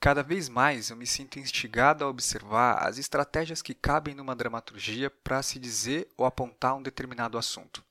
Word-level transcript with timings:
Cada 0.00 0.22
vez 0.22 0.48
mais 0.48 0.90
eu 0.90 0.96
me 0.96 1.06
sinto 1.06 1.40
instigado 1.40 2.04
a 2.04 2.08
observar 2.08 2.86
as 2.86 2.98
estratégias 2.98 3.60
que 3.60 3.74
cabem 3.74 4.14
numa 4.14 4.36
dramaturgia 4.36 5.10
para 5.10 5.42
se 5.42 5.58
dizer 5.58 6.08
ou 6.16 6.24
apontar 6.24 6.76
um 6.76 6.82
determinado 6.82 7.36
assunto. 7.36 7.84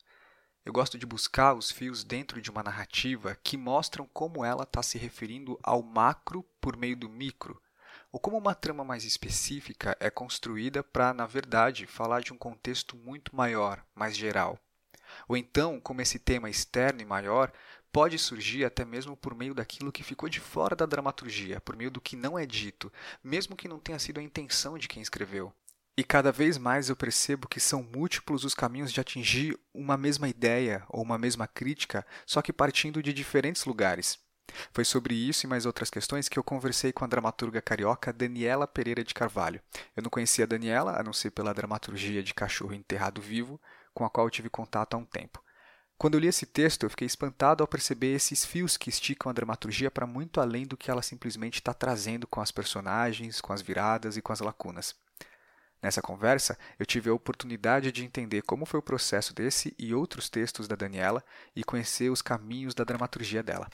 Eu 0.64 0.72
gosto 0.72 0.98
de 0.98 1.06
buscar 1.06 1.54
os 1.54 1.70
fios 1.70 2.06
dentro 2.06 2.42
de 2.42 2.50
uma 2.50 2.64
narrativa 2.64 3.38
que 3.44 3.58
mostram 3.58 4.08
como 4.14 4.46
ela 4.46 4.64
está 4.64 4.82
se 4.82 4.98
referindo 4.98 5.60
ao 5.62 5.84
macro 5.84 6.44
por 6.62 6.78
meio 6.78 6.96
do 6.96 7.10
micro, 7.10 7.62
ou 8.10 8.21
como 8.21 8.38
uma 8.38 8.55
trama 8.55 8.86
mais 8.86 9.04
específica 9.04 9.98
é 10.00 10.10
construída 10.10 10.82
para, 10.82 11.14
na 11.14 11.26
verdade, 11.26 11.86
falar 11.86 12.21
de 12.21 12.32
um 12.32 12.38
contexto 12.38 12.96
muito 12.96 13.36
maior, 13.36 13.84
mais 13.94 14.16
geral. 14.16 14.58
Ou 15.28 15.36
então, 15.36 15.80
como 15.80 16.02
esse 16.02 16.20
tema 16.20 16.50
externo 16.50 17.02
e 17.02 17.05
maior 17.05 17.52
pode 17.92 18.18
surgir 18.18 18.66
até 18.66 18.86
mesmo 18.86 19.16
por 19.16 19.36
meio 19.36 19.54
daquilo 19.54 19.92
que 19.92 20.04
ficou 20.04 20.30
de 20.30 20.40
fora 20.40 20.76
da 20.76 20.86
dramaturgia, 20.86 21.60
por 21.62 21.76
meio 21.76 21.92
do 21.92 22.02
que 22.02 22.16
não 22.16 22.38
é 22.38 22.46
dito, 22.46 22.92
mesmo 23.24 23.56
que 23.56 23.68
não 23.68 23.80
tenha 23.80 24.00
sido 24.00 24.20
a 24.20 24.23
intenção 24.23 24.78
de 24.78 24.88
quem 24.88 25.02
escreveu. 25.02 25.54
E 26.00 26.04
cada 26.04 26.31
vez 26.31 26.59
mais 26.59 26.90
eu 26.90 26.95
percebo 26.95 27.48
que 27.48 27.59
são 27.59 27.81
múltiplos 27.81 28.44
os 28.44 28.54
caminhos 28.54 28.94
de 28.94 29.02
atingir 29.02 29.59
uma 29.73 29.98
mesma 29.98 30.30
ideia 30.30 30.84
ou 30.90 31.02
uma 31.02 31.18
mesma 31.18 31.48
crítica, 31.48 32.05
só 32.23 32.40
que 32.40 32.54
partindo 32.54 33.02
de 33.02 33.12
diferentes 33.12 33.66
lugares. 33.66 34.20
Foi 34.72 34.86
sobre 34.86 35.16
isso 35.16 35.45
e 35.45 35.50
mais 35.50 35.66
outras 35.66 35.90
questões 35.90 36.30
que 36.30 36.38
eu 36.38 36.44
conversei 36.44 36.94
com 36.94 37.04
a 37.04 37.08
dramaturga 37.08 37.62
carioca 37.62 38.14
Daniela 38.14 38.67
Pereira 38.67 39.04
de 39.04 39.14
Carvalho. 39.14 39.59
Eu 39.95 40.04
não 40.04 40.09
conhecia 40.09 40.45
a 40.45 40.48
Daniela, 40.48 41.00
a 41.00 41.04
não 41.04 41.14
ser 41.14 41.31
pela 41.31 41.54
dramaturgia 41.54 42.22
de 42.22 42.34
Cachorro 42.34 42.73
Enterrado 42.73 43.20
Vivo, 43.20 43.59
com 43.94 44.06
a 44.06 44.09
qual 44.09 44.28
eu 44.28 44.31
tive 44.31 44.50
contato 44.50 44.94
há 44.94 44.98
um 44.98 45.06
tempo. 45.06 45.44
Quando 45.98 46.14
eu 46.14 46.20
li 46.20 46.28
esse 46.28 46.46
texto, 46.46 46.84
eu 46.84 46.92
fiquei 46.92 47.08
espantado 47.08 47.64
ao 47.64 47.68
perceber 47.68 48.14
esses 48.14 48.46
fios 48.46 48.78
que 48.78 48.90
esticam 48.90 49.32
a 49.32 49.34
dramaturgia 49.34 49.90
para 49.90 50.06
muito 50.06 50.40
além 50.40 50.64
do 50.64 50.78
que 50.78 50.92
ela 50.92 51.02
simplesmente 51.02 51.56
está 51.56 51.73
trazendo 51.73 52.28
com 52.28 52.40
as 52.40 52.52
personagens, 52.52 53.42
com 53.42 53.52
as 53.52 53.64
viradas 53.64 54.16
e 54.16 54.22
com 54.22 54.32
as 54.32 54.40
lacunas. 54.40 54.96
Nessa 55.81 56.02
conversa, 56.02 56.58
eu 56.78 56.86
tive 56.86 57.09
a 57.09 57.14
oportunidade 57.14 57.92
de 57.92 58.04
entender 58.04 58.44
como 58.44 58.66
foi 58.66 58.80
o 58.80 58.84
processo 58.84 59.34
desse 59.34 59.73
e 59.78 59.94
outros 59.94 60.30
textos 60.30 60.67
da 60.67 60.76
Daniela 60.76 61.23
e 61.56 61.64
conhecer 61.64 62.11
os 62.11 62.22
caminhos 62.22 62.76
da 62.76 62.84
dramaturgia 62.84 63.42
dela. 63.42 63.67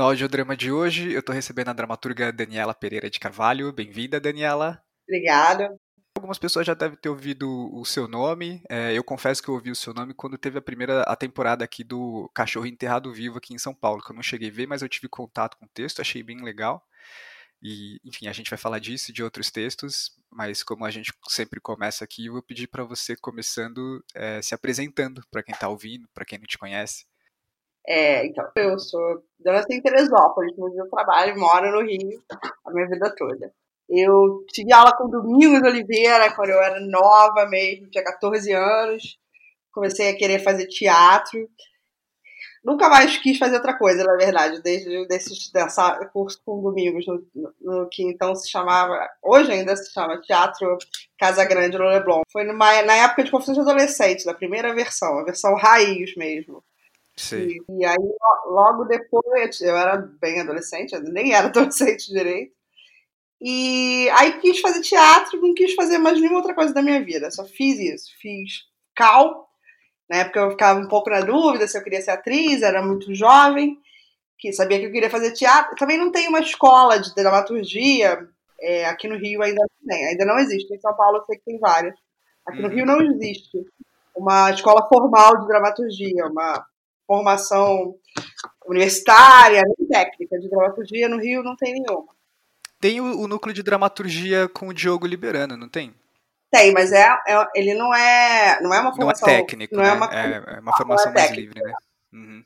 No 0.00 0.06
audiodrama 0.06 0.56
de 0.56 0.72
hoje, 0.72 1.12
eu 1.12 1.20
estou 1.20 1.34
recebendo 1.34 1.68
a 1.68 1.74
dramaturga 1.74 2.32
Daniela 2.32 2.72
Pereira 2.72 3.10
de 3.10 3.20
Carvalho. 3.20 3.70
Bem-vinda, 3.70 4.18
Daniela. 4.18 4.82
Obrigada. 5.06 5.78
Algumas 6.16 6.38
pessoas 6.38 6.66
já 6.66 6.72
devem 6.72 6.96
ter 6.96 7.10
ouvido 7.10 7.46
o 7.70 7.84
seu 7.84 8.08
nome. 8.08 8.62
É, 8.70 8.94
eu 8.94 9.04
confesso 9.04 9.42
que 9.42 9.50
eu 9.50 9.54
ouvi 9.54 9.70
o 9.70 9.76
seu 9.76 9.92
nome 9.92 10.14
quando 10.14 10.38
teve 10.38 10.56
a 10.56 10.62
primeira 10.62 11.02
a 11.02 11.14
temporada 11.14 11.62
aqui 11.62 11.84
do 11.84 12.30
Cachorro 12.34 12.64
Enterrado 12.64 13.12
Vivo 13.12 13.36
aqui 13.36 13.52
em 13.52 13.58
São 13.58 13.74
Paulo, 13.74 14.02
que 14.02 14.10
eu 14.10 14.16
não 14.16 14.22
cheguei 14.22 14.48
a 14.48 14.52
ver, 14.52 14.66
mas 14.66 14.80
eu 14.80 14.88
tive 14.88 15.06
contato 15.06 15.58
com 15.58 15.66
o 15.66 15.70
texto, 15.74 16.00
achei 16.00 16.22
bem 16.22 16.42
legal. 16.42 16.82
E, 17.62 18.00
enfim, 18.02 18.26
a 18.26 18.32
gente 18.32 18.48
vai 18.48 18.58
falar 18.58 18.78
disso 18.78 19.10
e 19.10 19.12
de 19.12 19.22
outros 19.22 19.50
textos, 19.50 20.12
mas 20.30 20.62
como 20.62 20.86
a 20.86 20.90
gente 20.90 21.12
sempre 21.28 21.60
começa 21.60 22.04
aqui, 22.04 22.24
eu 22.24 22.32
vou 22.32 22.42
pedir 22.42 22.68
para 22.68 22.84
você 22.84 23.14
começando 23.16 24.02
é, 24.14 24.40
se 24.40 24.54
apresentando 24.54 25.22
para 25.30 25.42
quem 25.42 25.52
está 25.52 25.68
ouvindo, 25.68 26.08
para 26.14 26.24
quem 26.24 26.38
não 26.38 26.46
te 26.46 26.56
conhece. 26.56 27.04
É, 27.86 28.26
então, 28.26 28.48
eu 28.56 28.78
sou 28.78 29.22
dona 29.38 29.64
em 29.70 29.80
Teresópolis, 29.80 30.54
mas 30.56 30.76
eu 30.76 30.88
trabalho 30.88 31.38
moro 31.38 31.72
no 31.72 31.82
Rio 31.82 32.22
a 32.64 32.70
minha 32.72 32.88
vida 32.88 33.12
toda. 33.16 33.52
Eu 33.88 34.44
tive 34.52 34.72
aula 34.72 34.96
com 34.96 35.10
Domingos 35.10 35.62
Oliveira 35.62 36.32
quando 36.34 36.50
eu 36.50 36.62
era 36.62 36.78
nova 36.80 37.46
mesmo, 37.48 37.90
tinha 37.90 38.04
14 38.04 38.52
anos. 38.52 39.18
Comecei 39.72 40.08
a 40.10 40.16
querer 40.16 40.38
fazer 40.40 40.66
teatro. 40.66 41.48
Nunca 42.62 42.88
mais 42.88 43.16
quis 43.16 43.38
fazer 43.38 43.56
outra 43.56 43.76
coisa, 43.76 44.04
na 44.04 44.16
verdade, 44.16 44.62
desde 44.62 45.06
desse 45.08 45.52
dessa 45.52 46.04
curso 46.12 46.40
com 46.44 46.60
Domingos, 46.62 47.06
no, 47.06 47.24
no, 47.60 47.88
que 47.88 48.02
então 48.02 48.34
se 48.34 48.50
chamava, 48.50 49.08
hoje 49.22 49.50
ainda 49.50 49.74
se 49.74 49.90
chama 49.92 50.20
Teatro 50.20 50.76
Casa 51.18 51.44
Grande 51.44 51.78
no 51.78 51.86
Leblon. 51.86 52.20
Foi 52.30 52.44
numa, 52.44 52.82
na 52.82 52.94
época 52.96 53.24
de 53.24 53.30
confissões 53.30 53.56
de 53.56 53.62
adolescente, 53.62 54.26
da 54.26 54.34
primeira 54.34 54.74
versão, 54.74 55.18
a 55.18 55.24
versão 55.24 55.54
raiz 55.54 56.14
mesmo. 56.16 56.62
Sim. 57.16 57.48
E, 57.48 57.80
e 57.80 57.84
aí, 57.84 57.96
logo 58.46 58.84
depois, 58.84 59.60
eu 59.60 59.76
era 59.76 59.96
bem 60.20 60.40
adolescente, 60.40 60.94
eu 60.94 61.02
nem 61.02 61.34
era 61.34 61.48
adolescente 61.48 62.08
direito. 62.12 62.52
E 63.40 64.08
aí 64.10 64.38
quis 64.40 64.60
fazer 64.60 64.82
teatro, 64.82 65.40
não 65.40 65.54
quis 65.54 65.74
fazer 65.74 65.96
mais 65.98 66.20
nenhuma 66.20 66.38
outra 66.38 66.54
coisa 66.54 66.74
da 66.74 66.82
minha 66.82 67.02
vida. 67.02 67.30
Só 67.30 67.44
fiz 67.44 67.78
isso. 67.78 68.10
Fiz 68.20 68.64
cal. 68.94 69.48
Na 70.08 70.18
época 70.18 70.40
eu 70.40 70.50
ficava 70.50 70.78
um 70.80 70.88
pouco 70.88 71.08
na 71.08 71.20
dúvida 71.20 71.66
se 71.66 71.78
eu 71.78 71.82
queria 71.82 72.02
ser 72.02 72.10
atriz, 72.10 72.62
era 72.62 72.82
muito 72.82 73.14
jovem, 73.14 73.78
que 74.38 74.52
sabia 74.52 74.78
que 74.78 74.86
eu 74.86 74.92
queria 74.92 75.08
fazer 75.08 75.32
teatro. 75.32 75.76
Também 75.76 75.96
não 75.96 76.10
tem 76.10 76.28
uma 76.28 76.40
escola 76.40 76.98
de 76.98 77.14
dramaturgia, 77.14 78.28
é, 78.60 78.84
aqui 78.86 79.08
no 79.08 79.16
Rio 79.16 79.40
ainda 79.42 79.60
não 79.60 79.88
tem, 79.88 80.08
ainda 80.08 80.24
não 80.26 80.38
existe. 80.38 80.74
Em 80.74 80.80
São 80.80 80.94
Paulo 80.94 81.18
eu 81.18 81.24
sei 81.24 81.38
que 81.38 81.44
tem 81.44 81.58
várias. 81.58 81.94
Aqui 82.46 82.60
no 82.60 82.68
uhum. 82.68 82.74
Rio 82.74 82.86
não 82.86 83.00
existe 83.00 83.64
uma 84.14 84.50
escola 84.50 84.86
formal 84.88 85.40
de 85.40 85.46
dramaturgia, 85.46 86.26
uma 86.26 86.66
formação 87.10 87.96
universitária, 88.64 89.62
nem 89.62 89.88
técnica 89.88 90.38
de 90.38 90.48
dramaturgia 90.48 91.08
no 91.08 91.18
Rio 91.18 91.42
não 91.42 91.56
tem 91.56 91.72
nenhuma. 91.72 92.06
Tem 92.80 93.00
o, 93.00 93.18
o 93.18 93.26
núcleo 93.26 93.52
de 93.52 93.64
dramaturgia 93.64 94.48
com 94.48 94.68
o 94.68 94.72
Diogo 94.74 95.08
Liberano, 95.08 95.56
não 95.56 95.68
tem? 95.68 95.92
Tem, 96.52 96.72
mas 96.72 96.92
é, 96.92 97.08
é, 97.26 97.46
ele 97.56 97.74
não 97.74 97.92
é 97.92 98.60
não 98.62 98.72
é 98.72 98.80
uma 98.80 98.94
formação 98.94 99.26
não 99.26 99.34
é 99.34 99.38
técnico, 99.38 99.74
não 99.74 99.82
é 99.82 99.86
né? 99.86 99.90
é 99.90 99.94
uma, 99.94 100.14
é, 100.14 100.54
é 100.56 100.60
uma 100.60 100.76
formação 100.76 101.12
mais 101.12 101.30
livre, 101.32 101.60
né? 101.60 101.72
Uhum. 102.12 102.44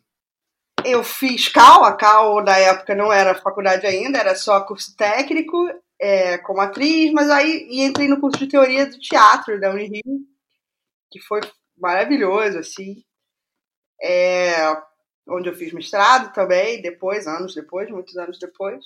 Eu 0.83 1.05
fiz 1.05 1.49
Cal, 1.49 1.85
a 1.85 1.95
Cal 1.95 2.43
da 2.43 2.59
época 2.59 2.95
não 2.95 3.13
era 3.13 3.35
faculdade 3.35 3.87
ainda, 3.87 4.19
era 4.19 4.35
só 4.35 4.63
curso 4.63 4.97
técnico 4.97 5.57
é, 6.01 6.39
como 6.39 6.61
atriz, 6.63 7.13
mas 7.13 7.29
aí 7.29 7.67
e 7.71 7.83
entrei 7.83 8.09
no 8.09 8.21
curso 8.21 8.39
de 8.39 8.49
teoria 8.49 8.87
do 8.87 8.99
teatro 8.99 9.61
da 9.61 9.71
Unirio, 9.71 10.03
que 11.11 11.21
foi 11.21 11.41
maravilhoso, 11.77 12.59
assim 12.59 13.05
é, 14.03 14.55
onde 15.29 15.49
eu 15.49 15.55
fiz 15.55 15.73
mestrado 15.73 16.33
também, 16.33 16.83
depois, 16.83 17.27
anos 17.27 17.55
depois, 17.55 17.89
muitos 17.91 18.17
anos 18.17 18.39
depois. 18.39 18.85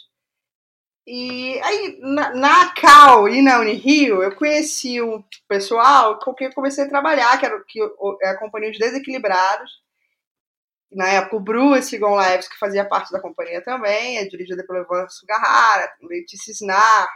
E 1.06 1.58
aí, 1.62 1.98
na, 2.02 2.34
na 2.34 2.74
Cal 2.74 3.28
e 3.28 3.40
na 3.40 3.60
Unirio, 3.60 4.22
eu 4.22 4.36
conheci 4.36 5.00
um 5.00 5.24
pessoal 5.48 6.18
com 6.18 6.34
quem 6.34 6.48
eu 6.48 6.52
comecei 6.52 6.84
a 6.84 6.88
trabalhar, 6.88 7.38
que 7.38 7.46
era 7.46 7.64
que, 7.66 7.80
é 8.22 8.28
a 8.28 8.38
Companhia 8.38 8.70
de 8.70 8.78
Desequilibrados. 8.78 9.70
Na 10.92 11.08
época, 11.08 11.36
o 11.36 11.40
Bruce 11.40 11.96
Gon 11.98 12.16
Leves, 12.16 12.48
que 12.48 12.58
fazia 12.58 12.86
parte 12.86 13.10
da 13.10 13.20
companhia 13.20 13.62
também, 13.62 14.18
é 14.18 14.26
dirigida 14.26 14.64
pelo 14.66 14.80
Ivan 14.80 15.08
Sugarrara, 15.08 15.90
Letícia 16.02 16.52
Snar, 16.52 17.08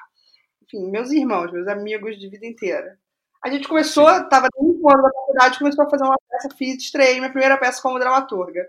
enfim, 0.62 0.90
meus 0.90 1.10
irmãos, 1.10 1.52
meus 1.52 1.68
amigos 1.68 2.18
de 2.18 2.28
vida 2.30 2.46
inteira. 2.46 2.98
A 3.44 3.50
gente 3.50 3.66
começou, 3.66 4.08
estava 4.08 4.46
no 4.56 4.68
último 4.68 4.88
ano 4.88 5.02
da 5.02 5.10
faculdade, 5.10 5.58
começou 5.58 5.84
a 5.84 5.90
fazer 5.90 6.04
uma 6.04 6.16
peça, 6.30 6.48
fiz, 6.56 6.82
estreiei 6.82 7.18
minha 7.18 7.30
primeira 7.30 7.58
peça 7.58 7.82
como 7.82 7.98
dramaturga. 7.98 8.64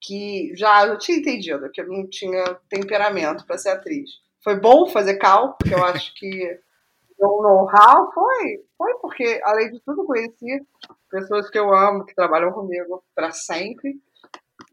Que 0.00 0.52
já 0.56 0.86
eu 0.86 0.98
tinha 0.98 1.18
entendido 1.18 1.70
que 1.70 1.80
eu 1.80 1.86
não 1.86 2.08
tinha 2.08 2.58
temperamento 2.68 3.46
para 3.46 3.56
ser 3.56 3.70
atriz. 3.70 4.10
Foi 4.42 4.58
bom 4.58 4.88
fazer 4.88 5.16
cal, 5.16 5.54
porque 5.54 5.74
eu 5.74 5.82
acho 5.84 6.12
que 6.14 6.60
o 7.18 7.42
know-how 7.42 8.12
foi, 8.12 8.64
foi 8.76 8.94
porque, 9.00 9.40
além 9.44 9.70
de 9.70 9.80
tudo, 9.80 10.04
conheci 10.04 10.66
pessoas 11.10 11.48
que 11.48 11.58
eu 11.58 11.72
amo, 11.72 12.04
que 12.04 12.14
trabalham 12.14 12.52
comigo 12.52 13.02
para 13.14 13.30
sempre. 13.30 13.94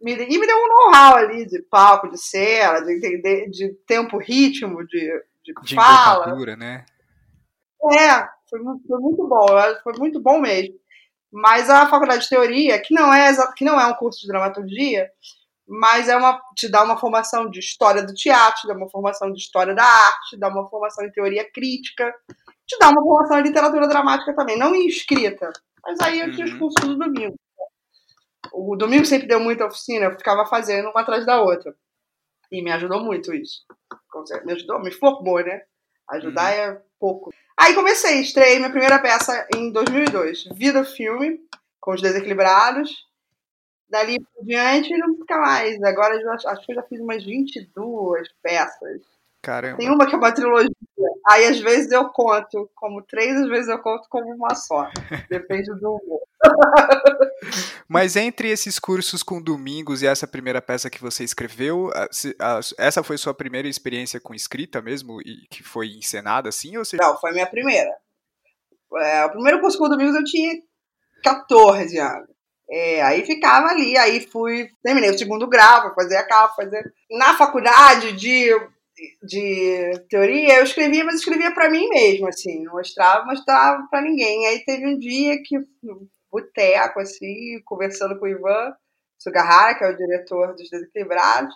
Me, 0.01 0.13
e 0.13 0.39
me 0.39 0.47
deu 0.47 0.57
um 0.57 0.67
know-how 0.67 1.15
ali 1.17 1.45
de 1.45 1.61
palco, 1.61 2.09
de 2.09 2.17
cena, 2.17 2.81
de 2.81 2.97
entender, 2.97 3.49
de 3.49 3.69
tempo, 3.85 4.17
ritmo, 4.17 4.85
de, 4.85 5.23
de, 5.43 5.53
de 5.63 5.75
fala. 5.75 6.25
né? 6.57 6.85
É, 7.93 8.27
foi, 8.51 8.59
foi 8.87 8.99
muito 8.99 9.27
bom, 9.27 9.45
foi 9.81 9.93
muito 9.97 10.19
bom 10.21 10.41
mesmo. 10.41 10.75
Mas 11.31 11.69
a 11.69 11.87
faculdade 11.87 12.23
de 12.23 12.29
teoria, 12.29 12.79
que 12.81 12.93
não 12.93 13.11
é 13.13 13.33
que 13.55 13.63
não 13.63 13.79
é 13.79 13.87
um 13.87 13.93
curso 13.93 14.19
de 14.19 14.27
dramaturgia, 14.27 15.09
mas 15.65 16.09
é 16.09 16.17
uma 16.17 16.41
te 16.55 16.67
dá 16.67 16.83
uma 16.83 16.97
formação 16.97 17.49
de 17.49 17.59
história 17.59 18.03
do 18.05 18.13
teatro, 18.13 18.61
te 18.61 18.67
dá 18.67 18.73
uma 18.73 18.89
formação 18.89 19.31
de 19.31 19.39
história 19.39 19.73
da 19.73 19.83
arte, 19.83 20.31
te 20.31 20.37
dá 20.37 20.49
uma 20.49 20.69
formação 20.69 21.05
em 21.05 21.11
teoria 21.11 21.49
crítica, 21.49 22.13
te 22.67 22.77
dá 22.77 22.89
uma 22.89 23.01
formação 23.01 23.39
em 23.39 23.43
literatura 23.43 23.87
dramática 23.87 24.35
também, 24.35 24.57
não 24.57 24.75
em 24.75 24.85
escrita. 24.85 25.49
Mas 25.83 25.99
aí 26.01 26.19
eu 26.19 26.31
tinha 26.33 26.45
os 26.45 26.51
uhum. 26.51 26.59
cursos 26.59 26.85
do 26.85 26.97
domingo. 26.97 27.35
O 28.51 28.75
domingo 28.75 29.05
sempre 29.05 29.27
deu 29.27 29.39
muita 29.39 29.65
oficina, 29.65 30.07
eu 30.07 30.17
ficava 30.17 30.45
fazendo 30.45 30.89
uma 30.89 31.01
atrás 31.01 31.25
da 31.25 31.41
outra. 31.41 31.73
E 32.51 32.61
me 32.61 32.71
ajudou 32.73 33.01
muito 33.01 33.33
isso. 33.33 33.63
Me 34.43 34.51
ajudou, 34.51 34.81
me 34.81 34.91
formou, 34.91 35.41
né? 35.41 35.61
Ajudar 36.09 36.51
uhum. 36.51 36.59
é 36.59 36.81
pouco. 36.99 37.31
Aí 37.63 37.75
comecei, 37.75 38.21
estreiei 38.21 38.57
minha 38.57 38.71
primeira 38.71 38.97
peça 38.99 39.47
em 39.55 39.71
2002, 39.71 40.45
Vida 40.55 40.83
Filme, 40.83 41.39
com 41.79 41.91
os 41.91 42.01
Desequilibrados. 42.01 42.89
dali 43.87 44.19
por 44.19 44.43
diante 44.43 44.97
não 44.97 45.15
fica 45.15 45.37
mais. 45.37 45.79
Agora 45.83 46.15
acho 46.33 46.65
que 46.65 46.71
eu 46.71 46.75
já 46.77 46.81
fiz 46.81 46.99
umas 46.99 47.23
22 47.23 48.27
peças. 48.41 49.03
Caramba. 49.41 49.77
Tem 49.77 49.89
uma 49.89 50.05
que 50.05 50.13
é 50.13 50.17
uma 50.17 50.31
trilogia. 50.31 50.69
Aí 51.29 51.45
às 51.45 51.59
vezes 51.59 51.91
eu 51.91 52.05
conto 52.09 52.69
como 52.75 53.01
três, 53.01 53.35
às 53.41 53.47
vezes 53.47 53.67
eu 53.69 53.79
conto 53.79 54.07
como 54.09 54.31
uma 54.33 54.53
só. 54.53 54.87
Depende 55.29 55.71
do 55.79 55.95
humor. 55.95 56.21
Mas 57.87 58.15
entre 58.15 58.49
esses 58.49 58.77
cursos 58.77 59.23
com 59.23 59.41
domingos 59.41 60.01
e 60.01 60.07
essa 60.07 60.27
primeira 60.27 60.61
peça 60.61 60.89
que 60.89 61.01
você 61.01 61.23
escreveu, 61.23 61.89
essa 62.77 63.03
foi 63.03 63.17
sua 63.17 63.33
primeira 63.33 63.67
experiência 63.67 64.19
com 64.19 64.33
escrita 64.33 64.81
mesmo 64.81 65.19
e 65.21 65.47
que 65.49 65.63
foi 65.63 65.87
encenada 65.87 66.49
assim? 66.49 66.77
Ou 66.77 66.85
seja... 66.85 67.01
Não, 67.01 67.17
foi 67.17 67.31
minha 67.31 67.47
primeira. 67.47 67.91
É, 68.97 69.25
o 69.25 69.31
primeiro 69.31 69.59
curso 69.59 69.77
com 69.77 69.89
domingos 69.89 70.15
eu 70.15 70.23
tinha 70.23 70.53
14 71.23 71.97
anos. 71.97 72.29
É, 72.69 73.01
aí 73.01 73.25
ficava 73.25 73.67
ali, 73.67 73.97
aí 73.97 74.25
fui, 74.27 74.69
terminei 74.81 75.09
o 75.09 75.17
segundo 75.17 75.47
grau, 75.47 75.93
fazer 75.93 76.15
a 76.15 76.25
capa, 76.25 76.55
fazer. 76.55 76.93
Na 77.09 77.35
faculdade 77.35 78.13
de, 78.13 78.49
de 79.23 79.91
teoria, 80.09 80.57
eu 80.57 80.63
escrevia, 80.63 81.03
mas 81.03 81.15
escrevia 81.15 81.53
para 81.53 81.69
mim 81.69 81.87
mesmo, 81.89 82.27
assim, 82.27 82.63
não 82.63 82.73
mostrava, 82.73 83.25
mostrava 83.25 83.87
para 83.89 84.01
ninguém. 84.01 84.47
Aí 84.47 84.63
teve 84.63 84.87
um 84.87 84.97
dia 84.97 85.41
que 85.43 85.57
boteco, 86.31 86.99
assim, 86.99 87.61
conversando 87.65 88.17
com 88.17 88.25
o 88.25 88.29
Ivan 88.29 88.73
Sugahara, 89.19 89.77
que 89.77 89.83
é 89.83 89.89
o 89.89 89.97
diretor 89.97 90.55
dos 90.55 90.69
Desequilibrados. 90.69 91.53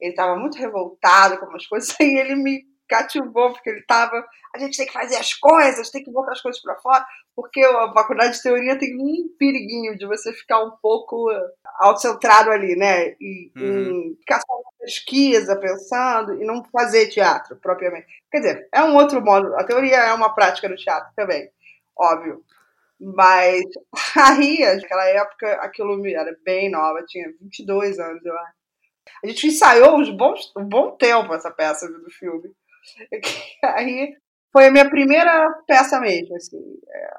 Ele 0.00 0.10
estava 0.10 0.36
muito 0.36 0.58
revoltado 0.58 1.38
com 1.38 1.46
umas 1.46 1.66
coisas, 1.66 1.94
e 2.00 2.18
ele 2.18 2.34
me 2.34 2.64
cativou, 2.88 3.52
porque 3.52 3.70
ele 3.70 3.80
estava. 3.80 4.24
A 4.54 4.58
gente 4.58 4.76
tem 4.76 4.86
que 4.86 4.92
fazer 4.92 5.16
as 5.16 5.34
coisas, 5.34 5.90
tem 5.90 6.04
que 6.04 6.10
botar 6.10 6.32
as 6.32 6.40
coisas 6.40 6.60
para 6.60 6.76
fora, 6.76 7.04
porque 7.34 7.60
a 7.60 7.92
faculdade 7.92 8.36
de 8.36 8.42
teoria 8.42 8.78
tem 8.78 8.96
um 8.96 9.28
periguinho 9.38 9.96
de 9.96 10.06
você 10.06 10.32
ficar 10.32 10.62
um 10.62 10.70
pouco 10.82 11.28
autocentrado 11.78 12.50
ali, 12.50 12.76
né? 12.76 13.14
E, 13.20 13.50
uhum. 13.56 14.16
ficar 14.20 14.40
só 14.40 14.54
na 14.56 14.78
pesquisa, 14.80 15.56
pensando, 15.56 16.40
e 16.40 16.44
não 16.44 16.64
fazer 16.64 17.08
teatro 17.08 17.56
propriamente. 17.56 18.06
Quer 18.30 18.38
dizer, 18.38 18.68
é 18.72 18.82
um 18.82 18.96
outro 18.96 19.20
modo. 19.20 19.54
A 19.56 19.64
teoria 19.64 19.96
é 19.96 20.12
uma 20.12 20.34
prática 20.34 20.68
do 20.68 20.76
teatro 20.76 21.12
também, 21.16 21.50
óbvio. 21.98 22.44
Mas 23.00 23.62
aí, 24.16 24.60
naquela 24.60 25.06
época, 25.06 25.52
aquilo 25.54 25.96
me 25.96 26.14
era 26.14 26.36
bem 26.44 26.70
nova, 26.70 27.04
tinha 27.06 27.32
22 27.40 27.98
anos, 27.98 28.24
eu 28.24 28.36
acho. 28.38 28.64
A 29.22 29.26
gente 29.26 29.46
ensaiou 29.46 29.98
uns 29.98 30.10
bons, 30.10 30.52
um 30.56 30.64
bom 30.64 30.96
tempo 30.96 31.34
essa 31.34 31.50
peça 31.50 31.86
do 31.88 32.10
filme. 32.10 32.50
Aí 33.62 34.16
foi 34.52 34.66
a 34.66 34.70
minha 34.70 34.88
primeira 34.88 35.50
peça 35.66 36.00
mesmo, 36.00 36.36
assim, 36.36 36.58
é, 36.88 37.14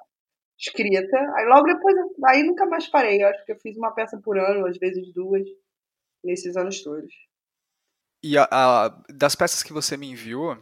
escrita. 0.58 1.18
Aí 1.36 1.46
logo 1.46 1.66
depois, 1.66 1.96
aí 2.26 2.44
nunca 2.44 2.66
mais 2.66 2.88
parei. 2.88 3.22
Eu 3.22 3.28
acho 3.28 3.46
que 3.46 3.52
eu 3.52 3.60
fiz 3.60 3.78
uma 3.78 3.94
peça 3.94 4.18
por 4.18 4.38
ano, 4.38 4.66
às 4.66 4.78
vezes 4.78 5.14
duas, 5.14 5.44
nesses 6.24 6.56
anos 6.56 6.82
todos. 6.82 7.14
E 8.24 8.38
a, 8.38 8.48
a, 8.52 9.04
das 9.10 9.36
peças 9.36 9.62
que 9.62 9.74
você 9.74 9.98
me 9.98 10.10
enviou, 10.10 10.58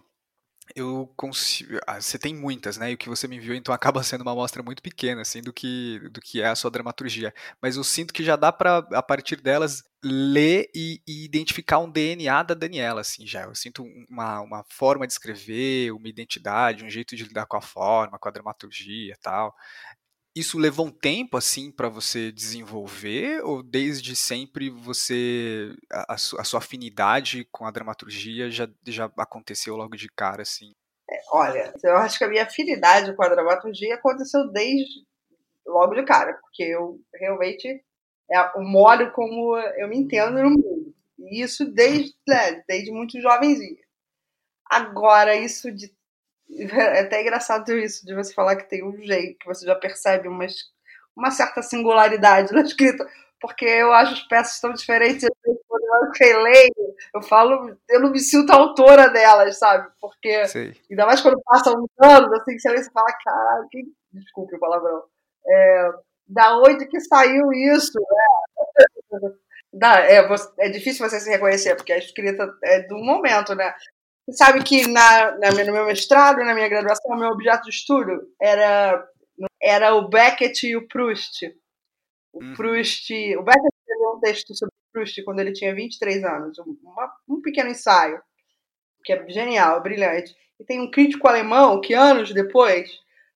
eu 0.75 1.11
consigo. 1.15 1.77
Ah, 1.87 1.99
você 1.99 2.17
tem 2.17 2.33
muitas, 2.33 2.77
né? 2.77 2.91
E 2.91 2.93
o 2.95 2.97
que 2.97 3.09
você 3.09 3.27
me 3.27 3.37
enviou, 3.37 3.55
então 3.55 3.73
acaba 3.75 4.03
sendo 4.03 4.21
uma 4.21 4.31
amostra 4.31 4.63
muito 4.63 4.81
pequena, 4.81 5.21
assim, 5.21 5.41
do 5.41 5.53
que, 5.53 5.99
do 6.11 6.21
que 6.21 6.41
é 6.41 6.47
a 6.47 6.55
sua 6.55 6.71
dramaturgia. 6.71 7.33
Mas 7.61 7.75
eu 7.75 7.83
sinto 7.83 8.13
que 8.13 8.23
já 8.23 8.35
dá 8.35 8.51
para, 8.51 8.77
a 8.77 9.03
partir 9.03 9.41
delas, 9.41 9.83
ler 10.03 10.69
e, 10.73 11.01
e, 11.07 11.25
identificar 11.25 11.79
um 11.79 11.89
DNA 11.89 12.43
da 12.43 12.53
Daniela, 12.53 13.01
assim, 13.01 13.25
já. 13.27 13.43
Eu 13.43 13.55
sinto 13.55 13.83
uma, 14.09 14.41
uma 14.41 14.65
forma 14.69 15.05
de 15.07 15.13
escrever, 15.13 15.91
uma 15.91 16.07
identidade, 16.07 16.83
um 16.83 16.89
jeito 16.89 17.15
de 17.15 17.23
lidar 17.23 17.45
com 17.45 17.57
a 17.57 17.61
forma, 17.61 18.19
com 18.19 18.29
a 18.29 18.31
dramaturgia 18.31 19.17
tal 19.21 19.53
isso 20.35 20.57
levou 20.57 20.87
um 20.87 20.91
tempo 20.91 21.37
assim 21.37 21.71
para 21.71 21.89
você 21.89 22.31
desenvolver 22.31 23.43
ou 23.43 23.61
desde 23.61 24.15
sempre 24.15 24.69
você 24.69 25.75
a, 25.91 26.13
a, 26.13 26.17
sua 26.17 26.59
afinidade 26.59 27.47
com 27.51 27.65
a 27.65 27.71
dramaturgia 27.71 28.49
já, 28.49 28.67
já 28.87 29.11
aconteceu 29.17 29.75
logo 29.75 29.95
de 29.95 30.07
cara 30.09 30.41
assim? 30.41 30.71
É, 31.09 31.19
olha, 31.31 31.73
eu 31.83 31.97
acho 31.97 32.17
que 32.17 32.23
a 32.23 32.29
minha 32.29 32.43
afinidade 32.43 33.15
com 33.15 33.23
a 33.23 33.29
dramaturgia 33.29 33.93
aconteceu 33.95 34.51
desde 34.51 35.05
logo 35.65 35.93
de 35.93 36.03
cara, 36.03 36.33
porque 36.33 36.63
eu 36.63 36.99
realmente 37.13 37.83
é 38.31 38.41
o 38.57 38.61
modo 38.61 39.11
como 39.11 39.57
eu 39.77 39.87
me 39.87 39.97
entendo 39.97 40.41
no 40.41 40.49
mundo. 40.49 40.95
E 41.19 41.41
isso 41.41 41.65
desde, 41.71 42.15
né, 42.27 42.63
desde 42.67 42.91
muito 42.91 43.21
jovenzinha. 43.21 43.81
Agora, 44.69 45.35
isso 45.35 45.71
de 45.71 45.93
é 46.59 47.01
até 47.01 47.21
engraçado 47.21 47.77
isso, 47.77 48.05
de 48.05 48.13
você 48.13 48.33
falar 48.33 48.55
que 48.55 48.69
tem 48.69 48.83
um 48.83 48.97
jeito, 48.97 49.39
que 49.39 49.47
você 49.47 49.65
já 49.65 49.75
percebe 49.75 50.27
uma, 50.27 50.45
uma 51.15 51.31
certa 51.31 51.61
singularidade 51.61 52.53
na 52.53 52.61
escrita, 52.61 53.05
porque 53.39 53.65
eu 53.65 53.91
acho 53.91 54.13
as 54.13 54.27
peças 54.27 54.59
tão 54.59 54.73
diferentes, 54.73 55.27
quando 55.67 55.83
eu 56.21 56.41
leio, 56.41 56.95
eu 57.13 57.21
falo, 57.21 57.77
eu 57.89 57.99
não 57.99 58.11
me 58.11 58.19
sinto 58.19 58.51
autora 58.51 59.09
delas, 59.09 59.57
sabe? 59.59 59.91
Porque, 59.99 60.47
Sei. 60.47 60.73
ainda 60.89 61.05
mais 61.05 61.21
quando 61.21 61.41
passam 61.43 61.73
uns 61.73 61.89
anos, 62.01 62.31
assim, 62.33 62.57
você 62.57 62.69
e 62.73 62.91
fala, 62.91 63.11
caralho, 63.23 63.67
que... 63.69 63.83
desculpe 64.13 64.55
o 64.55 64.59
palavrão, 64.59 65.03
é, 65.45 65.89
da 66.27 66.57
onde 66.57 66.87
que 66.87 66.99
saiu 67.01 67.51
isso? 67.51 67.99
É, 67.99 69.17
da, 69.73 69.99
é, 70.05 70.25
é 70.59 70.69
difícil 70.69 71.07
você 71.07 71.19
se 71.19 71.29
reconhecer, 71.29 71.75
porque 71.75 71.91
a 71.91 71.97
escrita 71.97 72.49
é 72.63 72.81
do 72.87 72.97
momento, 72.97 73.53
né? 73.55 73.73
Você 74.25 74.37
sabe 74.37 74.63
que 74.63 74.87
na, 74.87 75.37
na, 75.37 75.51
no 75.51 75.73
meu 75.73 75.85
mestrado, 75.85 76.37
na 76.43 76.53
minha 76.53 76.69
graduação, 76.69 77.15
o 77.15 77.19
meu 77.19 77.29
objeto 77.29 77.63
de 77.63 77.71
estudo 77.71 78.21
era, 78.41 79.05
era 79.61 79.95
o 79.95 80.07
Beckett 80.07 80.65
e 80.65 80.77
o 80.77 80.87
Proust. 80.87 81.53
O 82.31 82.41
uhum. 82.41 82.53
Proust. 82.53 83.11
O 83.37 83.43
Beckett 83.43 83.75
escreveu 83.79 84.11
um 84.15 84.19
texto 84.19 84.55
sobre 84.55 84.73
o 84.73 84.93
Proust 84.93 85.23
quando 85.23 85.39
ele 85.39 85.51
tinha 85.51 85.75
23 85.75 86.23
anos, 86.23 86.57
uma, 86.59 87.13
um 87.27 87.41
pequeno 87.41 87.69
ensaio, 87.69 88.21
que 89.03 89.11
é 89.11 89.29
genial, 89.29 89.83
brilhante. 89.83 90.33
E 90.57 90.63
tem 90.63 90.79
um 90.79 90.89
crítico 90.89 91.27
alemão 91.27 91.81
que, 91.81 91.93
anos 91.93 92.33
depois, 92.33 92.89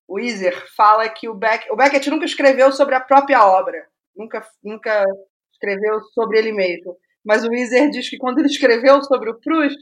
o 0.08 0.18
Iser, 0.18 0.74
fala 0.74 1.10
que 1.10 1.28
o, 1.28 1.34
Beck, 1.34 1.70
o 1.70 1.76
Beckett 1.76 2.10
nunca 2.10 2.26
escreveu 2.26 2.72
sobre 2.72 2.96
a 2.96 3.02
própria 3.02 3.46
obra, 3.46 3.86
nunca, 4.16 4.48
nunca 4.64 5.04
escreveu 5.52 6.02
sobre 6.14 6.40
ele 6.40 6.54
mesmo. 6.54 6.96
Mas 7.26 7.44
o 7.44 7.54
Iser 7.54 7.90
diz 7.90 8.10
que 8.10 8.18
quando 8.18 8.40
ele 8.40 8.48
escreveu 8.48 9.04
sobre 9.04 9.30
o 9.30 9.38
Proust, 9.42 9.78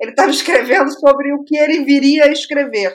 ele 0.00 0.10
estava 0.10 0.30
escrevendo 0.30 0.90
sobre 0.98 1.32
o 1.32 1.44
que 1.44 1.56
ele 1.56 1.84
viria 1.84 2.24
a 2.24 2.32
escrever, 2.32 2.94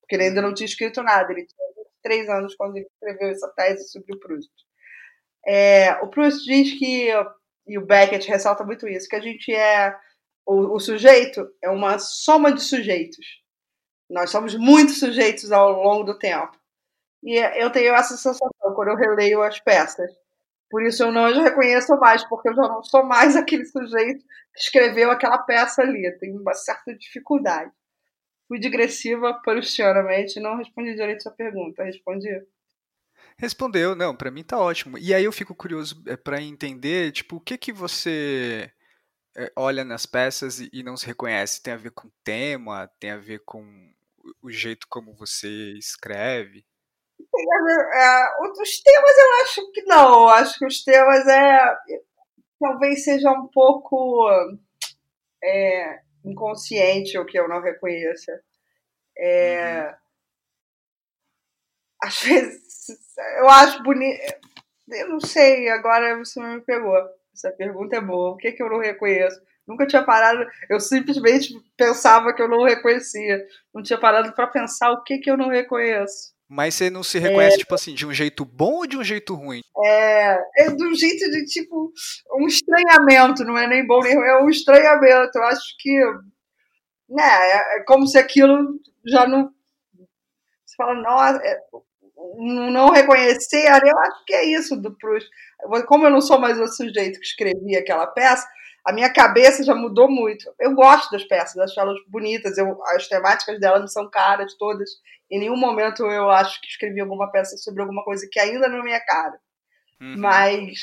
porque 0.00 0.16
ele 0.16 0.24
ainda 0.24 0.42
não 0.42 0.54
tinha 0.54 0.66
escrito 0.66 1.02
nada. 1.02 1.32
Ele 1.32 1.46
tinha 1.46 1.68
23 2.02 2.28
anos 2.28 2.54
quando 2.56 2.76
ele 2.76 2.86
escreveu 2.86 3.28
essa 3.30 3.48
tese 3.56 3.88
sobre 3.90 4.14
o 4.14 4.18
Proust. 4.18 4.50
É, 5.46 5.92
o 6.02 6.08
Proust 6.08 6.44
diz 6.44 6.78
que, 6.78 7.08
e 7.66 7.78
o 7.78 7.86
Beckett 7.86 8.28
ressalta 8.28 8.64
muito 8.64 8.88
isso, 8.88 9.08
que 9.08 9.16
a 9.16 9.20
gente 9.20 9.52
é. 9.52 9.94
O, 10.46 10.74
o 10.76 10.80
sujeito 10.80 11.46
é 11.62 11.70
uma 11.70 11.98
soma 11.98 12.52
de 12.52 12.62
sujeitos. 12.62 13.24
Nós 14.08 14.30
somos 14.30 14.56
muitos 14.56 14.98
sujeitos 14.98 15.52
ao 15.52 15.70
longo 15.70 16.02
do 16.02 16.18
tempo. 16.18 16.50
E 17.22 17.36
eu 17.62 17.70
tenho 17.70 17.94
essa 17.94 18.16
sensação 18.16 18.48
quando 18.74 18.88
eu 18.88 18.96
releio 18.96 19.42
as 19.42 19.60
peças. 19.60 20.10
Por 20.70 20.84
isso 20.84 21.02
eu 21.02 21.10
não 21.10 21.24
as 21.24 21.36
reconheço 21.36 21.98
mais, 21.98 22.22
porque 22.24 22.48
eu 22.48 22.54
já 22.54 22.62
não 22.62 22.82
sou 22.82 23.04
mais 23.04 23.34
aquele 23.36 23.66
sujeito 23.66 24.24
que 24.54 24.60
escreveu 24.60 25.10
aquela 25.10 25.38
peça 25.38 25.82
ali. 25.82 26.10
Tenho 26.18 26.40
uma 26.40 26.54
certa 26.54 26.94
dificuldade. 26.94 27.72
Fui 28.46 28.58
digressiva 28.58 29.34
prustianamente 29.42 30.38
e 30.38 30.42
não 30.42 30.56
respondi 30.56 30.94
direito 30.94 31.18
a 31.18 31.22
sua 31.22 31.32
pergunta. 31.32 31.82
Respondi? 31.82 32.28
Respondeu, 33.36 33.94
não, 33.94 34.14
para 34.14 34.30
mim 34.30 34.44
tá 34.44 34.58
ótimo. 34.58 34.96
E 34.98 35.12
aí 35.12 35.24
eu 35.24 35.32
fico 35.32 35.54
curioso 35.54 36.02
é, 36.06 36.16
para 36.16 36.40
entender, 36.40 37.10
tipo, 37.12 37.36
o 37.36 37.40
que 37.40 37.56
que 37.58 37.72
você 37.72 38.70
é, 39.36 39.52
olha 39.56 39.84
nas 39.84 40.06
peças 40.06 40.60
e 40.60 40.82
não 40.82 40.96
se 40.96 41.06
reconhece? 41.06 41.62
Tem 41.62 41.72
a 41.72 41.78
ver 41.78 41.90
com 41.92 42.08
o 42.08 42.12
tema? 42.22 42.88
Tem 43.00 43.10
a 43.10 43.16
ver 43.16 43.40
com 43.44 43.64
o 44.42 44.50
jeito 44.50 44.86
como 44.88 45.14
você 45.14 45.48
escreve? 45.78 46.64
É, 47.92 48.42
os 48.42 48.82
temas 48.82 49.18
eu 49.18 49.42
acho 49.42 49.72
que 49.72 49.82
não. 49.82 50.28
Acho 50.28 50.58
que 50.58 50.66
os 50.66 50.82
temas 50.84 51.26
é 51.26 51.76
talvez 52.60 53.04
seja 53.04 53.30
um 53.32 53.48
pouco 53.48 54.28
é, 55.42 56.00
inconsciente 56.24 57.18
o 57.18 57.24
que 57.24 57.38
eu 57.38 57.48
não 57.48 57.62
reconheça. 57.62 58.40
É, 59.18 59.86
uhum. 59.86 59.94
Às 62.02 62.22
vezes 62.22 62.86
eu 63.38 63.48
acho 63.48 63.82
bonito. 63.82 64.20
Eu 64.88 65.08
não 65.08 65.20
sei, 65.20 65.68
agora 65.68 66.18
você 66.18 66.40
me 66.40 66.60
pegou. 66.62 66.96
Essa 67.32 67.50
pergunta 67.52 67.96
é 67.96 68.00
boa. 68.00 68.32
O 68.32 68.36
que, 68.36 68.52
que 68.52 68.62
eu 68.62 68.68
não 68.68 68.78
reconheço? 68.78 69.40
Nunca 69.66 69.86
tinha 69.86 70.04
parado. 70.04 70.44
Eu 70.68 70.80
simplesmente 70.80 71.54
pensava 71.76 72.34
que 72.34 72.42
eu 72.42 72.48
não 72.48 72.64
reconhecia. 72.64 73.46
Não 73.72 73.82
tinha 73.82 73.98
parado 73.98 74.32
para 74.34 74.48
pensar 74.48 74.90
o 74.90 75.02
que, 75.02 75.18
que 75.18 75.30
eu 75.30 75.36
não 75.36 75.48
reconheço. 75.48 76.34
Mas 76.52 76.74
você 76.74 76.90
não 76.90 77.04
se 77.04 77.16
reconhece, 77.16 77.54
é, 77.54 77.58
tipo 77.60 77.72
assim, 77.76 77.94
de 77.94 78.04
um 78.04 78.12
jeito 78.12 78.44
bom 78.44 78.78
ou 78.78 78.86
de 78.86 78.96
um 78.96 79.04
jeito 79.04 79.36
ruim? 79.36 79.60
É, 79.84 80.36
é 80.64 80.70
de 80.70 80.84
um 80.84 80.92
jeito 80.96 81.30
de, 81.30 81.44
tipo, 81.44 81.92
um 82.34 82.48
estranhamento, 82.48 83.44
não 83.44 83.56
é 83.56 83.68
nem 83.68 83.86
bom 83.86 84.00
nem 84.02 84.16
ruim, 84.16 84.26
é 84.26 84.42
um 84.42 84.48
estranhamento. 84.48 85.30
Eu 85.36 85.44
acho 85.44 85.76
que, 85.78 85.96
né, 87.08 87.22
é, 87.22 87.76
é 87.76 87.84
como 87.84 88.04
se 88.04 88.18
aquilo 88.18 88.80
já 89.06 89.28
não... 89.28 89.52
Você 90.66 90.74
fala, 90.76 90.94
nossa, 90.94 91.40
é, 91.44 91.56
não 92.36 92.90
reconhecer, 92.90 93.66
eu 93.66 93.98
acho 93.98 94.24
que 94.24 94.34
é 94.34 94.44
isso 94.44 94.74
do 94.74 94.96
Proust. 94.96 95.30
Como 95.86 96.04
eu 96.04 96.10
não 96.10 96.20
sou 96.20 96.40
mais 96.40 96.58
o 96.58 96.66
sujeito 96.66 97.20
que 97.20 97.26
escrevia 97.26 97.78
aquela 97.78 98.08
peça, 98.08 98.44
a 98.84 98.92
minha 98.92 99.12
cabeça 99.12 99.62
já 99.62 99.74
mudou 99.76 100.10
muito. 100.10 100.52
Eu 100.58 100.74
gosto 100.74 101.12
das 101.12 101.22
peças, 101.22 101.56
acho 101.58 101.78
elas 101.78 101.96
bonitas, 102.08 102.58
eu, 102.58 102.76
as 102.86 103.06
temáticas 103.06 103.60
delas 103.60 103.80
não 103.82 103.88
são 103.88 104.10
caras 104.10 104.54
todas. 104.54 104.90
Em 105.30 105.38
nenhum 105.38 105.56
momento 105.56 106.04
eu 106.06 106.28
acho 106.30 106.60
que 106.60 106.68
escrevi 106.68 107.00
alguma 107.00 107.30
peça 107.30 107.56
sobre 107.56 107.82
alguma 107.82 108.04
coisa 108.04 108.26
que 108.30 108.40
ainda 108.40 108.68
não 108.68 108.78
é 108.78 108.82
minha 108.82 109.00
cara. 109.00 109.38
Uhum. 110.00 110.16
Mas 110.18 110.78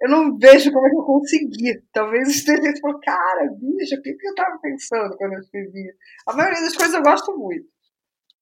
eu 0.00 0.08
não 0.08 0.38
vejo 0.38 0.72
como 0.72 0.86
é 0.86 0.90
que 0.90 0.96
eu 0.96 1.04
consegui. 1.04 1.82
Talvez 1.92 2.28
esteja 2.28 2.72
tipo, 2.72 2.98
cara, 3.00 3.48
bicho, 3.52 3.96
o 3.96 4.02
que, 4.02 4.14
que 4.14 4.26
eu 4.26 4.30
estava 4.30 4.58
pensando 4.60 5.16
quando 5.16 5.34
eu 5.34 5.40
escrevia? 5.40 5.92
A 6.26 6.34
maioria 6.34 6.60
das 6.62 6.76
coisas 6.76 6.94
eu 6.94 7.02
gosto 7.02 7.36
muito. 7.36 7.68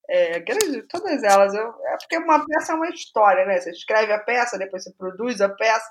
É, 0.09 0.43
todas 0.89 1.23
elas. 1.23 1.53
Eu, 1.55 1.69
é 1.87 1.97
porque 1.99 2.17
uma 2.17 2.47
peça 2.47 2.73
é 2.73 2.77
uma 2.77 2.89
história, 2.89 3.45
né? 3.45 3.61
Você 3.61 3.71
escreve 3.71 4.13
a 4.13 4.19
peça, 4.19 4.57
depois 4.57 4.85
você 4.85 4.93
produz 4.97 5.41
a 5.41 5.49
peça. 5.49 5.91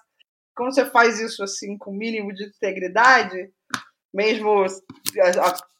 Como 0.56 0.72
você 0.72 0.86
faz 0.86 1.20
isso 1.20 1.44
assim 1.44 1.78
com 1.78 1.92
o 1.92 1.96
mínimo 1.96 2.34
de 2.34 2.46
integridade, 2.48 3.52
mesmo 4.12 4.66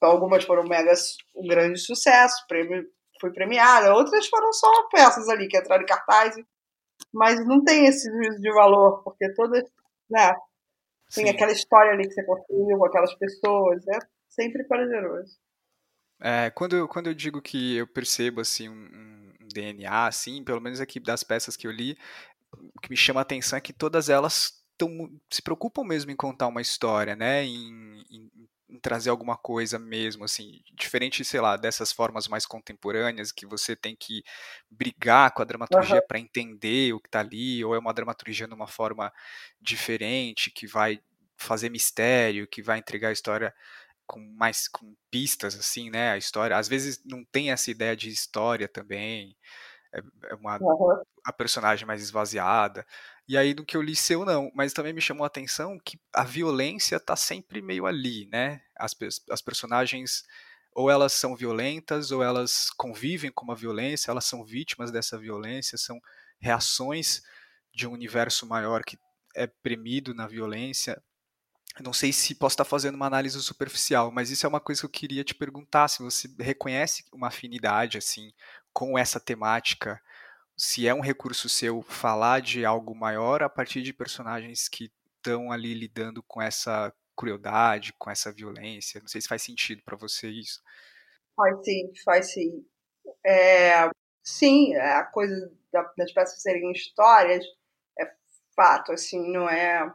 algumas 0.02 0.44
foram 0.44 0.64
mega 0.64 0.94
um 1.36 1.48
grande 1.48 1.80
sucesso, 1.80 2.46
prêmio, 2.48 2.86
foi 3.20 3.32
premiada, 3.32 3.94
outras 3.94 4.28
foram 4.28 4.52
só 4.54 4.88
peças 4.90 5.28
ali 5.30 5.48
que 5.48 5.58
entraram 5.58 5.84
em 5.84 5.88
cartaz, 5.88 6.36
mas 7.14 7.46
não 7.46 7.64
tem 7.64 7.88
esse 7.88 8.10
juízo 8.10 8.42
de 8.42 8.52
valor, 8.52 9.04
porque 9.04 9.34
todas, 9.34 9.64
né? 10.10 10.34
Tem 11.14 11.26
Sim. 11.26 11.30
aquela 11.30 11.52
história 11.52 11.94
ali 11.94 12.08
que 12.08 12.14
você 12.14 12.24
construiu 12.24 12.84
aquelas 12.84 13.14
pessoas, 13.16 13.88
é 13.88 14.00
sempre 14.28 14.64
prazeroso. 14.66 15.38
É, 16.20 16.50
quando, 16.50 16.76
eu, 16.76 16.88
quando 16.88 17.08
eu 17.08 17.14
digo 17.14 17.42
que 17.42 17.78
eu 17.78 17.88
percebo 17.88 18.42
assim 18.42 18.68
um, 18.68 18.74
um, 18.74 19.48
DNA, 19.54 20.08
assim, 20.08 20.44
pelo 20.44 20.60
menos 20.60 20.82
aqui 20.82 21.00
das 21.00 21.24
peças 21.24 21.56
que 21.56 21.68
eu 21.68 21.72
li, 21.72 21.98
o 22.76 22.80
que 22.82 22.90
me 22.90 22.98
chama 22.98 23.22
a 23.22 23.24
atenção 23.24 23.58
é 23.58 23.62
que 23.62 23.72
todas 23.72 24.10
elas 24.10 24.64
tão, 24.78 25.10
se 25.32 25.42
preocupam 25.42 25.84
mesmo 25.84 26.12
em 26.12 26.16
contar 26.16 26.48
uma 26.48 26.62
história, 26.62 27.16
né? 27.16 27.44
Em, 27.44 28.04
em, 28.10 28.50
em, 28.70 28.80
trazer 28.80 29.10
alguma 29.10 29.38
coisa 29.38 29.80
mesmo, 29.80 30.24
assim, 30.24 30.62
diferente, 30.74 31.24
sei 31.24 31.42
lá, 31.42 31.58
dessas 31.58 31.92
formas 31.92 32.28
mais 32.28 32.46
contemporâneas 32.46 33.32
que 33.32 33.46
você 33.46 33.76
tem 33.76 33.96
que 33.96 34.24
brigar 34.70 35.32
com 35.34 35.42
a 35.42 35.46
dramaturgia 35.46 35.96
uhum. 35.96 36.08
para 36.08 36.20
entender 36.20 36.94
o 36.94 37.00
que 37.00 37.08
está 37.08 37.20
ali, 37.20 37.64
ou 37.64 37.76
é 37.76 37.80
uma 37.80 37.94
dramaturgia 37.94 38.48
numa 38.48 38.68
forma 38.68 39.12
diferente 39.62 40.52
que 40.52 40.68
vai 40.68 41.00
fazer 41.38 41.70
mistério, 41.70 42.48
que 42.48 42.62
vai 42.62 42.80
entregar 42.80 43.10
a 43.10 43.14
história 43.14 43.54
com 44.08 44.20
mais 44.38 44.68
com 44.68 44.96
pistas 45.12 45.56
assim, 45.56 45.90
né? 45.90 46.12
A 46.12 46.18
história, 46.18 46.58
às 46.58 46.68
vezes 46.68 47.02
não 47.06 47.24
tem 47.26 47.52
essa 47.52 47.70
ideia 47.70 47.96
de 47.96 48.10
história 48.10 48.68
também. 48.68 49.36
É, 49.94 50.00
é 50.32 50.36
uma 50.36 50.58
uhum. 50.62 51.02
a 51.26 51.34
personagem 51.34 51.86
mais 51.86 52.02
esvaziada. 52.02 52.86
E 53.28 53.38
aí 53.38 53.54
do 53.54 53.66
que 53.66 53.76
eu 53.76 53.82
li 53.82 53.96
seu 53.96 54.24
não, 54.26 54.52
mas 54.56 54.74
também 54.74 54.94
me 54.94 55.02
chamou 55.02 55.24
a 55.24 55.28
atenção 55.28 55.78
que 55.84 56.00
a 56.14 56.24
violência 56.24 57.00
tá 57.00 57.16
sempre 57.16 57.62
meio 57.62 57.86
ali, 57.86 58.28
né? 58.32 58.62
As, 58.76 58.96
as 59.30 59.42
personagens 59.42 60.24
ou 60.74 60.90
elas 60.90 61.14
são 61.14 61.36
violentas 61.36 62.12
ou 62.12 62.24
elas 62.24 62.70
convivem 62.78 63.32
com 63.32 63.52
a 63.52 63.56
violência, 63.56 64.12
elas 64.12 64.26
são 64.26 64.46
vítimas 64.46 64.92
dessa 64.92 65.18
violência, 65.18 65.78
são 65.78 66.00
reações 66.40 67.22
de 67.74 67.88
um 67.88 67.92
universo 67.92 68.46
maior 68.46 68.84
que 68.84 68.98
é 69.36 69.48
premido 69.48 70.14
na 70.14 70.28
violência 70.28 71.02
não 71.82 71.94
sei 71.94 72.12
se 72.12 72.34
posso 72.36 72.54
estar 72.54 72.66
fazendo 72.66 72.96
uma 72.96 73.06
análise 73.06 73.42
superficial, 73.42 74.12
mas 74.12 74.30
isso 74.30 74.46
é 74.46 74.50
uma 74.50 74.60
coisa 74.60 74.82
que 74.82 74.86
eu 74.86 74.90
queria 74.90 75.24
te 75.24 75.36
perguntar, 75.36 75.88
se 75.88 76.02
você 76.02 76.30
reconhece 76.40 77.04
uma 77.14 77.28
afinidade 77.28 77.98
assim 77.98 78.34
com 78.74 78.98
essa 78.98 79.20
temática, 79.20 80.02
se 80.58 80.88
é 80.88 80.94
um 80.94 81.02
recurso 81.02 81.48
seu 81.48 81.82
falar 81.84 82.42
de 82.42 82.66
algo 82.66 82.96
maior 82.96 83.44
a 83.44 83.50
partir 83.50 83.82
de 83.84 83.94
personagens 83.94 84.68
que 84.68 84.92
estão 85.18 85.52
ali 85.52 85.74
lidando 85.74 86.24
com 86.24 86.42
essa 86.42 86.92
crueldade, 87.16 87.94
com 87.94 88.10
essa 88.10 88.32
violência. 88.32 89.00
Não 89.00 89.08
sei 89.08 89.22
se 89.22 89.28
faz 89.28 89.44
sentido 89.44 89.82
para 89.84 89.98
você 89.98 90.30
isso. 90.30 90.62
Faz 91.36 91.64
sim, 91.64 91.92
faz 92.04 92.34
sim. 92.34 92.66
É, 93.26 93.90
sim, 94.24 94.74
é 94.74 94.94
a 94.94 95.06
coisa 95.06 95.52
das 95.96 96.12
peças 96.12 96.42
serem 96.42 96.72
histórias 96.72 97.46
é 98.00 98.12
fato, 98.56 98.92
assim, 98.92 99.32
não 99.32 99.48
é 99.50 99.94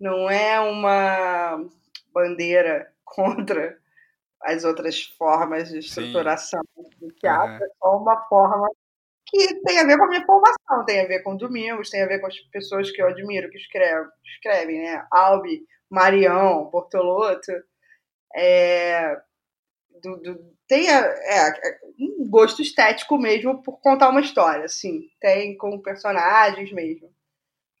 não 0.00 0.28
é 0.28 0.58
uma 0.58 1.64
bandeira 2.12 2.92
contra 3.04 3.80
as 4.40 4.64
outras 4.64 5.04
formas 5.04 5.68
de 5.68 5.78
estruturação 5.78 6.60
Sim. 6.74 6.90
do 6.98 7.14
teatro, 7.14 7.64
uhum. 7.64 7.64
é 7.64 7.74
só 7.78 7.96
uma 7.96 8.28
forma 8.28 8.68
que 9.26 9.60
tem 9.62 9.78
a 9.78 9.84
ver 9.84 9.96
com 9.96 10.04
a 10.04 10.08
minha 10.08 10.26
formação, 10.26 10.84
tem 10.86 11.00
a 11.00 11.08
ver 11.08 11.22
com 11.22 11.36
Domingos, 11.36 11.90
tem 11.90 12.02
a 12.02 12.06
ver 12.06 12.20
com 12.20 12.26
as 12.26 12.38
pessoas 12.50 12.90
que 12.90 13.00
eu 13.00 13.08
admiro, 13.08 13.50
que 13.50 13.58
escrevem, 13.58 14.82
né? 14.82 15.06
Albi, 15.10 15.62
Marião, 15.90 16.68
Bortolotto, 16.70 17.52
é, 18.34 19.16
do, 20.02 20.16
do, 20.18 20.56
tem 20.68 20.90
a, 20.90 21.00
é, 21.00 21.52
um 21.98 22.28
gosto 22.28 22.62
estético 22.62 23.18
mesmo 23.18 23.62
por 23.62 23.80
contar 23.80 24.10
uma 24.10 24.20
história, 24.20 24.64
assim, 24.64 25.08
tem 25.20 25.56
com 25.56 25.80
personagens 25.80 26.72
mesmo 26.72 27.12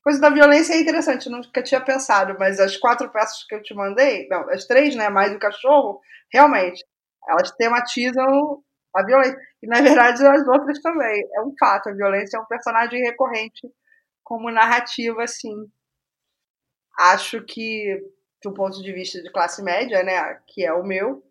coisa 0.02 0.20
da 0.20 0.30
violência 0.30 0.74
é 0.74 0.80
interessante, 0.80 1.26
eu 1.26 1.32
nunca 1.32 1.62
tinha 1.62 1.80
pensado, 1.80 2.36
mas 2.38 2.58
as 2.58 2.76
quatro 2.76 3.08
peças 3.10 3.44
que 3.44 3.54
eu 3.54 3.62
te 3.62 3.72
mandei, 3.74 4.26
não, 4.28 4.50
as 4.50 4.66
três, 4.66 4.96
né, 4.96 5.08
mais 5.08 5.32
o 5.32 5.38
cachorro, 5.38 6.00
realmente, 6.32 6.84
elas 7.28 7.52
tematizam 7.52 8.62
a 8.94 9.02
violência. 9.04 9.38
E, 9.62 9.66
na 9.66 9.80
verdade, 9.80 10.26
as 10.26 10.46
outras 10.46 10.80
também. 10.80 11.28
É 11.34 11.40
um 11.42 11.54
fato, 11.58 11.88
a 11.88 11.92
violência 11.92 12.36
é 12.36 12.40
um 12.40 12.46
personagem 12.46 13.02
recorrente 13.02 13.68
como 14.22 14.50
narrativa, 14.50 15.22
assim. 15.22 15.70
Acho 16.98 17.42
que, 17.42 18.02
do 18.42 18.52
ponto 18.52 18.82
de 18.82 18.92
vista 18.92 19.22
de 19.22 19.30
classe 19.30 19.62
média, 19.62 20.02
né, 20.02 20.40
que 20.46 20.64
é 20.64 20.72
o 20.72 20.84
meu, 20.84 21.22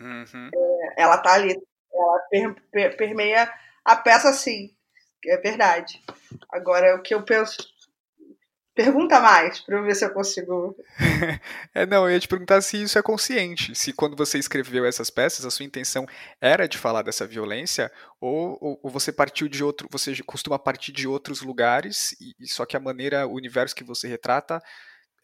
uhum. 0.00 0.50
é, 0.54 1.02
ela 1.02 1.18
tá 1.18 1.34
ali, 1.34 1.54
ela 1.92 2.18
per, 2.30 2.54
per, 2.70 2.96
permeia 2.96 3.52
a 3.84 3.96
peça, 3.96 4.32
sim, 4.32 4.70
é 5.26 5.36
verdade. 5.38 6.00
Agora, 6.50 6.96
o 6.96 7.02
que 7.02 7.14
eu 7.14 7.24
penso 7.24 7.56
Pergunta 8.76 9.18
mais 9.20 9.58
para 9.60 9.78
eu 9.78 9.82
ver 9.82 9.96
se 9.96 10.04
eu 10.04 10.12
consigo. 10.12 10.76
é, 11.74 11.86
não, 11.86 12.04
eu 12.04 12.12
ia 12.12 12.20
te 12.20 12.28
perguntar 12.28 12.60
se 12.60 12.82
isso 12.82 12.98
é 12.98 13.02
consciente. 13.02 13.74
Se 13.74 13.90
quando 13.90 14.14
você 14.14 14.38
escreveu 14.38 14.84
essas 14.84 15.08
peças, 15.08 15.46
a 15.46 15.50
sua 15.50 15.64
intenção 15.64 16.04
era 16.42 16.68
de 16.68 16.76
falar 16.76 17.00
dessa 17.00 17.26
violência, 17.26 17.90
ou, 18.20 18.58
ou, 18.60 18.78
ou 18.82 18.90
você 18.90 19.10
partiu 19.10 19.48
de 19.48 19.64
outro. 19.64 19.88
Você 19.90 20.14
costuma 20.26 20.58
partir 20.58 20.92
de 20.92 21.08
outros 21.08 21.40
lugares, 21.40 22.14
e, 22.20 22.46
só 22.46 22.66
que 22.66 22.76
a 22.76 22.80
maneira, 22.80 23.26
o 23.26 23.32
universo 23.32 23.74
que 23.74 23.82
você 23.82 24.06
retrata 24.08 24.62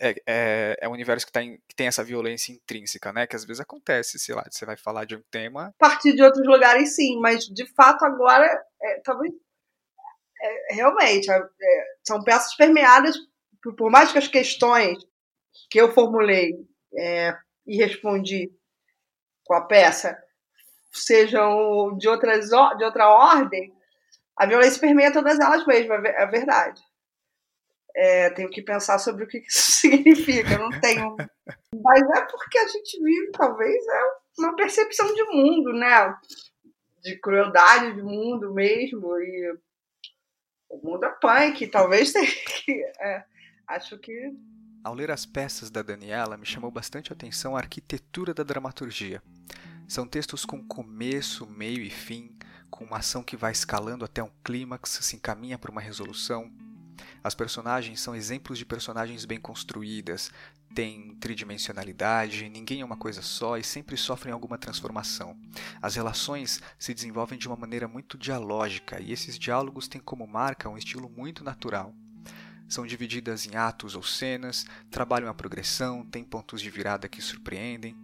é, 0.00 0.14
é, 0.26 0.76
é 0.80 0.88
um 0.88 0.92
universo 0.92 1.26
que, 1.26 1.32
tá 1.32 1.42
em, 1.42 1.59
que, 1.68 1.76
tem 1.76 1.88
essa 1.88 2.02
violência 2.02 2.54
intrínseca, 2.54 3.12
né? 3.12 3.26
Que 3.26 3.37
às 3.37 3.44
vezes 3.44 3.61
acontece, 3.61 4.18
sei 4.18 4.35
lá, 4.35 4.47
você 4.50 4.64
vai 4.64 4.78
falar 4.78 5.04
de 5.04 5.14
um 5.14 5.23
tema. 5.30 5.75
Partir 5.78 6.14
de 6.14 6.23
outros 6.23 6.47
lugares, 6.47 6.97
sim, 6.97 7.21
mas 7.21 7.44
de 7.44 7.66
fato 7.75 8.02
agora, 8.02 8.47
é, 8.82 9.00
talvez. 9.04 9.30
É, 10.40 10.75
realmente, 10.75 11.30
é, 11.30 11.40
são 12.02 12.25
peças 12.25 12.56
permeadas 12.56 13.14
por 13.62 13.90
mais 13.90 14.11
que 14.11 14.19
as 14.19 14.28
questões 14.28 14.99
que 15.71 15.81
eu 15.81 15.92
formulei 15.92 16.57
é, 16.97 17.37
e 17.66 17.76
respondi 17.76 18.50
com 19.45 19.54
a 19.54 19.62
peça 19.62 20.16
sejam 20.92 21.97
de, 21.97 22.09
outras, 22.09 22.49
de 22.49 22.85
outra 22.85 23.09
ordem, 23.09 23.73
a 24.37 24.47
violência 24.47 24.81
permeia 24.81 25.12
todas 25.12 25.38
elas 25.38 25.66
mesmo, 25.66 25.92
é, 25.92 26.26
verdade. 26.26 26.83
É, 27.95 28.31
tenho 28.31 28.50
que 28.50 28.62
pensar 28.62 28.99
sobre 28.99 29.25
o 29.25 29.26
que 29.26 29.38
isso 29.38 29.73
significa, 29.81 30.59
não 30.59 30.71
tenho. 30.81 31.16
Mas 31.75 32.02
é 32.02 32.26
porque 32.26 32.59
a 32.59 32.66
gente 32.66 33.02
vive, 33.02 33.31
talvez, 33.33 33.87
é 33.87 34.02
uma 34.38 34.57
percepção 34.57 35.14
de 35.14 35.25
mundo, 35.25 35.73
né? 35.73 36.14
De 37.02 37.19
crueldade 37.19 37.95
de 37.95 38.02
mundo 38.02 38.52
mesmo. 38.54 39.19
E 39.19 39.59
o 40.71 40.81
mundo 40.83 41.04
é 41.04 41.11
punk, 41.21 41.66
talvez 41.69 42.12
tenha 42.12 42.26
que. 42.26 42.83
É, 43.00 43.25
acho 43.73 43.99
que. 43.99 44.33
Ao 44.85 44.95
ler 44.95 45.11
as 45.11 45.25
peças 45.25 45.71
da 45.71 45.83
Daniela, 45.83 46.37
me 46.37 46.45
chamou 46.45 46.71
bastante 46.71 47.12
a 47.12 47.14
atenção 47.14 47.57
a 47.57 47.61
arquitetura 47.61 48.35
da 48.35 48.43
dramaturgia. 48.43 49.23
São 49.87 50.07
textos 50.07 50.45
com 50.45 50.62
começo, 50.62 51.47
meio 51.47 51.83
e 51.83 51.91
fim, 51.91 52.37
com 52.71 52.85
uma 52.85 52.99
ação 52.99 53.23
que 53.23 53.37
vai 53.37 53.52
escalando 53.52 54.05
até 54.05 54.23
um 54.23 54.31
clímax, 54.43 54.99
se 55.02 55.17
encaminha 55.17 55.59
para 55.59 55.71
uma 55.71 55.81
resolução. 55.81 56.50
As 57.23 57.35
personagens 57.35 58.00
são 58.00 58.14
exemplos 58.14 58.59
de 58.59 58.64
personagens 58.64 59.25
bem 59.25 59.38
construídas, 59.41 60.33
têm 60.75 61.14
tridimensionalidade, 61.17 62.49
ninguém 62.49 62.81
é 62.81 62.85
uma 62.85 62.97
coisa 62.97 63.23
só 63.23 63.57
e 63.57 63.62
sempre 63.62 63.97
sofrem 63.97 64.33
alguma 64.33 64.59
transformação. 64.59 65.37
As 65.81 65.95
relações 65.95 66.61
se 66.79 66.95
desenvolvem 66.95 67.38
de 67.38 67.47
uma 67.47 67.57
maneira 67.57 67.87
muito 67.87 68.19
dialógica 68.19 69.00
e 69.00 69.12
esses 69.12 69.38
diálogos 69.38 69.87
têm 69.87 70.00
como 70.00 70.26
marca 70.26 70.69
um 70.69 70.79
estilo 70.79 71.09
muito 71.09 71.45
natural 71.45 71.95
são 72.73 72.87
divididas 72.87 73.47
em 73.47 73.55
atos 73.55 73.95
ou 73.95 74.02
cenas, 74.02 74.64
trabalham 74.91 75.29
a 75.29 75.35
progressão, 75.35 76.07
têm 76.07 76.25
pontos 76.25 76.62
de 76.62 76.71
virada 76.71 77.07
que 77.07 77.21
surpreendem. 77.21 77.95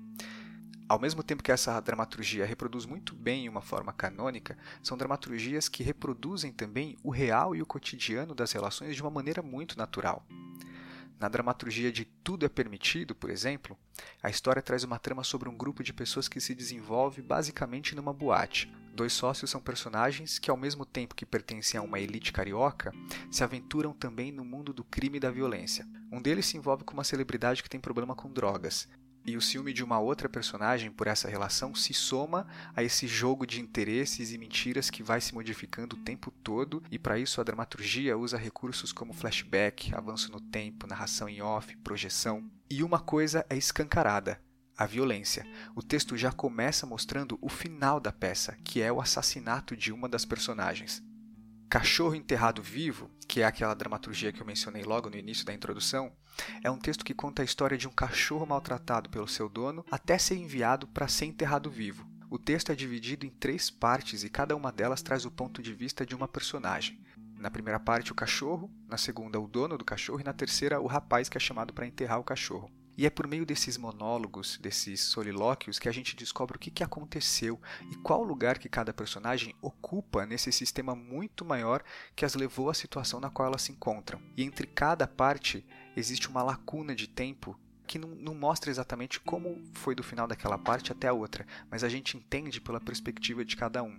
Ao 0.87 0.99
mesmo 0.99 1.23
tempo 1.23 1.43
que 1.43 1.51
essa 1.51 1.81
dramaturgia 1.81 2.45
reproduz 2.45 2.85
muito 2.85 3.15
bem 3.15 3.49
uma 3.49 3.63
forma 3.63 3.95
canônica, 3.95 4.59
são 4.83 4.99
dramaturgias 4.99 5.71
que 5.71 5.83
reproduzem 5.83 6.53
também 6.53 6.99
o 7.03 7.09
real 7.09 7.57
e 7.57 7.63
o 7.63 7.67
cotidiano 7.67 8.35
das 8.35 8.53
relações 8.53 8.95
de 8.95 9.01
uma 9.01 9.11
maneira 9.11 9.41
muito 9.41 9.79
natural. 9.79 10.27
Na 11.19 11.29
dramaturgia 11.29 11.91
de 11.91 12.05
Tudo 12.05 12.45
é 12.45 12.49
Permitido, 12.49 13.15
por 13.15 13.31
exemplo, 13.31 13.77
a 14.23 14.29
história 14.29 14.61
traz 14.61 14.85
uma 14.85 14.99
trama 14.99 15.25
sobre 15.25 15.49
um 15.49 15.57
grupo 15.57 15.83
de 15.83 15.95
pessoas 15.95 16.29
que 16.29 16.43
se 16.43 16.55
desenvolve 16.55 17.23
basicamente 17.23 17.97
numa 17.97 18.13
boate. 18.13 18.71
Dois 18.99 19.13
sócios 19.13 19.49
são 19.49 19.61
personagens 19.61 20.41
que, 20.41 20.51
ao 20.51 20.57
mesmo 20.57 20.85
tempo 20.85 21.15
que 21.15 21.25
pertencem 21.25 21.79
a 21.79 21.83
uma 21.85 22.01
elite 22.01 22.33
carioca, 22.33 22.93
se 23.31 23.45
aventuram 23.45 23.93
também 23.93 24.33
no 24.33 24.45
mundo 24.45 24.73
do 24.73 24.83
crime 24.83 25.19
e 25.19 25.21
da 25.21 25.31
violência. 25.31 25.87
Um 26.11 26.21
deles 26.21 26.47
se 26.47 26.57
envolve 26.57 26.83
com 26.83 26.95
uma 26.95 27.05
celebridade 27.05 27.63
que 27.63 27.71
tem 27.71 27.79
problema 27.79 28.17
com 28.17 28.33
drogas, 28.33 28.89
e 29.25 29.37
o 29.37 29.41
ciúme 29.41 29.73
de 29.73 29.85
uma 29.85 30.01
outra 30.01 30.29
personagem 30.29 30.91
por 30.91 31.07
essa 31.07 31.29
relação 31.29 31.77
se 31.77 31.95
soma 31.95 32.49
a 32.75 32.83
esse 32.83 33.07
jogo 33.07 33.47
de 33.47 33.61
interesses 33.61 34.33
e 34.33 34.39
mentiras 34.39 34.91
que 34.91 35.01
vai 35.01 35.21
se 35.21 35.33
modificando 35.33 35.95
o 35.95 36.01
tempo 36.01 36.33
todo, 36.43 36.83
e 36.91 36.99
para 36.99 37.21
isso 37.21 37.41
a 37.41 37.45
dramaturgia 37.45 38.19
usa 38.19 38.37
recursos 38.37 38.93
como 38.93 39.13
flashback, 39.13 39.95
avanço 39.95 40.33
no 40.33 40.41
tempo, 40.41 40.89
narração 40.89 41.29
em 41.29 41.41
off, 41.41 41.77
projeção. 41.85 42.51
E 42.69 42.83
uma 42.83 42.99
coisa 42.99 43.47
é 43.49 43.57
escancarada: 43.57 44.41
a 44.79 44.87
violência. 44.87 45.45
O 45.75 45.83
texto 45.83 46.17
já 46.17 46.31
começa 46.31 46.87
mostrando 46.87 47.37
o 47.43 47.49
final 47.49 47.99
da 47.99 48.13
peça, 48.13 48.57
que 48.63 48.81
é 48.81 48.93
o 48.93 49.01
assassinato 49.01 49.77
de 49.77 49.93
uma 49.93 50.09
das 50.09 50.25
personagens. 50.25 51.03
Cachorro 51.69 52.15
Enterrado 52.15 52.63
Vivo, 52.63 53.11
que 53.27 53.43
é 53.43 53.45
aquela 53.45 53.75
dramaturgia 53.75 54.33
que 54.33 54.41
eu 54.41 54.47
mencionei 54.47 54.85
logo 54.85 55.11
no 55.11 55.17
início 55.17 55.45
da 55.45 55.53
introdução, 55.53 56.13
é 56.63 56.71
um 56.71 56.79
texto 56.79 57.05
que 57.05 57.13
conta 57.13 57.43
a 57.43 57.45
história 57.45 57.77
de 57.77 57.89
um 57.89 57.91
cachorro 57.91 58.47
maltratado 58.47 59.11
pelo 59.11 59.27
seu 59.27 59.49
dono 59.49 59.85
até 59.91 60.17
ser 60.17 60.37
enviado 60.37 60.87
para 60.87 61.09
ser 61.09 61.27
enterrado 61.27 61.69
vivo. 61.69 62.09
O 62.31 62.39
texto 62.39 62.71
é 62.71 62.77
dividido 62.77 63.27
em 63.27 63.31
três 63.31 63.69
partes 63.71 64.23
e 64.23 64.31
cada 64.31 64.55
uma 64.55 64.71
delas 64.71 65.03
traz 65.03 65.25
o 65.25 65.31
ponto 65.31 65.61
de 65.61 65.75
vista 65.75 66.07
de 66.07 66.15
uma 66.15 66.29
personagem. 66.29 67.03
Na 67.37 67.51
primeira 67.51 67.81
parte, 67.81 68.13
o 68.13 68.15
cachorro, 68.15 68.71
na 68.87 68.97
segunda, 68.97 69.41
o 69.41 69.49
dono 69.49 69.77
do 69.77 69.85
cachorro 69.85 70.21
e 70.21 70.25
na 70.25 70.33
terceira, 70.33 70.81
o 70.81 70.87
rapaz 70.87 71.29
que 71.29 71.37
é 71.37 71.41
chamado 71.41 71.73
para 71.73 71.87
enterrar 71.87 72.21
o 72.21 72.25
cachorro. 72.25 72.71
E 72.99 73.07
é 73.07 73.11
por 73.11 73.29
meio 73.29 73.47
desses 73.47 73.79
monólogos, 73.79 74.59
desses 74.59 75.01
solilóquios, 75.01 75.79
que 75.79 75.89
a 75.89 75.93
gente 75.93 76.17
descobre 76.17 76.57
o 76.57 76.59
que, 76.59 76.69
que 76.69 76.83
aconteceu 76.83 77.61
e 77.93 77.95
qual 77.95 78.25
lugar 78.25 78.59
que 78.59 78.69
cada 78.69 78.93
personagem 78.93 79.55
ocupa 79.63 80.27
nesse 80.27 80.51
sistema 80.51 80.97
muito 80.97 81.45
maior 81.45 81.85
que 82.17 82.25
as 82.25 82.35
levou 82.35 82.69
à 82.69 82.75
situação 82.75 83.21
na 83.21 83.31
qual 83.31 83.47
elas 83.47 83.63
se 83.63 83.71
encontram. 83.71 84.21
E 84.37 84.43
entre 84.43 84.67
cada 84.67 85.07
parte 85.07 85.65
existe 85.95 86.29
uma 86.29 86.43
lacuna 86.43 86.93
de 86.93 87.07
tempo 87.07 87.57
que 87.87 88.01
não, 88.01 88.09
não, 88.09 88.35
mostra 88.35 88.69
exatamente 88.69 89.21
como 89.21 89.63
foi 89.75 89.95
do 89.95 90.03
final 90.03 90.27
daquela 90.27 90.59
parte 90.59 90.91
até 90.91 91.07
a 91.07 91.13
outra, 91.13 91.47
mas 91.71 91.85
a 91.85 91.89
gente 91.89 92.17
entende 92.17 92.61
pela 92.61 92.81
perspectiva 92.81 93.45
de 93.45 93.57
cada 93.57 93.81
um. 93.81 93.97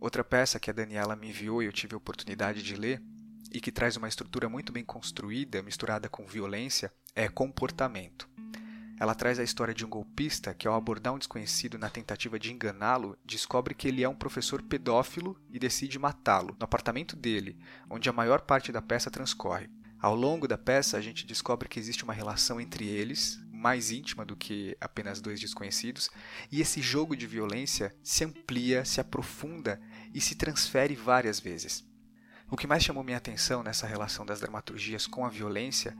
Outra 0.00 0.24
peça 0.24 0.58
que 0.58 0.68
a 0.68 0.74
Daniela 0.74 1.14
me 1.14 1.28
enviou 1.28 1.62
e 1.62 1.66
eu 1.66 1.72
tive 1.72 1.94
a 1.94 1.98
oportunidade 1.98 2.64
de 2.64 2.74
ler, 2.74 3.00
e 3.50 3.60
que 3.60 3.72
traz 3.72 3.96
uma 3.96 4.08
estrutura 4.08 4.48
muito 4.48 4.72
bem 4.72 4.84
construída, 4.84 5.62
misturada 5.62 6.08
com 6.08 6.24
violência, 6.24 6.92
é 7.14 7.28
Comportamento. 7.28 8.28
Ela 9.00 9.14
traz 9.14 9.38
a 9.38 9.42
história 9.42 9.72
de 9.72 9.82
um 9.82 9.88
golpista 9.88 10.52
que, 10.52 10.68
ao 10.68 10.74
abordar 10.74 11.14
um 11.14 11.18
desconhecido 11.18 11.78
na 11.78 11.88
tentativa 11.88 12.38
de 12.38 12.52
enganá-lo, 12.52 13.16
descobre 13.24 13.74
que 13.74 13.88
ele 13.88 14.04
é 14.04 14.08
um 14.08 14.14
professor 14.14 14.60
pedófilo 14.60 15.40
e 15.48 15.58
decide 15.58 15.98
matá-lo 15.98 16.54
no 16.60 16.64
apartamento 16.64 17.16
dele, 17.16 17.58
onde 17.88 18.10
a 18.10 18.12
maior 18.12 18.42
parte 18.42 18.70
da 18.70 18.82
peça 18.82 19.10
transcorre. 19.10 19.70
Ao 19.98 20.14
longo 20.14 20.46
da 20.46 20.58
peça, 20.58 20.98
a 20.98 21.00
gente 21.00 21.26
descobre 21.26 21.66
que 21.66 21.80
existe 21.80 22.04
uma 22.04 22.12
relação 22.12 22.60
entre 22.60 22.86
eles, 22.86 23.42
mais 23.50 23.90
íntima 23.90 24.22
do 24.22 24.36
que 24.36 24.76
apenas 24.78 25.18
dois 25.18 25.40
desconhecidos, 25.40 26.10
e 26.52 26.60
esse 26.60 26.82
jogo 26.82 27.16
de 27.16 27.26
violência 27.26 27.96
se 28.02 28.22
amplia, 28.22 28.84
se 28.84 29.00
aprofunda 29.00 29.80
e 30.12 30.20
se 30.20 30.34
transfere 30.34 30.94
várias 30.94 31.40
vezes. 31.40 31.88
O 32.50 32.56
que 32.56 32.66
mais 32.66 32.82
chamou 32.82 33.02
minha 33.02 33.16
atenção 33.16 33.62
nessa 33.62 33.86
relação 33.86 34.26
das 34.26 34.40
dramaturgias 34.40 35.06
com 35.06 35.24
a 35.24 35.30
violência 35.30 35.96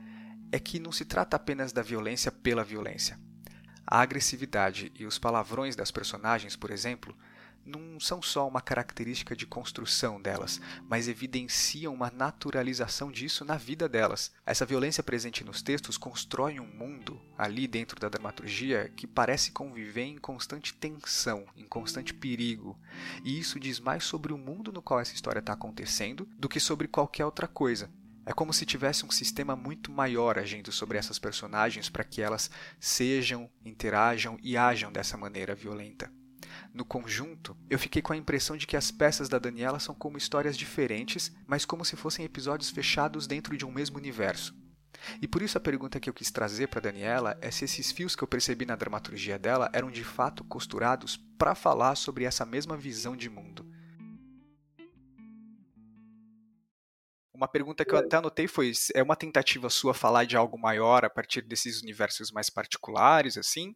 é 0.51 0.59
que 0.59 0.79
não 0.79 0.91
se 0.91 1.05
trata 1.05 1.35
apenas 1.35 1.71
da 1.71 1.81
violência 1.81 2.31
pela 2.31 2.63
violência. 2.63 3.19
A 3.85 4.01
agressividade 4.01 4.91
e 4.95 5.05
os 5.05 5.17
palavrões 5.17 5.75
das 5.75 5.91
personagens, 5.91 6.55
por 6.55 6.71
exemplo, 6.71 7.15
não 7.65 7.99
são 7.99 8.21
só 8.21 8.47
uma 8.47 8.61
característica 8.61 9.35
de 9.35 9.45
construção 9.45 10.21
delas, 10.21 10.59
mas 10.87 11.07
evidenciam 11.07 11.93
uma 11.93 12.09
naturalização 12.09 13.11
disso 13.11 13.45
na 13.45 13.55
vida 13.55 13.87
delas. 13.87 14.31
Essa 14.45 14.65
violência 14.65 15.03
presente 15.03 15.43
nos 15.43 15.61
textos 15.61 15.97
constrói 15.97 16.59
um 16.59 16.65
mundo, 16.65 17.21
ali 17.37 17.67
dentro 17.67 17.99
da 17.99 18.09
dramaturgia, 18.09 18.91
que 18.95 19.05
parece 19.05 19.51
conviver 19.51 20.03
em 20.03 20.17
constante 20.17 20.73
tensão, 20.73 21.45
em 21.55 21.65
constante 21.65 22.13
perigo. 22.13 22.79
E 23.23 23.39
isso 23.39 23.59
diz 23.59 23.79
mais 23.79 24.03
sobre 24.03 24.33
o 24.33 24.37
mundo 24.37 24.71
no 24.71 24.81
qual 24.81 24.99
essa 24.99 25.13
história 25.13 25.39
está 25.39 25.53
acontecendo 25.53 26.27
do 26.37 26.49
que 26.49 26.59
sobre 26.59 26.87
qualquer 26.87 27.25
outra 27.25 27.47
coisa. 27.47 27.89
É 28.25 28.33
como 28.33 28.53
se 28.53 28.65
tivesse 28.65 29.05
um 29.05 29.11
sistema 29.11 29.55
muito 29.55 29.91
maior 29.91 30.37
agindo 30.37 30.71
sobre 30.71 30.97
essas 30.97 31.17
personagens 31.17 31.89
para 31.89 32.03
que 32.03 32.21
elas 32.21 32.51
sejam, 32.79 33.49
interajam 33.65 34.37
e 34.41 34.55
ajam 34.55 34.91
dessa 34.91 35.17
maneira 35.17 35.55
violenta. 35.55 36.11
No 36.73 36.85
conjunto, 36.85 37.57
eu 37.69 37.79
fiquei 37.79 38.01
com 38.01 38.13
a 38.13 38.17
impressão 38.17 38.55
de 38.55 38.67
que 38.67 38.77
as 38.77 38.91
peças 38.91 39.27
da 39.27 39.39
Daniela 39.39 39.79
são 39.79 39.95
como 39.95 40.17
histórias 40.17 40.57
diferentes, 40.57 41.31
mas 41.47 41.65
como 41.65 41.83
se 41.83 41.95
fossem 41.95 42.23
episódios 42.23 42.69
fechados 42.69 43.27
dentro 43.27 43.57
de 43.57 43.65
um 43.65 43.71
mesmo 43.71 43.97
universo. 43.97 44.55
E 45.21 45.27
por 45.27 45.41
isso 45.41 45.57
a 45.57 45.61
pergunta 45.61 45.99
que 45.99 46.09
eu 46.09 46.13
quis 46.13 46.29
trazer 46.29 46.67
para 46.67 46.81
Daniela 46.81 47.37
é 47.41 47.49
se 47.49 47.65
esses 47.65 47.91
fios 47.91 48.15
que 48.15 48.23
eu 48.23 48.27
percebi 48.27 48.65
na 48.65 48.75
dramaturgia 48.75 49.39
dela 49.39 49.69
eram 49.73 49.89
de 49.89 50.03
fato 50.03 50.43
costurados 50.43 51.17
para 51.37 51.55
falar 51.55 51.95
sobre 51.95 52.23
essa 52.23 52.45
mesma 52.45 52.77
visão 52.77 53.15
de 53.15 53.29
mundo. 53.29 53.65
Uma 57.41 57.47
pergunta 57.47 57.83
que 57.83 57.91
eu 57.95 57.97
até 57.97 58.17
anotei 58.17 58.47
foi: 58.47 58.71
é 58.93 59.01
uma 59.01 59.15
tentativa 59.15 59.67
sua 59.67 59.95
falar 59.95 60.25
de 60.25 60.37
algo 60.37 60.59
maior 60.59 61.03
a 61.03 61.09
partir 61.09 61.41
desses 61.41 61.81
universos 61.81 62.31
mais 62.31 62.51
particulares, 62.51 63.35
assim? 63.35 63.73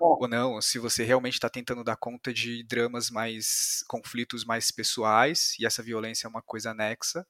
Ou 0.00 0.26
não? 0.26 0.62
Se 0.62 0.78
você 0.78 1.04
realmente 1.04 1.34
está 1.34 1.50
tentando 1.50 1.84
dar 1.84 1.96
conta 1.96 2.32
de 2.32 2.64
dramas 2.64 3.10
mais. 3.10 3.84
conflitos 3.86 4.46
mais 4.46 4.70
pessoais, 4.70 5.54
e 5.60 5.66
essa 5.66 5.82
violência 5.82 6.26
é 6.26 6.30
uma 6.30 6.40
coisa 6.40 6.70
anexa. 6.70 7.26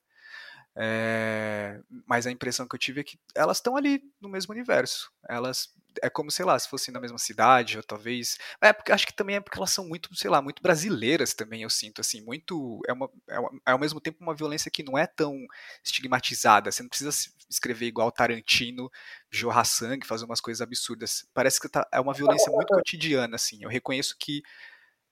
É, 0.79 1.81
mas 2.07 2.27
a 2.27 2.31
impressão 2.31 2.69
que 2.69 2.75
eu 2.75 2.79
tive 2.79 3.01
é 3.01 3.05
que 3.05 3.19
elas 3.35 3.57
estão 3.57 3.77
ali 3.77 4.03
no 4.21 4.29
mesmo 4.29 4.53
universo. 4.53 5.11
Elas 5.27 5.71
é 6.03 6.11
como, 6.11 6.31
sei 6.31 6.45
lá, 6.45 6.59
se 6.59 6.69
fossem 6.69 6.93
na 6.93 7.01
mesma 7.01 7.19
cidade, 7.19 7.77
ou 7.77 7.83
talvez. 7.83 8.39
É 8.61 8.73
porque 8.73 8.93
acho 8.93 9.07
que 9.07 9.15
também 9.15 9.37
é 9.37 9.41
porque 9.41 9.59
elas 9.59 9.71
são 9.71 9.87
muito, 9.89 10.15
sei 10.15 10.31
lá, 10.31 10.43
muito 10.43 10.63
brasileiras 10.63 11.35
também, 11.35 11.63
eu 11.63 11.71
sinto, 11.71 12.01
assim, 12.01 12.23
muito. 12.23 12.81
É, 12.87 12.93
uma, 12.93 13.11
é, 13.29 13.39
uma, 13.39 13.51
é 13.67 13.71
ao 13.73 13.79
mesmo 13.79 14.01
tempo 14.01 14.19
uma 14.21 14.35
violência 14.35 14.71
que 14.71 14.83
não 14.83 14.99
é 14.99 15.07
tão 15.07 15.47
estigmatizada. 15.83 16.71
Você 16.71 16.83
não 16.83 16.91
precisa 16.91 17.11
escrever 17.49 17.87
igual 17.87 18.13
Tarantino, 18.13 18.91
jorrar 19.31 19.65
sangue, 19.65 20.07
fazer 20.07 20.25
umas 20.25 20.41
coisas 20.41 20.61
absurdas. 20.61 21.27
Parece 21.33 21.61
que 21.61 21.69
tá, 21.69 21.87
é 21.93 22.01
uma 22.01 22.13
violência 22.13 22.53
muito 22.53 22.69
cotidiana, 22.75 23.37
assim. 23.37 23.63
Eu 23.63 23.71
reconheço 23.71 24.17
que 24.19 24.43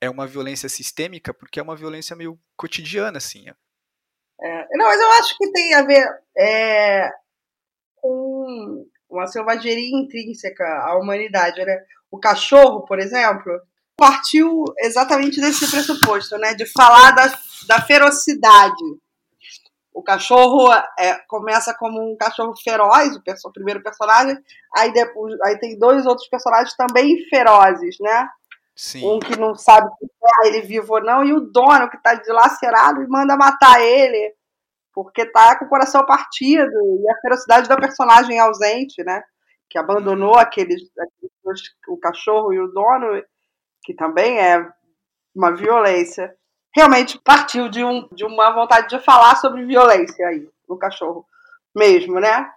é 0.01 0.11
uma 0.11 0.27
violência 0.27 0.69
sistêmica 0.69 1.33
porque 1.33 1.59
é 1.59 1.63
uma 1.63 1.77
violência 1.77 2.15
meio 2.17 2.39
cotidiana, 2.57 3.19
assim. 3.19 3.47
É, 4.41 4.67
não, 4.77 4.87
mas 4.87 5.01
eu 5.01 5.11
acho 5.13 5.37
que 5.39 5.51
tem 5.53 5.75
a 5.75 5.83
ver 5.83 6.07
é, 6.37 7.11
com 7.97 8.87
uma 9.09 9.27
selvageria 9.27 9.97
intrínseca 9.97 10.65
à 10.65 10.99
humanidade, 10.99 11.65
né? 11.65 11.79
O 12.11 12.19
cachorro, 12.19 12.85
por 12.85 12.99
exemplo, 12.99 13.53
partiu 13.97 14.65
exatamente 14.79 15.41
desse 15.41 15.71
pressuposto, 15.71 16.37
né? 16.39 16.55
De 16.55 16.67
falar 16.67 17.13
da, 17.13 17.27
da 17.67 17.81
ferocidade. 17.81 18.83
O 19.93 20.03
cachorro 20.03 20.73
é, 20.99 21.15
começa 21.29 21.73
como 21.73 22.03
um 22.03 22.17
cachorro 22.17 22.53
feroz, 22.57 23.15
o, 23.15 23.23
perso, 23.23 23.49
o 23.49 23.53
primeiro 23.53 23.81
personagem, 23.81 24.37
aí, 24.77 24.93
depois, 24.93 25.41
aí 25.43 25.57
tem 25.61 25.79
dois 25.79 26.05
outros 26.05 26.29
personagens 26.29 26.75
também 26.77 27.17
ferozes, 27.29 27.97
né? 28.01 28.29
Sim. 28.77 29.07
Um 29.07 29.21
que 29.21 29.39
não 29.39 29.55
sabe 29.55 29.89
se 29.99 30.07
é 30.07 30.49
ele 30.49 30.63
vivo 30.63 30.95
ou 30.95 31.03
não, 31.03 31.23
e 31.25 31.33
o 31.33 31.41
dono 31.41 31.89
que 31.89 31.97
está 31.97 32.15
dilacerado 32.15 33.03
e 33.03 33.07
manda 33.07 33.37
matar 33.37 33.81
ele 33.81 34.35
porque 34.95 35.27
tá 35.27 35.59
com 35.59 35.65
o 35.65 35.69
coração 35.69 36.07
partido 36.07 36.71
e 36.71 37.11
a 37.11 37.21
ferocidade 37.21 37.69
da 37.69 37.77
personagem 37.77 38.39
ausente, 38.39 39.03
né? 39.03 39.23
Que 39.69 39.77
abandonou 39.77 40.37
aqueles, 40.37 40.83
aqueles 40.97 41.75
o 41.89 41.99
cachorro 41.99 42.53
e 42.53 42.61
o 42.61 42.69
dono, 42.69 43.21
que 43.83 43.93
também 43.93 44.39
é 44.39 44.65
uma 45.35 45.55
violência. 45.55 46.35
Realmente 46.73 47.21
partiu 47.23 47.69
de, 47.69 47.85
um, 47.85 48.09
de 48.13 48.25
uma 48.25 48.53
vontade 48.53 48.89
de 48.89 49.05
falar 49.05 49.35
sobre 49.37 49.67
violência 49.67 50.27
aí, 50.29 50.49
no 50.69 50.79
cachorro 50.79 51.27
mesmo, 51.75 52.21
né? 52.21 52.49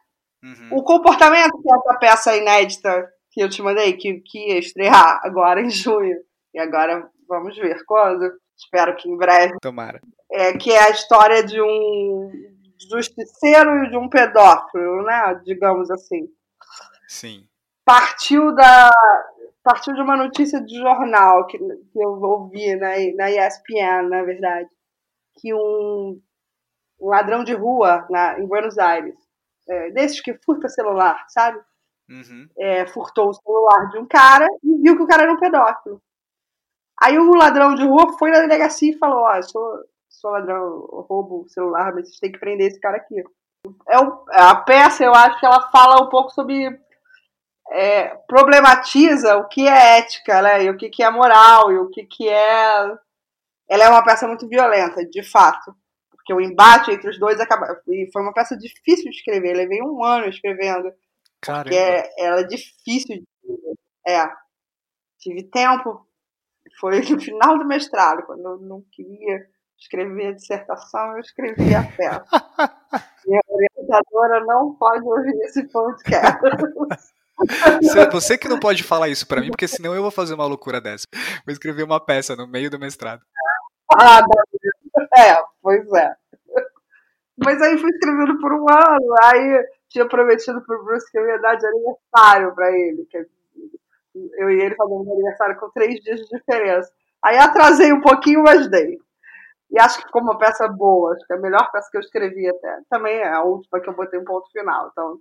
Uhum. 0.43 0.77
O 0.77 0.83
comportamento, 0.83 1.59
que 1.59 1.71
é 1.71 1.75
essa 1.75 1.99
peça 1.99 2.37
inédita 2.37 3.11
que 3.37 3.43
eu 3.43 3.49
te 3.49 3.61
mandei, 3.61 3.93
que, 3.93 4.19
que 4.21 4.49
ia 4.49 4.57
estrear 4.57 5.21
agora 5.23 5.61
em 5.61 5.69
junho, 5.69 6.17
e 6.55 6.59
agora 6.59 7.07
vamos 7.29 7.55
ver 7.55 7.85
quando. 7.85 8.27
Espero 8.57 8.95
que 8.95 9.07
em 9.07 9.15
breve. 9.15 9.53
Tomara. 9.61 10.01
É, 10.31 10.53
que 10.53 10.71
é 10.71 10.87
a 10.87 10.89
história 10.89 11.43
de 11.43 11.61
um 11.61 12.31
justiceiro 12.91 13.83
e 13.83 13.91
de 13.91 13.97
um 13.97 14.09
pedófilo, 14.09 15.03
né? 15.03 15.39
Digamos 15.45 15.91
assim. 15.91 16.27
Sim. 17.07 17.47
Partiu 17.85 18.55
da. 18.55 18.89
partiu 19.63 19.93
de 19.93 20.01
uma 20.01 20.17
notícia 20.17 20.59
de 20.59 20.75
jornal 20.75 21.45
que, 21.45 21.59
que 21.59 21.99
eu 21.99 22.19
ouvi 22.19 22.75
na, 22.75 22.93
na 23.15 23.29
ESPN, 23.29 24.09
na 24.09 24.23
verdade, 24.23 24.67
que 25.39 25.53
um, 25.53 26.19
um 26.99 27.07
ladrão 27.07 27.43
de 27.43 27.53
rua 27.53 28.07
na, 28.09 28.39
em 28.39 28.47
Buenos 28.47 28.79
Aires, 28.79 29.15
é, 29.69 29.91
desses 29.91 30.19
que 30.19 30.33
furta 30.43 30.67
celular, 30.67 31.23
sabe? 31.29 31.59
Uhum. 32.09 32.47
É, 32.57 32.87
furtou 32.87 33.29
o 33.29 33.33
celular 33.33 33.89
de 33.89 33.99
um 33.99 34.05
cara 34.05 34.47
e 34.63 34.81
viu 34.81 34.95
que 34.95 35.03
o 35.03 35.07
cara 35.07 35.23
era 35.23 35.33
um 35.33 35.39
pedófilo. 35.39 36.01
Aí 36.99 37.17
o 37.19 37.35
ladrão 37.35 37.75
de 37.75 37.85
rua 37.85 38.17
foi 38.17 38.31
na 38.31 38.39
delegacia 38.39 38.91
e 38.91 38.97
falou: 38.97 39.19
Ó, 39.19 39.37
oh, 39.37 39.43
sou, 39.43 39.83
sou 40.09 40.31
ladrão, 40.31 40.79
roubo 41.07 41.43
o 41.43 41.49
celular, 41.49 41.93
mas 41.93 42.07
vocês 42.07 42.19
têm 42.19 42.31
que 42.31 42.39
prender 42.39 42.67
esse 42.67 42.79
cara 42.79 42.97
aqui. 42.97 43.23
É 43.87 43.99
o, 43.99 44.25
a 44.29 44.55
peça, 44.55 45.03
eu 45.03 45.13
acho 45.13 45.39
que 45.39 45.45
ela 45.45 45.69
fala 45.69 46.03
um 46.03 46.09
pouco 46.09 46.31
sobre. 46.31 46.79
É, 47.69 48.15
problematiza 48.27 49.35
o 49.35 49.47
que 49.47 49.67
é 49.67 49.99
ética, 49.99 50.41
né? 50.41 50.63
E 50.63 50.69
o 50.69 50.77
que, 50.77 50.89
que 50.89 51.03
é 51.03 51.09
moral, 51.09 51.71
e 51.71 51.77
o 51.77 51.89
que, 51.89 52.05
que 52.05 52.27
é. 52.27 52.97
Ela 53.69 53.83
é 53.83 53.89
uma 53.89 54.03
peça 54.03 54.27
muito 54.27 54.47
violenta, 54.47 55.05
de 55.05 55.21
fato. 55.21 55.75
Porque 56.09 56.33
o 56.33 56.41
embate 56.41 56.91
entre 56.91 57.09
os 57.09 57.19
dois 57.19 57.39
acaba. 57.39 57.79
E 57.87 58.09
foi 58.11 58.21
uma 58.21 58.33
peça 58.33 58.57
difícil 58.57 59.11
de 59.11 59.17
escrever. 59.17 59.51
Eu 59.51 59.57
levei 59.57 59.81
um 59.81 60.03
ano 60.03 60.27
escrevendo. 60.27 60.91
Caramba. 61.41 61.69
Porque 61.69 61.77
é, 61.77 62.25
ela 62.25 62.41
é 62.41 62.43
difícil 62.43 63.17
de 63.17 63.25
É. 64.07 64.25
Tive 65.19 65.43
tempo. 65.43 66.05
Foi 66.79 66.99
no 67.01 67.19
final 67.19 67.57
do 67.57 67.65
mestrado, 67.65 68.23
quando 68.25 68.43
eu 68.43 68.57
não 68.59 68.83
queria 68.91 69.47
escrever 69.79 70.27
a 70.27 70.31
dissertação, 70.33 71.13
eu 71.13 71.19
escrevi 71.19 71.73
a 71.73 71.83
peça. 71.83 72.25
Minha 73.25 73.41
orientadora 73.47 74.45
não 74.45 74.75
pode 74.75 75.03
ouvir 75.03 75.35
esse 75.43 75.63
podcast. 75.67 76.39
Você 78.11 78.37
que 78.37 78.47
não 78.47 78.59
pode 78.59 78.83
falar 78.83 79.09
isso 79.09 79.27
para 79.27 79.41
mim, 79.41 79.49
porque 79.49 79.67
senão 79.67 79.93
eu 79.93 80.01
vou 80.01 80.09
fazer 80.09 80.33
uma 80.33 80.45
loucura 80.45 80.81
dessa. 80.81 81.05
Vou 81.45 81.53
escrever 81.53 81.83
uma 81.83 82.03
peça 82.03 82.35
no 82.35 82.47
meio 82.47 82.69
do 82.69 82.79
mestrado. 82.79 83.21
Ah, 83.93 84.21
é, 85.15 85.35
pois 85.61 85.85
é. 85.93 86.15
Mas 87.37 87.61
aí 87.61 87.77
fui 87.77 87.89
escrevendo 87.91 88.39
por 88.39 88.51
um 88.51 88.65
ano, 88.69 89.15
aí 89.23 89.65
tinha 89.89 90.07
prometido 90.07 90.61
pro 90.61 90.83
Bruce 90.83 91.09
que 91.11 91.17
eu 91.17 91.27
ia 91.27 91.39
dar 91.39 91.55
de 91.55 91.65
aniversário 91.65 92.53
para 92.55 92.71
ele. 92.71 93.05
Que 93.05 93.25
eu 94.37 94.49
e 94.49 94.61
ele 94.61 94.75
fazendo 94.75 95.11
aniversário 95.11 95.59
com 95.59 95.69
três 95.69 95.99
dias 96.01 96.19
de 96.19 96.37
diferença. 96.37 96.91
Aí 97.23 97.37
atrasei 97.37 97.93
um 97.93 98.01
pouquinho, 98.01 98.43
mas 98.43 98.67
dei. 98.69 98.97
E 99.69 99.79
acho 99.79 99.99
que 99.99 100.05
ficou 100.05 100.21
uma 100.21 100.37
peça 100.37 100.67
boa, 100.67 101.13
acho 101.13 101.25
que 101.25 101.33
é 101.33 101.35
a 101.35 101.39
melhor 101.39 101.69
peça 101.71 101.89
que 101.91 101.97
eu 101.97 102.01
escrevi 102.01 102.47
até. 102.47 102.79
Também 102.89 103.17
é 103.17 103.27
a 103.27 103.43
última 103.43 103.79
que 103.79 103.89
eu 103.89 103.95
botei 103.95 104.19
um 104.19 104.23
ponto 104.23 104.49
final. 104.51 104.89
Então, 104.91 105.19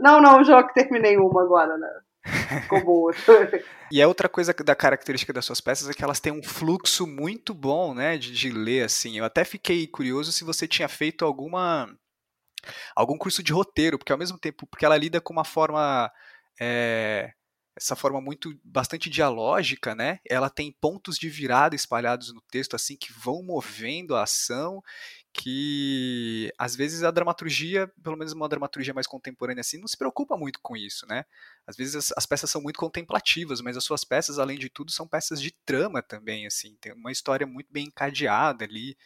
não, 0.00 0.20
não, 0.20 0.42
já 0.42 0.62
que 0.64 0.74
terminei 0.74 1.16
uma 1.16 1.42
agora, 1.42 1.78
né? 1.78 1.88
E 3.90 4.00
é 4.00 4.06
outra 4.06 4.28
coisa 4.28 4.52
da 4.52 4.74
característica 4.74 5.32
das 5.32 5.44
suas 5.44 5.60
peças 5.60 5.88
é 5.88 5.94
que 5.94 6.02
elas 6.02 6.18
têm 6.18 6.32
um 6.32 6.42
fluxo 6.42 7.06
muito 7.06 7.54
bom, 7.54 7.94
né, 7.94 8.18
de, 8.18 8.32
de 8.32 8.50
ler 8.50 8.84
assim. 8.84 9.16
Eu 9.16 9.24
até 9.24 9.44
fiquei 9.44 9.86
curioso 9.86 10.32
se 10.32 10.42
você 10.42 10.66
tinha 10.66 10.88
feito 10.88 11.24
alguma 11.24 11.88
algum 12.96 13.16
curso 13.16 13.44
de 13.44 13.52
roteiro, 13.52 13.96
porque 13.96 14.10
ao 14.10 14.18
mesmo 14.18 14.38
tempo, 14.38 14.66
porque 14.66 14.84
ela 14.84 14.96
lida 14.96 15.20
com 15.20 15.32
uma 15.32 15.44
forma 15.44 16.10
é, 16.60 17.32
essa 17.76 17.94
forma 17.94 18.20
muito 18.20 18.58
bastante 18.64 19.10
dialógica, 19.10 19.94
né? 19.94 20.18
Ela 20.28 20.48
tem 20.48 20.74
pontos 20.80 21.18
de 21.18 21.28
virada 21.28 21.76
espalhados 21.76 22.32
no 22.32 22.40
texto 22.50 22.74
assim 22.74 22.96
que 22.96 23.12
vão 23.12 23.42
movendo 23.42 24.16
a 24.16 24.22
ação, 24.22 24.82
que 25.36 26.52
às 26.58 26.74
vezes 26.74 27.02
a 27.02 27.10
dramaturgia, 27.10 27.90
pelo 28.02 28.16
menos 28.16 28.32
uma 28.32 28.48
dramaturgia 28.48 28.94
mais 28.94 29.06
contemporânea 29.06 29.60
assim, 29.60 29.78
não 29.78 29.86
se 29.86 29.96
preocupa 29.96 30.36
muito 30.36 30.58
com 30.62 30.76
isso, 30.76 31.06
né? 31.06 31.24
Às 31.66 31.76
vezes 31.76 31.94
as, 31.94 32.12
as 32.16 32.26
peças 32.26 32.50
são 32.50 32.60
muito 32.60 32.78
contemplativas, 32.78 33.60
mas 33.60 33.76
as 33.76 33.84
suas 33.84 34.04
peças, 34.04 34.38
além 34.38 34.58
de 34.58 34.70
tudo, 34.70 34.90
são 34.90 35.06
peças 35.06 35.40
de 35.40 35.52
trama 35.64 36.02
também, 36.02 36.46
assim, 36.46 36.76
tem 36.80 36.92
uma 36.92 37.12
história 37.12 37.46
muito 37.46 37.70
bem 37.70 37.86
encadeada 37.86 38.64
ali. 38.64 38.96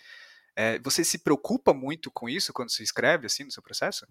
É, 0.55 0.79
você 0.79 1.05
se 1.05 1.19
preocupa 1.19 1.75
muito 1.75 2.11
com 2.11 2.29
isso 2.29 2.53
quando 2.53 2.71
se 2.71 2.83
escreve 2.83 3.27
assim 3.27 3.45
no 3.45 3.51
seu 3.51 3.62
processo? 3.62 4.07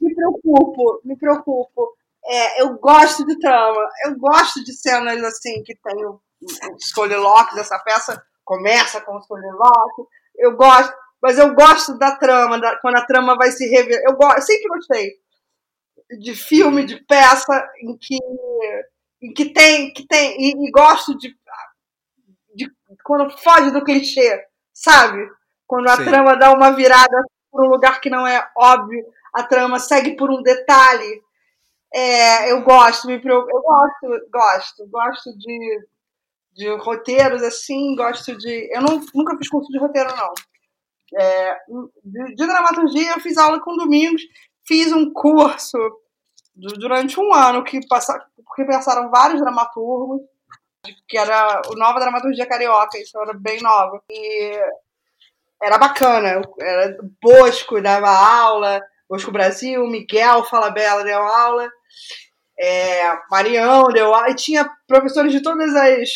Me 0.00 0.14
preocupo, 0.14 1.00
me 1.04 1.16
preocupo 1.16 1.94
é, 2.24 2.62
eu 2.62 2.78
gosto 2.78 3.24
de 3.24 3.38
trama, 3.38 3.80
eu 4.06 4.16
gosto 4.18 4.62
de 4.62 4.72
cenas 4.72 5.22
assim 5.24 5.62
que 5.62 5.74
tem 5.74 6.04
o, 6.04 6.20
o 6.42 6.78
soliloquios, 6.78 7.58
essa 7.58 7.78
peça 7.78 8.22
começa 8.44 9.00
com 9.00 9.16
o 9.16 9.22
soliloquio, 9.22 10.06
eu 10.36 10.56
gosto, 10.56 10.94
mas 11.22 11.38
eu 11.38 11.54
gosto 11.54 11.98
da 11.98 12.16
trama, 12.16 12.58
da, 12.58 12.76
quando 12.76 12.96
a 12.96 13.04
trama 13.04 13.36
vai 13.36 13.50
se 13.50 13.68
revelar. 13.68 14.02
Eu, 14.04 14.16
gosto, 14.16 14.36
eu 14.36 14.42
sempre 14.42 14.68
gostei 14.68 15.12
de 16.18 16.34
filme, 16.34 16.84
de 16.84 16.96
peça 17.04 17.68
em 17.82 17.96
que, 17.96 18.18
em 19.22 19.32
que 19.32 19.52
tem, 19.52 19.92
que 19.92 20.06
tem 20.06 20.36
e, 20.40 20.68
e 20.68 20.70
gosto 20.70 21.16
de, 21.16 21.34
de, 22.54 22.70
quando 23.04 23.30
foge 23.38 23.70
do 23.70 23.84
clichê, 23.84 24.44
sabe? 24.72 25.28
Quando 25.66 25.88
a 25.88 25.96
Sim. 25.96 26.04
trama 26.04 26.36
dá 26.36 26.52
uma 26.52 26.72
virada 26.72 27.24
para 27.52 27.64
um 27.64 27.68
lugar 27.68 28.00
que 28.00 28.10
não 28.10 28.26
é 28.26 28.48
óbvio, 28.56 29.04
a 29.34 29.42
trama 29.42 29.78
segue 29.78 30.16
por 30.16 30.30
um 30.30 30.42
detalhe 30.42 31.22
é, 31.92 32.52
eu 32.52 32.62
gosto, 32.62 33.08
me 33.08 33.14
eu 33.14 33.46
gosto, 33.46 34.30
gosto, 34.30 34.88
gosto 34.88 35.36
de, 35.36 35.88
de 36.52 36.68
roteiros 36.76 37.42
assim, 37.42 37.96
gosto 37.96 38.36
de. 38.38 38.70
Eu 38.72 38.82
não, 38.82 39.04
nunca 39.12 39.36
fiz 39.36 39.48
curso 39.48 39.70
de 39.72 39.78
roteiro, 39.78 40.14
não. 40.16 40.32
É, 41.18 41.56
de, 42.04 42.34
de, 42.34 42.46
dramaturgia 42.46 43.12
eu 43.12 43.20
fiz 43.20 43.36
aula 43.36 43.60
com 43.60 43.76
Domingos, 43.76 44.22
fiz 44.66 44.92
um 44.92 45.12
curso 45.12 45.78
durante 46.54 47.18
um 47.18 47.32
ano 47.34 47.64
que, 47.64 47.80
passa, 47.88 48.18
que 48.54 48.64
passaram 48.64 49.10
vários 49.10 49.40
dramaturgos, 49.40 50.20
que 51.08 51.18
era 51.18 51.62
o 51.68 51.74
Nova 51.74 52.00
Dramaturgia 52.00 52.46
Carioca, 52.46 52.98
isso 52.98 53.18
era 53.18 53.34
bem 53.34 53.60
nova. 53.60 54.02
E 54.10 54.58
era 55.62 55.78
bacana, 55.78 56.40
era 56.60 56.96
Bosco 57.20 57.82
dava 57.82 58.08
aula, 58.10 58.80
Bosco 59.08 59.32
Brasil, 59.32 59.86
Miguel 59.86 60.44
Falabella 60.44 61.04
deu 61.04 61.18
aula 61.18 61.70
é, 62.60 63.18
Marião 63.30 63.88
deu 63.88 64.14
aula, 64.14 64.30
e 64.30 64.34
tinha 64.34 64.70
professores 64.86 65.32
de 65.32 65.42
todas 65.42 65.74
as. 65.74 66.10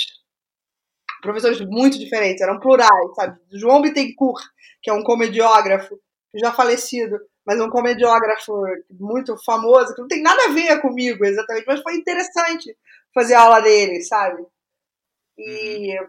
Professores 1.25 1.61
muito 1.61 1.99
diferentes, 1.99 2.41
eram 2.41 2.61
plurais, 2.61 3.15
sabe? 3.17 3.39
João 3.53 3.83
Bittencourt, 3.83 4.45
que 4.83 4.91
é 4.91 4.93
um 4.93 5.03
comediógrafo, 5.03 5.99
já 6.35 6.53
falecido, 6.53 7.19
mas 7.47 7.61
um 7.61 7.69
comediógrafo 7.69 8.53
muito 8.91 9.37
famoso, 9.45 9.95
que 9.95 10.01
não 10.01 10.09
tem 10.09 10.23
nada 10.23 10.45
a 10.45 10.53
ver 10.53 10.81
comigo 10.81 11.25
exatamente, 11.25 11.67
mas 11.67 11.81
foi 11.81 11.95
interessante 11.95 12.77
fazer 13.13 13.35
a 13.35 13.43
aula 13.43 13.61
dele, 13.61 14.03
sabe? 14.03 14.45
E 15.39 15.99
uhum. 15.99 16.07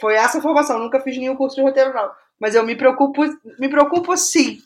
foi 0.00 0.14
essa 0.14 0.40
formação, 0.40 0.78
nunca 0.78 1.00
fiz 1.00 1.18
nenhum 1.18 1.36
curso 1.36 1.56
de 1.56 1.62
roteiro, 1.62 1.92
não. 1.92 2.10
Mas 2.40 2.54
eu 2.54 2.64
me 2.64 2.76
preocupo, 2.76 3.22
me 3.58 3.68
preocupo 3.68 4.16
sim 4.16 4.58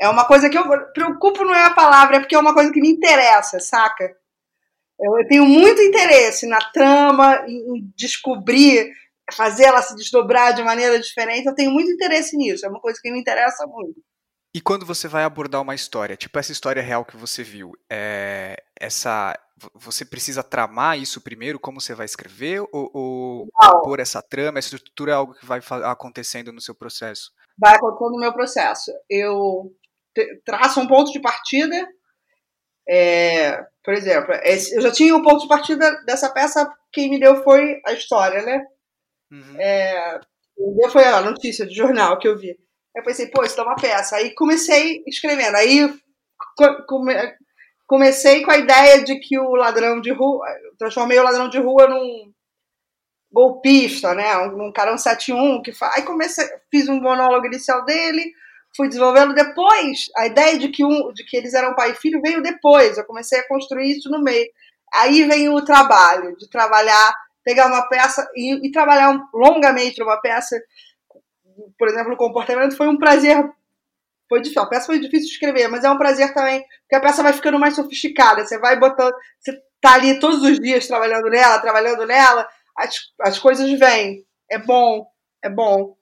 é 0.00 0.08
uma 0.08 0.24
coisa 0.26 0.50
que 0.50 0.58
eu 0.58 0.64
preocupo 0.92 1.44
não 1.44 1.54
é 1.54 1.64
a 1.64 1.74
palavra, 1.74 2.16
é 2.16 2.20
porque 2.20 2.34
é 2.34 2.38
uma 2.38 2.54
coisa 2.54 2.72
que 2.72 2.80
me 2.80 2.90
interessa, 2.90 3.60
saca? 3.60 4.16
Eu 5.00 5.26
tenho 5.28 5.44
muito 5.44 5.82
interesse 5.82 6.46
na 6.46 6.58
trama, 6.72 7.44
em 7.48 7.90
descobrir, 7.96 8.92
fazer 9.32 9.64
ela 9.64 9.82
se 9.82 9.94
desdobrar 9.96 10.54
de 10.54 10.62
maneira 10.62 10.98
diferente. 11.00 11.46
Eu 11.46 11.54
tenho 11.54 11.72
muito 11.72 11.90
interesse 11.90 12.36
nisso. 12.36 12.64
É 12.64 12.68
uma 12.68 12.80
coisa 12.80 12.98
que 13.02 13.10
me 13.10 13.20
interessa 13.20 13.66
muito. 13.66 14.00
E 14.54 14.60
quando 14.60 14.86
você 14.86 15.08
vai 15.08 15.24
abordar 15.24 15.60
uma 15.60 15.74
história, 15.74 16.16
tipo 16.16 16.38
essa 16.38 16.52
história 16.52 16.80
real 16.80 17.04
que 17.04 17.16
você 17.16 17.42
viu, 17.42 17.72
é, 17.90 18.62
essa, 18.78 19.36
você 19.74 20.04
precisa 20.04 20.44
tramar 20.44 20.96
isso 20.96 21.20
primeiro, 21.20 21.58
como 21.58 21.80
você 21.80 21.92
vai 21.92 22.06
escrever, 22.06 22.60
ou, 22.72 22.88
ou 22.94 23.48
pôr 23.82 23.98
essa 23.98 24.22
trama, 24.22 24.60
essa 24.60 24.76
estrutura 24.76 25.10
é 25.10 25.14
algo 25.16 25.34
que 25.34 25.44
vai 25.44 25.60
acontecendo 25.82 26.52
no 26.52 26.60
seu 26.60 26.72
processo? 26.72 27.32
Vai 27.58 27.74
acontecendo 27.74 28.12
no 28.12 28.20
meu 28.20 28.32
processo. 28.32 28.92
Eu 29.10 29.72
traça 30.44 30.78
um 30.78 30.86
ponto 30.86 31.10
de 31.10 31.20
partida. 31.20 31.88
É, 32.88 33.64
por 33.82 33.94
exemplo, 33.94 34.34
eu 34.72 34.80
já 34.80 34.90
tinha 34.90 35.16
o 35.16 35.22
ponto 35.22 35.42
de 35.42 35.48
partida 35.48 36.02
dessa 36.04 36.30
peça, 36.32 36.70
quem 36.92 37.10
me 37.10 37.18
deu 37.18 37.42
foi 37.42 37.80
a 37.86 37.92
história, 37.92 38.42
né? 38.42 38.64
Uhum. 39.30 39.60
É, 39.60 40.20
foi 40.90 41.04
a 41.04 41.20
notícia 41.20 41.66
de 41.66 41.74
jornal 41.74 42.18
que 42.18 42.28
eu 42.28 42.38
vi. 42.38 42.56
Eu 42.94 43.02
pensei, 43.02 43.26
pô, 43.26 43.42
isso 43.42 43.60
é 43.60 43.64
uma 43.64 43.74
peça. 43.74 44.16
Aí 44.16 44.34
comecei 44.34 45.02
escrevendo. 45.06 45.56
Aí 45.56 45.92
come, 46.86 47.14
comecei 47.86 48.42
com 48.42 48.52
a 48.52 48.58
ideia 48.58 49.04
de 49.04 49.18
que 49.18 49.38
o 49.38 49.54
ladrão 49.56 50.00
de 50.00 50.12
rua. 50.12 50.46
Transformei 50.78 51.18
o 51.18 51.24
ladrão 51.24 51.48
de 51.48 51.58
rua 51.58 51.88
num 51.88 52.32
golpista, 53.32 54.14
né? 54.14 54.36
Um, 54.38 54.68
um 54.68 54.72
cara 54.72 54.94
um 54.94 54.98
71 54.98 55.62
que 55.62 55.72
faz. 55.72 55.96
Aí 55.96 56.02
comecei, 56.04 56.46
fiz 56.70 56.88
um 56.88 57.00
monólogo 57.00 57.46
inicial 57.46 57.84
dele 57.84 58.32
fui 58.76 58.88
desenvolvendo 58.88 59.34
depois. 59.34 60.08
A 60.16 60.26
ideia 60.26 60.58
de 60.58 60.68
que, 60.68 60.84
um, 60.84 61.12
de 61.12 61.24
que 61.24 61.36
eles 61.36 61.54
eram 61.54 61.74
pai 61.74 61.92
e 61.92 61.96
filho 61.96 62.20
veio 62.20 62.42
depois. 62.42 62.96
Eu 62.96 63.04
comecei 63.04 63.40
a 63.40 63.48
construir 63.48 63.96
isso 63.96 64.10
no 64.10 64.22
meio. 64.22 64.46
Aí 64.92 65.24
vem 65.24 65.48
o 65.48 65.64
trabalho 65.64 66.36
de 66.36 66.48
trabalhar, 66.48 67.14
pegar 67.44 67.66
uma 67.66 67.88
peça 67.88 68.28
e, 68.34 68.66
e 68.66 68.70
trabalhar 68.70 69.18
longamente 69.32 70.02
uma 70.02 70.20
peça. 70.20 70.60
Por 71.78 71.88
exemplo, 71.88 72.14
o 72.14 72.16
comportamento 72.16 72.76
foi 72.76 72.88
um 72.88 72.98
prazer. 72.98 73.36
Foi 74.28 74.40
difícil, 74.40 74.62
a 74.62 74.68
peça 74.68 74.86
foi 74.86 74.98
difícil 74.98 75.26
de 75.26 75.34
escrever, 75.34 75.68
mas 75.68 75.84
é 75.84 75.90
um 75.90 75.98
prazer 75.98 76.32
também, 76.32 76.64
porque 76.80 76.94
a 76.94 77.00
peça 77.00 77.22
vai 77.22 77.32
ficando 77.32 77.58
mais 77.58 77.74
sofisticada. 77.74 78.44
Você 78.44 78.58
vai 78.58 78.78
botando. 78.78 79.14
Você 79.38 79.52
tá 79.80 79.94
ali 79.94 80.18
todos 80.18 80.42
os 80.42 80.58
dias 80.58 80.86
trabalhando 80.86 81.28
nela, 81.28 81.58
trabalhando 81.58 82.06
nela, 82.06 82.48
as, 82.76 82.96
as 83.20 83.38
coisas 83.38 83.70
vêm. 83.78 84.24
É 84.50 84.58
bom, 84.58 85.06
é 85.42 85.50
bom. 85.50 85.94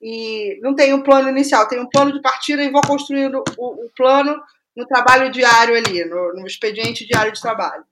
E 0.00 0.58
não 0.60 0.74
tem 0.74 0.92
um 0.92 1.02
plano 1.02 1.28
inicial, 1.28 1.68
tem 1.68 1.80
um 1.80 1.88
plano 1.88 2.12
de 2.12 2.20
partida 2.20 2.62
e 2.62 2.70
vou 2.70 2.82
construindo 2.82 3.42
o, 3.56 3.86
o 3.86 3.90
plano 3.96 4.40
no 4.76 4.86
trabalho 4.86 5.30
diário 5.30 5.74
ali, 5.74 6.04
no, 6.04 6.34
no 6.34 6.46
expediente 6.46 7.06
diário 7.06 7.32
de 7.32 7.40
trabalho. 7.40 7.84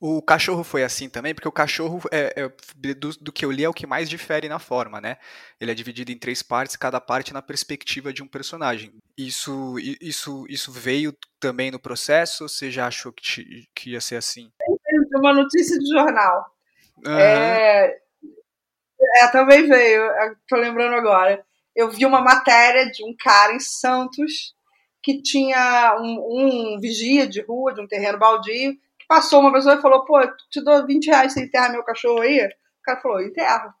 O 0.00 0.22
cachorro 0.22 0.62
foi 0.62 0.84
assim 0.84 1.08
também, 1.08 1.34
porque 1.34 1.48
o 1.48 1.52
cachorro, 1.52 2.00
é, 2.12 2.32
é, 2.36 2.52
do, 2.94 3.10
do, 3.20 3.32
que 3.32 3.44
eu 3.44 3.50
li, 3.50 3.64
é 3.64 3.68
o 3.68 3.74
que 3.74 3.86
mais 3.86 4.08
difere 4.08 4.48
na 4.48 4.60
forma, 4.60 5.00
né? 5.00 5.16
Ele 5.60 5.72
é 5.72 5.74
dividido 5.74 6.12
em 6.12 6.18
três 6.18 6.40
partes, 6.40 6.76
cada 6.76 7.00
parte 7.00 7.34
na 7.34 7.42
perspectiva 7.42 8.12
de 8.12 8.22
um 8.22 8.28
personagem. 8.28 8.92
Isso, 9.16 9.74
isso, 10.00 10.46
isso 10.48 10.70
veio 10.70 11.12
também 11.40 11.72
no 11.72 11.80
processo 11.80 12.48
você 12.48 12.70
já 12.70 12.86
achou 12.86 13.12
que, 13.12 13.66
que 13.74 13.90
ia 13.90 14.00
ser 14.00 14.14
assim? 14.16 14.52
Uma 15.16 15.34
notícia 15.34 15.76
de 15.76 15.90
jornal. 15.90 16.54
Uhum. 17.04 17.18
É, 17.18 17.98
é, 19.00 19.28
também 19.28 19.66
veio, 19.68 20.02
tô 20.48 20.56
lembrando 20.56 20.94
agora. 20.94 21.44
Eu 21.74 21.88
vi 21.90 22.04
uma 22.04 22.20
matéria 22.20 22.90
de 22.90 23.04
um 23.04 23.14
cara 23.16 23.52
em 23.52 23.60
Santos 23.60 24.54
que 25.02 25.22
tinha 25.22 25.96
um, 26.00 26.74
um 26.74 26.80
vigia 26.80 27.26
de 27.26 27.40
rua, 27.40 27.72
de 27.72 27.80
um 27.80 27.86
terreno 27.86 28.18
baldio, 28.18 28.74
que 28.98 29.06
passou 29.06 29.40
uma 29.40 29.52
pessoa 29.52 29.76
e 29.76 29.80
falou: 29.80 30.04
pô, 30.04 30.20
te 30.50 30.62
dou 30.62 30.84
20 30.84 31.06
reais 31.06 31.32
se 31.32 31.40
enterrar 31.40 31.70
meu 31.70 31.84
cachorro 31.84 32.20
aí? 32.20 32.44
O 32.44 32.82
cara 32.82 33.00
falou: 33.00 33.20
enterra. 33.20 33.74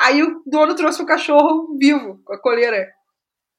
Aí 0.00 0.22
o 0.22 0.42
dono 0.46 0.74
trouxe 0.74 1.02
o 1.02 1.06
cachorro 1.06 1.76
vivo, 1.78 2.20
com 2.24 2.32
a 2.32 2.40
coleira, 2.40 2.90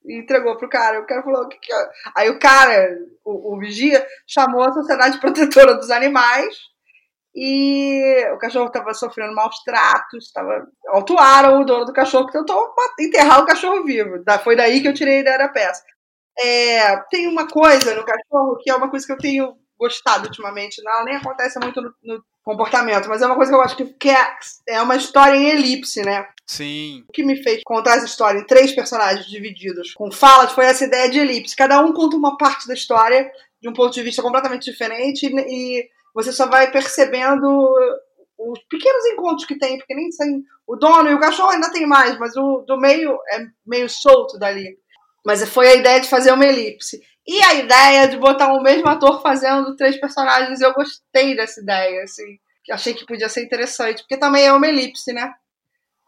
e 0.04 0.20
entregou 0.20 0.58
pro 0.58 0.70
cara. 0.70 1.00
O 1.00 1.06
cara 1.06 1.24
falou: 1.24 1.44
o 1.44 1.48
que, 1.48 1.58
que 1.58 1.74
é? 1.74 1.90
Aí 2.16 2.30
o 2.30 2.40
cara, 2.40 2.98
o, 3.24 3.56
o 3.56 3.60
vigia, 3.60 4.06
chamou 4.28 4.64
a 4.64 4.74
Sociedade 4.74 5.20
Protetora 5.20 5.76
dos 5.76 5.90
Animais 5.90 6.71
e 7.34 8.26
o 8.34 8.38
cachorro 8.38 8.67
estava 8.67 8.94
sofrendo 8.94 9.34
maus 9.34 9.63
tratos, 9.63 10.32
tava... 10.32 10.67
autuaram 10.88 11.62
o 11.62 11.65
dono 11.65 11.86
do 11.86 11.94
cachorro 11.94 12.28
que 12.28 12.34
tentou 12.34 12.74
enterrar 13.00 13.41
o 13.41 13.46
cachorro 13.46 13.84
vivo. 13.84 14.22
Foi 14.44 14.56
daí 14.56 14.82
que 14.82 14.88
eu 14.88 14.94
tirei 14.94 15.17
a 15.17 15.22
ideia 15.22 15.38
da 15.38 15.50
peça. 15.50 15.84
É, 16.39 16.98
tem 17.10 17.28
uma 17.28 17.48
coisa 17.48 17.96
no 17.96 18.06
cachorro 18.06 18.58
que 18.62 18.70
é 18.70 18.76
uma 18.76 18.89
coisa 18.89 19.06
que 19.06 19.13
eu 19.13 19.17
tenho 19.17 19.56
gostado 19.80 20.28
ultimamente. 20.28 20.84
Não, 20.84 21.06
nem 21.06 21.15
acontece 21.15 21.58
muito 21.60 21.82
no, 21.82 21.94
no 22.04 22.24
comportamento, 22.44 23.08
mas 23.08 23.22
é 23.22 23.26
uma 23.26 23.36
coisa 23.36 23.52
que 23.52 23.58
eu 23.58 23.62
acho 23.62 23.76
que, 23.78 23.86
que 23.86 24.10
é, 24.10 24.36
é 24.67 24.82
uma 24.82 24.96
história 24.96 25.36
em 25.36 25.50
elipse, 25.50 26.02
né? 26.02 26.28
Sim. 26.46 27.06
O 27.08 27.13
que 27.13 27.24
me 27.24 27.41
fez 27.41 27.62
contar 27.63 27.96
essa 27.96 28.06
história 28.06 28.39
em 28.39 28.46
três 28.46 28.74
personagens 28.74 29.26
divididos 29.26 29.94
com 29.94 30.12
falas 30.12 30.52
foi 30.52 30.65
essa 30.65 30.84
ideia 30.84 31.10
de 31.10 31.20
elipse. 31.20 31.56
Cada 31.56 31.80
um 31.80 31.94
conta 31.94 32.17
uma 32.17 32.38
parte 32.38 32.67
da 32.67 32.74
história 32.74 33.32
de 33.62 33.70
um 33.70 33.74
ponto 33.74 33.94
de 33.94 34.04
vista 34.04 34.22
completamente 34.22 34.70
diferente 34.70 35.28
e 35.28 35.88
você 36.13 36.32
só 36.32 36.47
vai 36.47 36.71
percebendo 36.71 37.47
os 38.38 38.60
pequenos 38.69 39.06
encontros 39.06 39.45
que 39.45 39.58
tem, 39.58 39.78
porque 39.78 39.95
nem 39.95 40.12
sei. 40.12 40.41
O 40.67 40.76
dono 40.76 41.10
e 41.10 41.13
o 41.13 41.19
cachorro 41.19 41.52
ainda 41.52 41.71
tem 41.71 41.86
mais, 41.86 42.17
mas 42.17 42.36
o 42.36 42.63
do 42.67 42.78
meio 42.78 43.17
é 43.32 43.45
meio 43.65 43.89
solto 43.89 44.38
dali. 44.38 44.78
Mas 45.26 45.47
foi 45.50 45.67
a 45.67 45.76
ideia 45.76 46.02
de 46.02 46.10
fazer 46.10 46.32
uma 46.32 46.45
elipse. 46.45 47.00
E 47.28 47.41
a 47.43 47.54
ideia 47.54 48.08
de 48.08 48.17
botar 48.17 48.52
o 48.54 48.63
mesmo 48.63 48.88
ator 48.88 49.21
fazendo 49.21 49.76
três 49.76 50.00
personagens, 50.00 50.60
eu 50.60 50.74
gostei 50.74 51.36
dessa 51.36 51.62
ideia, 51.62 52.04
assim. 52.04 52.39
Achei 52.71 52.93
que 52.93 53.06
podia 53.06 53.30
ser 53.30 53.43
interessante, 53.43 54.02
porque 54.02 54.17
também 54.17 54.45
é 54.45 54.54
uma 54.54 54.67
elipse, 54.67 55.13
né? 55.13 55.32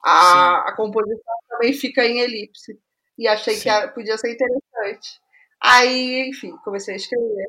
A, 0.04 0.70
a 0.70 0.76
composição 0.76 1.34
também 1.50 1.74
fica 1.74 2.06
em 2.06 2.20
elipse. 2.20 2.80
E 3.18 3.28
achei 3.28 3.56
Sim. 3.56 3.70
que 3.70 3.88
podia 3.90 4.18
ser 4.18 4.34
interessante. 4.34 5.20
Aí, 5.62 6.30
enfim, 6.30 6.56
comecei 6.64 6.94
a 6.94 6.98
escrever. 6.98 7.48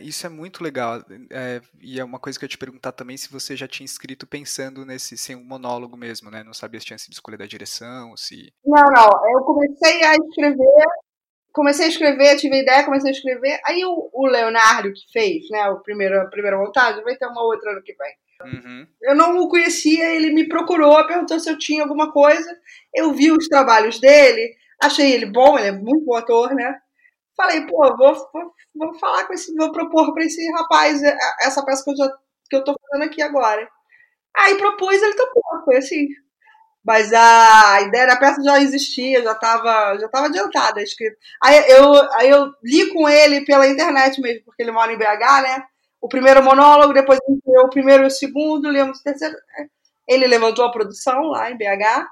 Isso 0.00 0.26
é 0.26 0.30
muito 0.30 0.62
legal. 0.62 1.02
É, 1.30 1.60
e 1.80 1.98
é 1.98 2.04
uma 2.04 2.18
coisa 2.18 2.38
que 2.38 2.44
eu 2.44 2.46
ia 2.46 2.50
te 2.50 2.58
perguntar 2.58 2.92
também 2.92 3.16
se 3.16 3.30
você 3.30 3.56
já 3.56 3.68
tinha 3.68 3.84
escrito 3.84 4.26
pensando 4.26 4.84
nesse 4.84 5.16
sem 5.16 5.36
um 5.36 5.44
monólogo 5.44 5.96
mesmo, 5.96 6.30
né? 6.30 6.42
Não 6.42 6.54
sabia 6.54 6.80
se 6.80 6.86
tinha 6.86 6.98
sido 6.98 7.12
escolha 7.12 7.38
da 7.38 7.46
direção, 7.46 8.16
se. 8.16 8.52
Não, 8.64 8.84
não. 8.84 9.10
Eu 9.32 9.44
comecei 9.44 10.04
a 10.04 10.14
escrever, 10.14 10.84
comecei 11.52 11.86
a 11.86 11.88
escrever, 11.88 12.36
tive 12.36 12.56
a 12.56 12.62
ideia, 12.62 12.84
comecei 12.84 13.10
a 13.10 13.14
escrever. 13.14 13.60
Aí 13.64 13.84
o, 13.84 14.10
o 14.12 14.26
Leonardo 14.26 14.92
que 14.92 15.12
fez, 15.12 15.48
né? 15.50 15.68
O 15.68 15.80
primeiro, 15.80 16.20
a 16.20 16.26
primeira 16.26 16.58
montagem, 16.58 17.02
vai 17.02 17.16
ter 17.16 17.26
uma 17.26 17.42
outra 17.42 17.72
ano 17.72 17.82
que 17.82 17.94
vem. 17.94 18.14
Uhum. 18.44 18.86
Eu 19.02 19.14
não 19.14 19.36
o 19.38 19.48
conhecia, 19.48 20.14
ele 20.14 20.30
me 20.30 20.48
procurou, 20.48 21.04
perguntou 21.06 21.40
se 21.40 21.50
eu 21.50 21.58
tinha 21.58 21.82
alguma 21.82 22.12
coisa. 22.12 22.48
Eu 22.94 23.12
vi 23.12 23.32
os 23.32 23.48
trabalhos 23.48 23.98
dele, 23.98 24.54
achei 24.82 25.12
ele 25.12 25.26
bom, 25.26 25.58
ele 25.58 25.68
é 25.68 25.72
muito 25.72 26.04
bom 26.04 26.14
ator, 26.14 26.54
né? 26.54 26.80
Falei, 27.38 27.64
pô, 27.66 27.96
vou, 27.96 28.14
vou, 28.32 28.52
vou 28.74 28.98
falar 28.98 29.24
com 29.24 29.32
esse, 29.32 29.54
vou 29.54 29.70
propor 29.70 30.12
para 30.12 30.24
esse 30.24 30.44
rapaz 30.54 31.00
é, 31.04 31.16
essa 31.42 31.64
peça 31.64 31.84
que 31.84 31.90
eu, 31.92 31.96
já, 31.96 32.12
que 32.50 32.56
eu 32.56 32.64
tô 32.64 32.74
fazendo 32.74 33.08
aqui 33.08 33.22
agora. 33.22 33.68
Aí 34.36 34.56
propus, 34.58 35.00
ele 35.00 35.14
topou, 35.14 35.42
foi 35.64 35.76
assim. 35.76 36.08
Mas 36.84 37.12
a 37.12 37.80
ideia 37.82 38.08
da 38.08 38.16
peça 38.16 38.42
já 38.42 38.60
existia, 38.60 39.22
já 39.22 39.32
estava 39.32 39.96
já 39.98 40.08
tava 40.08 40.26
adiantada, 40.26 40.82
escrito. 40.82 41.16
Aí 41.42 41.70
eu, 41.70 41.92
aí 42.14 42.28
eu 42.28 42.52
li 42.62 42.92
com 42.92 43.08
ele 43.08 43.44
pela 43.44 43.68
internet 43.68 44.20
mesmo, 44.20 44.44
porque 44.44 44.62
ele 44.62 44.72
mora 44.72 44.92
em 44.92 44.98
BH, 44.98 45.42
né? 45.42 45.64
O 46.00 46.08
primeiro 46.08 46.42
monólogo, 46.42 46.92
depois 46.92 47.20
o 47.26 47.68
primeiro 47.70 48.04
e 48.04 48.06
o 48.06 48.10
segundo, 48.10 48.68
lemos 48.68 48.98
o 48.98 49.02
terceiro. 49.02 49.36
Ele 50.08 50.26
levantou 50.26 50.64
a 50.64 50.72
produção 50.72 51.22
lá 51.24 51.50
em 51.50 51.56
BH, 51.56 52.08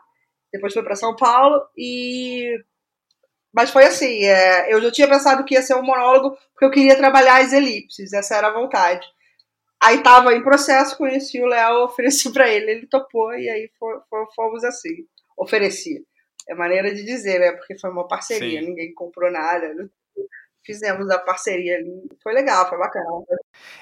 depois 0.52 0.72
foi 0.72 0.82
para 0.84 0.96
São 0.96 1.16
Paulo 1.16 1.62
e 1.76 2.56
mas 3.52 3.70
foi 3.70 3.84
assim, 3.84 4.24
é, 4.24 4.72
eu 4.72 4.80
já 4.82 4.90
tinha 4.90 5.08
pensado 5.08 5.44
que 5.44 5.54
ia 5.54 5.62
ser 5.62 5.74
um 5.74 5.82
monólogo 5.82 6.36
porque 6.52 6.64
eu 6.64 6.70
queria 6.70 6.96
trabalhar 6.96 7.40
as 7.40 7.52
elipses, 7.52 8.12
essa 8.12 8.36
era 8.36 8.48
a 8.48 8.52
vontade. 8.52 9.06
Aí 9.82 10.02
tava 10.02 10.34
em 10.34 10.42
processo, 10.42 10.96
conheci 10.96 11.40
o 11.40 11.46
Léo, 11.46 11.84
ofereci 11.84 12.32
para 12.32 12.48
ele, 12.48 12.70
ele 12.70 12.86
topou 12.86 13.32
e 13.34 13.48
aí 13.48 13.70
fomos 14.34 14.64
assim, 14.64 15.06
ofereci. 15.36 16.04
É 16.48 16.54
maneira 16.54 16.94
de 16.94 17.02
dizer, 17.02 17.40
né? 17.40 17.52
Porque 17.52 17.78
foi 17.78 17.90
uma 17.90 18.06
parceria, 18.06 18.60
Sim. 18.60 18.66
ninguém 18.66 18.94
comprou 18.94 19.30
nada. 19.30 19.90
Fizemos 20.64 21.08
a 21.10 21.18
parceria 21.18 21.76
ali, 21.76 22.08
foi 22.22 22.32
legal, 22.32 22.68
foi 22.68 22.78
bacana. 22.78 23.06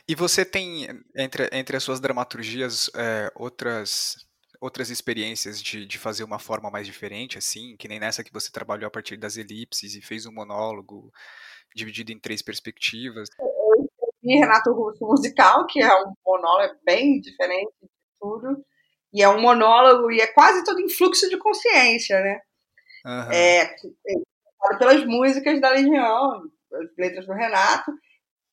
E 0.09 0.15
você 0.15 0.45
tem, 0.45 0.87
entre, 1.17 1.49
entre 1.53 1.77
as 1.77 1.83
suas 1.83 2.01
dramaturgias, 2.01 2.91
é, 2.95 3.31
outras 3.35 4.17
outras 4.65 4.89
experiências 4.89 5.63
de, 5.63 5.85
de 5.85 5.99
fazer 5.99 6.25
uma 6.25 6.39
forma 6.39 6.71
mais 6.71 6.87
diferente, 6.87 7.37
assim, 7.37 7.77
que 7.77 7.87
nem 7.87 8.01
nessa 8.01 8.25
que 8.25 8.33
você 8.33 8.51
trabalhou 8.51 8.89
a 8.89 8.91
partir 8.91 9.19
das 9.19 9.37
elipses 9.37 9.95
e 9.95 10.01
fez 10.01 10.25
um 10.25 10.33
monólogo 10.33 11.13
dividido 11.77 12.11
em 12.11 12.19
três 12.19 12.41
perspectivas? 12.41 13.29
Eu 13.39 13.85
escrevi 13.85 14.39
Renato 14.41 14.73
Russo 14.73 15.05
musical, 15.05 15.67
que 15.67 15.83
é 15.83 15.95
um 15.95 16.15
monólogo 16.25 16.77
bem 16.83 17.21
diferente 17.21 17.73
de 17.83 17.91
tudo, 18.19 18.65
e 19.13 19.23
é 19.23 19.29
um 19.29 19.39
monólogo 19.39 20.11
e 20.11 20.23
é 20.23 20.27
quase 20.29 20.65
todo 20.65 20.81
em 20.81 20.89
fluxo 20.89 21.29
de 21.29 21.37
consciência, 21.37 22.19
né? 22.23 22.41
Uhum. 23.05 23.33
É, 23.33 23.61
é 23.65 24.79
pelas 24.79 25.05
músicas 25.05 25.61
da 25.61 25.73
Legião, 25.73 26.43
as 26.73 26.97
letras 26.97 27.27
do 27.27 27.35
Renato, 27.35 27.93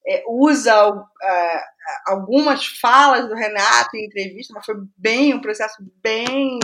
é, 0.08 0.24
usa 0.28 0.90
uh, 0.90 1.62
algumas 2.08 2.66
falas 2.66 3.28
do 3.28 3.36
Renato 3.36 3.96
em 3.96 4.06
entrevista, 4.06 4.54
mas 4.54 4.66
foi 4.66 4.76
bem 4.98 5.34
um 5.34 5.42
processo 5.42 5.76
bem 6.02 6.60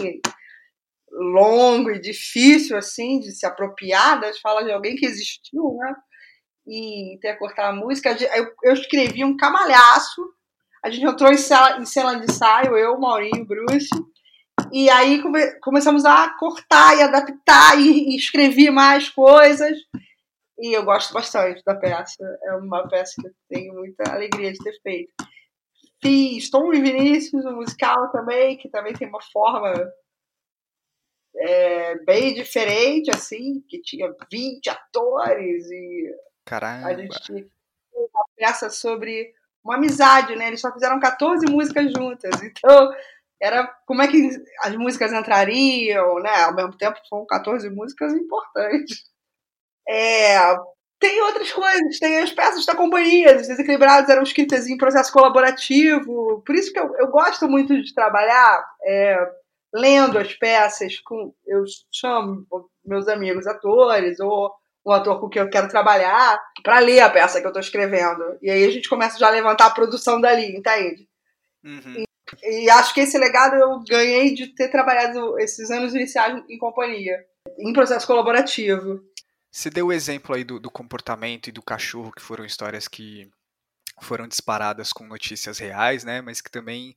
longo 1.12 1.90
e 1.90 2.00
difícil 2.00 2.78
assim 2.78 3.20
de 3.20 3.32
se 3.32 3.46
apropriar 3.46 4.20
das 4.20 4.40
falas 4.40 4.66
de 4.66 4.72
alguém 4.72 4.96
que 4.96 5.06
existiu, 5.06 5.78
né? 5.80 5.96
E 6.68 7.18
ter 7.22 7.38
cortar 7.38 7.70
a 7.70 7.76
música. 7.76 8.16
Eu, 8.36 8.52
eu 8.64 8.74
escrevi 8.74 9.24
um 9.24 9.38
camalhaço. 9.38 10.22
A 10.84 10.90
gente 10.90 11.06
entrou 11.06 11.32
em 11.32 11.38
cena, 11.38 11.80
em 11.80 12.20
de 12.20 12.32
ensaio, 12.32 12.78
eu, 12.78 13.00
Maurinho, 13.00 13.46
Bruce. 13.46 13.90
E 14.72 14.90
aí 14.90 15.22
come, 15.22 15.60
começamos 15.62 16.04
a 16.04 16.30
cortar 16.38 16.98
e 16.98 17.02
adaptar 17.02 17.80
e, 17.80 18.10
e 18.10 18.16
escrevi 18.18 18.70
mais 18.70 19.10
coisas. 19.10 19.78
E 20.60 20.76
eu 20.76 20.84
gosto 20.84 21.14
bastante 21.14 21.64
da 21.64 21.76
peça. 21.76 22.24
É 22.44 22.54
uma 22.54 22.88
peça 22.88 23.14
que 23.22 23.28
eu 23.28 23.34
tenho 23.50 23.74
muita 23.76 24.12
alegria 24.12 24.52
de 24.52 24.60
ter 24.60 24.80
feito. 24.82 25.14
Fiz 26.02 26.50
Tom 26.50 26.74
e 26.74 26.82
Vinícius, 26.82 27.46
um 27.46 27.56
musical 27.56 28.12
também, 28.12 28.58
que 28.58 28.70
também 28.70 28.94
tem 28.94 29.08
uma 29.08 29.22
forma 29.22 29.74
é, 31.36 31.96
bem 32.04 32.34
diferente, 32.34 33.10
assim, 33.10 33.62
que 33.68 33.82
tinha 33.82 34.14
20 34.32 34.70
atores 34.70 35.70
e 35.70 36.16
Caramba. 36.46 36.88
a 36.88 36.94
gente 36.94 37.22
tinha 37.24 37.46
uma 37.94 38.26
peça 38.36 38.70
sobre 38.70 39.34
uma 39.64 39.76
amizade, 39.76 40.36
né? 40.36 40.48
Eles 40.48 40.62
só 40.62 40.72
fizeram 40.72 41.00
14 41.00 41.46
músicas 41.48 41.92
juntas. 41.92 42.42
Então, 42.42 42.94
era 43.40 43.68
como 43.86 44.02
é 44.02 44.08
que 44.08 44.30
as 44.62 44.76
músicas 44.76 45.12
entrariam, 45.14 46.20
né? 46.20 46.44
Ao 46.44 46.56
mesmo 46.56 46.76
tempo, 46.78 47.00
foram 47.10 47.26
14 47.26 47.70
músicas 47.70 48.14
importantes. 48.14 49.04
É, 49.90 50.38
tem 51.00 51.22
outras 51.22 51.52
coisas, 51.52 52.00
tem 52.00 52.20
as 52.20 52.32
peças 52.32 52.66
da 52.66 52.76
companhia, 52.76 53.38
os 53.38 53.48
desequilibrados 53.48 54.10
eram 54.10 54.24
escritas 54.24 54.68
em 54.68 54.78
processo 54.78 55.12
colaborativo, 55.14 56.42
por 56.46 56.56
isso 56.56 56.74
que 56.74 56.80
eu, 56.80 56.94
eu 56.98 57.08
gosto 57.08 57.48
muito 57.48 57.80
de 57.82 57.94
trabalhar 57.94 58.66
é, 58.84 59.18
lendo 59.74 60.18
as 60.18 60.34
peças, 60.34 61.00
com, 61.00 61.34
eu 61.46 61.64
chamo 61.92 62.46
meus 62.86 63.08
amigos 63.08 63.46
atores, 63.46 64.20
ou 64.20 64.52
um 64.86 64.92
ator 64.92 65.20
com 65.20 65.30
quem 65.30 65.42
eu 65.42 65.50
quero 65.50 65.68
trabalhar, 65.68 66.40
para 66.64 66.80
ler 66.80 67.02
a 67.02 67.10
peça 67.10 67.40
que 67.40 67.46
eu 67.46 67.50
estou 67.50 67.62
escrevendo. 67.62 68.38
E 68.42 68.50
aí 68.50 68.64
a 68.64 68.72
gente 68.72 68.88
começa 68.88 69.20
já 69.20 69.28
a 69.28 69.32
levantar 69.32 69.68
a 69.68 69.74
produção 69.74 70.20
dali, 70.20 70.56
entende? 70.56 71.08
Uhum. 71.64 72.06
E, 72.44 72.64
e, 72.64 72.70
acho 72.70 72.94
que 72.94 73.02
esse 73.02 73.18
legado 73.18 73.56
eu 73.56 73.84
ganhei 73.88 74.34
de 74.34 74.48
ter 74.48 74.70
trabalhado 74.70 75.38
esses 75.40 75.70
anos 75.70 75.94
iniciais 75.94 76.42
em 76.50 76.58
companhia, 76.58 77.18
em 77.60 77.74
processo 77.74 78.08
colaborativo. 78.08 79.02
Você 79.58 79.72
deu 79.72 79.88
o 79.88 79.92
exemplo 79.92 80.36
aí 80.36 80.44
do, 80.44 80.60
do 80.60 80.70
comportamento 80.70 81.48
e 81.48 81.52
do 81.52 81.64
cachorro, 81.64 82.12
que 82.12 82.22
foram 82.22 82.46
histórias 82.46 82.88
que 82.88 83.28
foram 84.04 84.28
disparadas 84.28 84.94
com 84.94 85.08
notícias 85.08 85.58
reais, 85.58 86.04
né? 86.04 86.22
Mas 86.22 86.42
que 86.42 86.52
também 86.52 86.96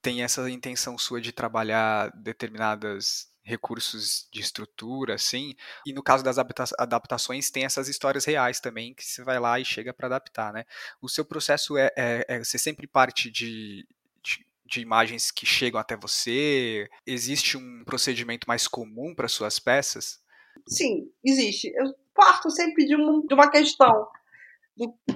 tem 0.00 0.22
essa 0.22 0.48
intenção 0.48 0.96
sua 0.96 1.20
de 1.20 1.30
trabalhar 1.30 2.10
determinadas 2.16 3.28
recursos 3.42 4.26
de 4.32 4.40
estrutura, 4.40 5.16
assim. 5.16 5.54
E 5.86 5.92
no 5.92 6.02
caso 6.02 6.24
das 6.24 6.38
adaptações, 6.78 7.50
tem 7.50 7.66
essas 7.66 7.86
histórias 7.86 8.24
reais 8.24 8.60
também, 8.60 8.94
que 8.94 9.04
você 9.04 9.22
vai 9.22 9.38
lá 9.38 9.60
e 9.60 9.64
chega 9.66 9.92
para 9.92 10.06
adaptar, 10.06 10.54
né? 10.54 10.64
O 11.02 11.08
seu 11.10 11.22
processo 11.22 11.76
é, 11.76 11.90
é, 11.98 12.24
é, 12.28 12.38
você 12.42 12.56
sempre 12.58 12.86
parte 12.86 13.30
de, 13.30 13.86
de, 14.22 14.46
de, 14.64 14.80
imagens 14.80 15.30
que 15.30 15.44
chegam 15.44 15.78
até 15.78 15.98
você? 15.98 16.88
Existe 17.06 17.58
um 17.58 17.84
procedimento 17.84 18.48
mais 18.48 18.66
comum 18.66 19.14
para 19.14 19.28
suas 19.28 19.58
peças? 19.58 20.23
Sim, 20.66 21.10
existe. 21.24 21.72
Eu 21.74 21.94
parto 22.14 22.50
sempre 22.50 22.84
de, 22.84 22.96
um, 22.96 23.26
de 23.26 23.34
uma 23.34 23.50
questão. 23.50 24.08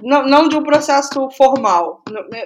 Não, 0.01 0.25
não, 0.25 0.47
de 0.47 0.55
um 0.55 0.63
processo 0.63 1.29
formal. 1.31 2.03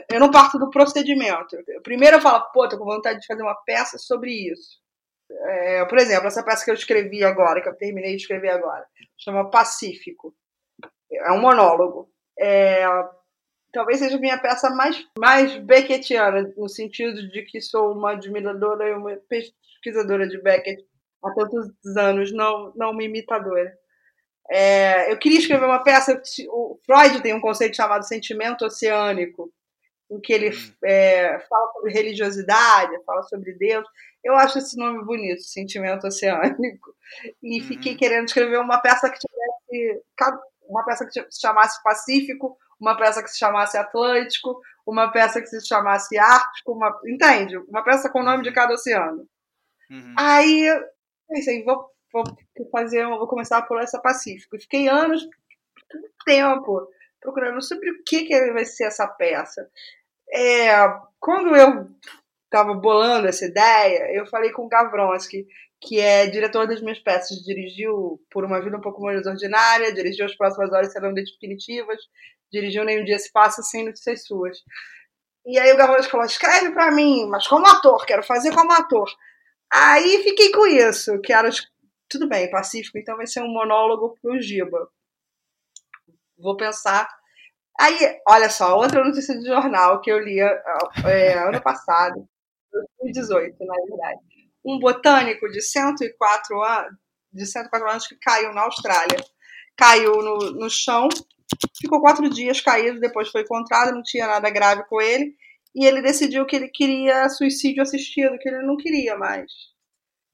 Eu 0.09 0.19
não 0.19 0.31
parto 0.31 0.57
do 0.57 0.69
procedimento. 0.69 1.57
Primeiro 1.83 2.17
eu 2.17 2.21
falo, 2.21 2.49
pô, 2.51 2.67
tô 2.67 2.77
com 2.77 2.85
vontade 2.85 3.19
de 3.19 3.27
fazer 3.27 3.43
uma 3.43 3.55
peça 3.65 3.97
sobre 3.97 4.31
isso. 4.31 4.81
É, 5.29 5.85
por 5.85 5.97
exemplo, 5.97 6.27
essa 6.27 6.43
peça 6.43 6.63
que 6.65 6.71
eu 6.71 6.75
escrevi 6.75 7.23
agora, 7.23 7.61
que 7.61 7.69
eu 7.69 7.75
terminei 7.75 8.15
de 8.15 8.21
escrever 8.21 8.49
agora, 8.49 8.85
chama 9.17 9.49
Pacífico. 9.49 10.33
É 11.11 11.31
um 11.31 11.39
monólogo. 11.39 12.09
É, 12.39 12.85
talvez 13.71 13.99
seja 13.99 14.17
a 14.17 14.19
minha 14.19 14.37
peça 14.37 14.69
mais, 14.71 15.05
mais 15.17 15.57
Beckettiana, 15.57 16.53
no 16.57 16.67
sentido 16.67 17.27
de 17.29 17.43
que 17.43 17.61
sou 17.61 17.93
uma 17.93 18.11
admiradora 18.11 18.89
e 18.89 18.93
uma 18.93 19.17
pesquisadora 19.27 20.27
de 20.27 20.41
Beckett 20.41 20.83
há 21.23 21.33
tantos 21.33 21.97
anos, 21.97 22.31
não, 22.33 22.73
não 22.75 22.91
uma 22.91 23.03
imitadora. 23.03 23.71
É, 24.51 25.11
eu 25.11 25.17
queria 25.17 25.39
escrever 25.39 25.65
uma 25.65 25.83
peça. 25.83 26.21
O 26.49 26.79
Freud 26.85 27.21
tem 27.21 27.33
um 27.33 27.41
conceito 27.41 27.75
chamado 27.75 28.07
sentimento 28.07 28.65
oceânico, 28.65 29.51
em 30.11 30.19
que 30.19 30.33
ele 30.33 30.49
hum. 30.49 30.73
é, 30.83 31.39
fala 31.49 31.71
sobre 31.73 31.91
religiosidade, 31.91 33.03
fala 33.05 33.23
sobre 33.23 33.53
Deus. 33.53 33.87
Eu 34.23 34.35
acho 34.35 34.57
esse 34.57 34.77
nome 34.77 35.03
bonito, 35.03 35.41
sentimento 35.41 36.07
oceânico. 36.07 36.93
E 37.41 37.59
uhum. 37.59 37.67
fiquei 37.67 37.95
querendo 37.95 38.27
escrever 38.27 38.59
uma 38.59 38.79
peça 38.79 39.09
que 39.09 39.19
tivesse 39.19 40.01
uma 40.67 40.83
peça 40.85 41.05
que 41.05 41.11
se 41.11 41.41
chamasse 41.41 41.83
Pacífico, 41.83 42.57
uma 42.79 42.97
peça 42.97 43.21
que 43.21 43.29
se 43.29 43.37
chamasse 43.37 43.77
Atlântico, 43.77 44.59
uma 44.85 45.11
peça 45.11 45.41
que 45.41 45.47
se 45.47 45.65
chamasse 45.65 46.17
Ártico, 46.17 46.71
uma, 46.71 46.97
entende? 47.05 47.57
Uma 47.57 47.83
peça 47.83 48.09
com 48.09 48.19
o 48.19 48.23
nome 48.23 48.43
de 48.43 48.49
uhum. 48.49 48.55
cada 48.55 48.73
oceano. 48.73 49.27
Uhum. 49.89 50.15
Aí 50.17 50.67
pensei, 51.33 51.63
vou, 51.63 51.85
vou 52.11 52.23
fazer, 52.71 53.05
vou 53.07 53.27
começar 53.27 53.61
por 53.63 53.81
essa 53.81 53.99
Pacífico. 53.99 54.59
fiquei 54.59 54.87
anos, 54.87 55.27
tempo, 56.25 56.87
procurando 57.19 57.61
sobre 57.61 57.89
o 57.89 58.03
que, 58.05 58.25
que 58.25 58.51
vai 58.51 58.65
ser 58.65 58.85
essa 58.85 59.07
peça. 59.07 59.67
É, 60.31 60.71
quando 61.19 61.55
eu 61.55 61.89
estava 62.45 62.73
bolando 62.73 63.27
essa 63.27 63.45
ideia, 63.45 64.15
eu 64.15 64.25
falei 64.27 64.51
com 64.51 64.65
o 64.65 64.69
Gavronsky, 64.69 65.47
que 65.81 65.99
é 65.99 66.27
diretor 66.27 66.67
das 66.67 66.81
minhas 66.81 66.99
peças, 66.99 67.43
dirigiu 67.43 68.21
Por 68.29 68.45
uma 68.45 68.61
Vida 68.61 68.77
um 68.77 68.81
Pouco 68.81 69.01
Mais 69.01 69.25
Ordinária, 69.25 69.93
dirigiu 69.93 70.25
As 70.25 70.35
Próximas 70.35 70.71
Horas 70.71 70.93
Serão 70.93 71.13
Definitivas, 71.13 71.99
dirigiu 72.51 72.85
Nenhum 72.85 73.03
Dia 73.03 73.19
Se 73.19 73.31
Passa 73.31 73.61
Sem 73.63 73.85
Notícias 73.85 74.25
Suas. 74.25 74.59
E 75.45 75.59
aí 75.59 75.73
o 75.73 75.77
Gavronsky 75.77 76.11
falou, 76.11 76.25
escreve 76.25 76.71
para 76.71 76.91
mim, 76.91 77.27
mas 77.27 77.47
como 77.47 77.67
ator, 77.67 78.05
quero 78.05 78.23
fazer 78.23 78.53
como 78.53 78.71
ator. 78.71 79.09
Aí 79.73 80.21
fiquei 80.23 80.51
com 80.51 80.67
isso, 80.67 81.19
que 81.21 81.33
era, 81.33 81.49
tudo 82.07 82.27
bem, 82.29 82.49
Pacífico, 82.51 82.97
então 82.97 83.17
vai 83.17 83.25
ser 83.25 83.41
um 83.41 83.51
monólogo 83.51 84.15
pro 84.21 84.39
Giba. 84.39 84.87
Vou 86.37 86.55
pensar 86.55 87.07
Aí, 87.79 87.97
olha 88.27 88.49
só, 88.49 88.77
outra 88.77 89.03
notícia 89.03 89.37
de 89.37 89.45
jornal 89.47 89.99
que 89.99 90.11
eu 90.11 90.19
li 90.19 90.39
é, 90.39 91.33
ano 91.39 91.59
passado, 91.61 92.27
2018, 93.01 93.65
na 93.65 93.73
verdade. 93.87 94.19
Um 94.63 94.79
botânico 94.79 95.49
de 95.49 95.61
104 95.61 96.61
anos, 96.61 96.93
de 97.31 97.45
104 97.45 97.89
anos 97.89 98.07
que 98.07 98.15
caiu 98.15 98.53
na 98.53 98.61
Austrália. 98.61 99.17
Caiu 99.75 100.13
no, 100.21 100.37
no 100.51 100.69
chão, 100.69 101.09
ficou 101.75 101.99
quatro 101.99 102.29
dias 102.29 102.61
caído, 102.61 102.99
depois 102.99 103.29
foi 103.29 103.41
encontrado, 103.41 103.93
não 103.93 104.03
tinha 104.03 104.27
nada 104.27 104.49
grave 104.51 104.83
com 104.87 105.01
ele, 105.01 105.35
e 105.75 105.85
ele 105.85 106.01
decidiu 106.01 106.45
que 106.45 106.55
ele 106.55 106.69
queria 106.69 107.29
suicídio 107.29 107.81
assistido, 107.81 108.37
que 108.37 108.47
ele 108.47 108.61
não 108.61 108.77
queria 108.77 109.17
mais. 109.17 109.51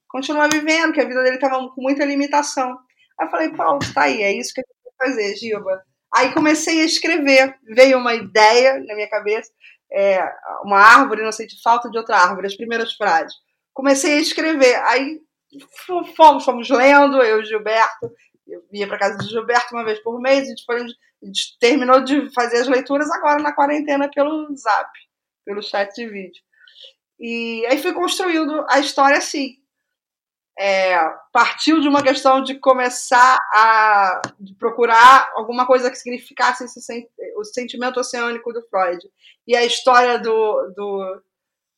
Continuar 0.07 0.49
vivendo, 0.51 0.91
que 0.91 1.01
a 1.01 1.07
vida 1.07 1.23
dele 1.23 1.35
estava 1.35 1.57
com 1.69 1.81
muita 1.81 2.03
limitação. 2.03 2.77
Aí 3.19 3.27
eu 3.27 3.31
falei, 3.31 3.49
Paulo, 3.55 3.79
tá 3.93 4.03
aí, 4.03 4.21
é 4.21 4.35
isso 4.35 4.53
que 4.53 4.61
a 4.61 4.63
gente 4.63 4.97
vai 4.97 5.07
fazer, 5.07 5.35
Gilba. 5.35 5.83
Aí 6.13 6.33
comecei 6.33 6.81
a 6.81 6.85
escrever, 6.85 7.55
veio 7.75 7.99
uma 7.99 8.15
ideia 8.15 8.83
na 8.85 8.95
minha 8.95 9.09
cabeça, 9.09 9.51
é, 9.91 10.19
uma 10.63 10.79
árvore, 10.79 11.23
não 11.23 11.31
sei 11.31 11.45
de 11.45 11.61
falta 11.61 11.89
de 11.89 11.97
outra 11.97 12.17
árvore, 12.17 12.47
as 12.47 12.57
primeiras 12.57 12.93
frases. 12.93 13.33
Comecei 13.73 14.17
a 14.17 14.21
escrever, 14.21 14.75
aí 14.85 15.19
fomos, 16.15 16.43
fomos 16.43 16.69
lendo, 16.69 17.21
eu 17.21 17.41
e 17.41 17.45
Gilberto, 17.45 18.11
eu 18.47 18.63
ia 18.73 18.87
para 18.87 18.97
casa 18.97 19.17
do 19.17 19.29
Gilberto 19.29 19.73
uma 19.73 19.85
vez 19.85 19.99
por 19.99 20.19
mês, 20.19 20.43
a 20.43 20.45
gente, 20.45 20.65
foi, 20.65 20.81
a 20.81 21.25
gente 21.25 21.57
terminou 21.59 22.03
de 22.03 22.31
fazer 22.33 22.57
as 22.57 22.67
leituras 22.67 23.09
agora 23.11 23.41
na 23.41 23.53
quarentena 23.53 24.09
pelo 24.09 24.55
Zap, 24.55 24.89
pelo 25.49 25.63
chat 25.63 25.91
de 25.95 26.07
vídeo. 26.07 26.43
E 27.19 27.65
aí 27.65 27.81
fui 27.81 27.91
construindo 27.91 28.63
a 28.69 28.79
história 28.79 29.17
assim 29.17 29.57
é, 30.59 30.99
partiu 31.31 31.79
de 31.79 31.87
uma 31.87 32.03
questão 32.03 32.43
de 32.43 32.55
começar 32.55 33.39
a 33.55 34.21
de 34.37 34.53
procurar 34.55 35.31
alguma 35.33 35.65
coisa 35.65 35.89
que 35.89 35.95
significasse 35.95 36.65
esse, 36.65 37.07
o 37.37 37.45
sentimento 37.45 37.97
oceânico 37.97 38.51
do 38.51 38.61
Freud. 38.63 38.99
E 39.47 39.55
a 39.55 39.63
história 39.63 40.19
do, 40.19 40.73
do 40.75 41.21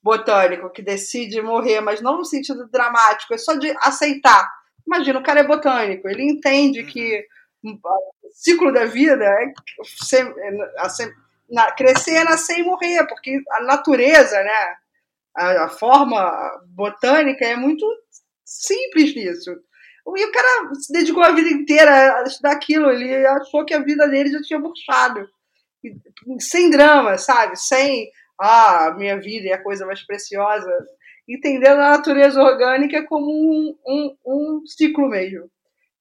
botânico 0.02 0.72
que 0.72 0.82
decide 0.82 1.44
morrer, 1.44 1.80
mas 1.80 2.02
não 2.02 2.18
no 2.18 2.26
sentido 2.26 2.68
dramático, 2.70 3.36
é 3.36 3.38
só 3.38 3.54
de 3.54 3.72
aceitar. 3.82 4.52
Imagina, 4.86 5.20
o 5.20 5.24
cara 5.24 5.42
é 5.42 5.48
botânico, 5.48 6.10
ele 6.10 6.24
entende 6.24 6.84
que 6.84 7.24
uhum. 7.64 7.80
o 7.84 8.30
ciclo 8.34 8.74
da 8.74 8.86
vida 8.86 9.24
é 9.24 9.54
ser, 9.84 10.26
é, 10.26 10.82
na, 11.52 11.72
crescer, 11.74 12.24
nascer 12.24 12.60
e 12.60 12.64
morrer, 12.64 13.06
porque 13.08 13.42
a 13.52 13.64
natureza, 13.64 14.42
né, 14.44 14.76
a, 15.36 15.66
a 15.66 15.70
forma 15.70 16.32
botânica 16.74 17.46
é 17.46 17.56
muito 17.56 17.86
Simples 18.52 19.16
nisso. 19.16 19.52
E 20.18 20.26
o 20.26 20.32
cara 20.32 20.76
se 20.76 20.92
dedicou 20.92 21.24
a 21.24 21.32
vida 21.32 21.50
inteira 21.50 22.18
a 22.18 22.24
estudar 22.24 22.52
aquilo. 22.52 22.92
Ele 22.92 23.26
achou 23.26 23.64
que 23.64 23.74
a 23.74 23.82
vida 23.82 24.08
dele 24.10 24.32
já 24.32 24.42
tinha 24.42 24.60
murchado. 24.60 25.26
Sem 26.40 26.70
drama, 26.70 27.18
sabe? 27.18 27.56
Sem, 27.56 28.10
ah, 28.40 28.94
minha 28.98 29.18
vida 29.20 29.50
é 29.50 29.54
a 29.54 29.64
coisa 29.64 29.86
mais 29.86 30.06
preciosa. 30.06 30.70
Entendendo 31.28 31.80
a 31.80 31.92
natureza 31.92 32.42
orgânica 32.42 33.06
como 33.06 33.32
um, 33.32 33.78
um, 33.88 34.18
um 34.26 34.66
ciclo 34.66 35.08
mesmo. 35.08 35.50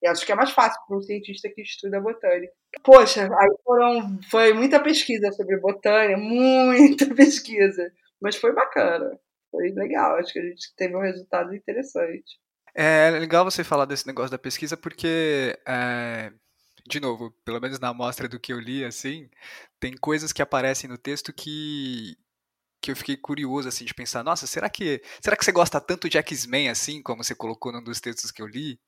E 0.02 0.06
acho 0.06 0.24
que 0.24 0.32
é 0.32 0.34
mais 0.34 0.50
fácil 0.50 0.80
para 0.86 0.96
um 0.96 1.02
cientista 1.02 1.48
que 1.54 1.60
estuda 1.60 2.00
botânica. 2.00 2.52
Poxa, 2.82 3.28
aí 3.38 3.50
foram, 3.62 4.18
foi 4.30 4.52
muita 4.54 4.80
pesquisa 4.80 5.30
sobre 5.32 5.58
botânica, 5.58 6.18
muita 6.18 7.06
pesquisa. 7.14 7.92
Mas 8.20 8.36
foi 8.36 8.54
bacana. 8.54 9.10
Foi 9.50 9.70
legal, 9.70 10.16
acho 10.16 10.32
que 10.32 10.38
a 10.38 10.44
gente 10.44 10.74
teve 10.76 10.96
um 10.96 11.02
resultado 11.02 11.54
interessante. 11.54 12.38
É 12.74 13.10
legal 13.10 13.44
você 13.44 13.64
falar 13.64 13.84
desse 13.84 14.06
negócio 14.06 14.30
da 14.30 14.38
pesquisa 14.38 14.76
porque, 14.76 15.58
é, 15.66 16.32
de 16.88 17.00
novo, 17.00 17.32
pelo 17.44 17.60
menos 17.60 17.80
na 17.80 17.88
amostra 17.88 18.28
do 18.28 18.38
que 18.38 18.52
eu 18.52 18.60
li, 18.60 18.84
assim, 18.84 19.28
tem 19.80 19.96
coisas 19.96 20.32
que 20.32 20.40
aparecem 20.40 20.88
no 20.88 20.96
texto 20.96 21.32
que 21.32 22.16
que 22.80 22.90
eu 22.90 22.96
fiquei 22.96 23.16
curioso 23.16 23.68
assim 23.68 23.84
de 23.84 23.94
pensar, 23.94 24.24
nossa, 24.24 24.46
será 24.46 24.68
que 24.70 25.02
será 25.20 25.36
que 25.36 25.44
você 25.44 25.52
gosta 25.52 25.80
tanto 25.80 26.08
de 26.08 26.18
X-Men 26.18 26.70
assim, 26.70 27.02
como 27.02 27.22
você 27.22 27.34
colocou 27.34 27.72
num 27.72 27.82
dos 27.82 28.00
textos 28.00 28.30
que 28.30 28.40
eu 28.40 28.46
li? 28.46 28.80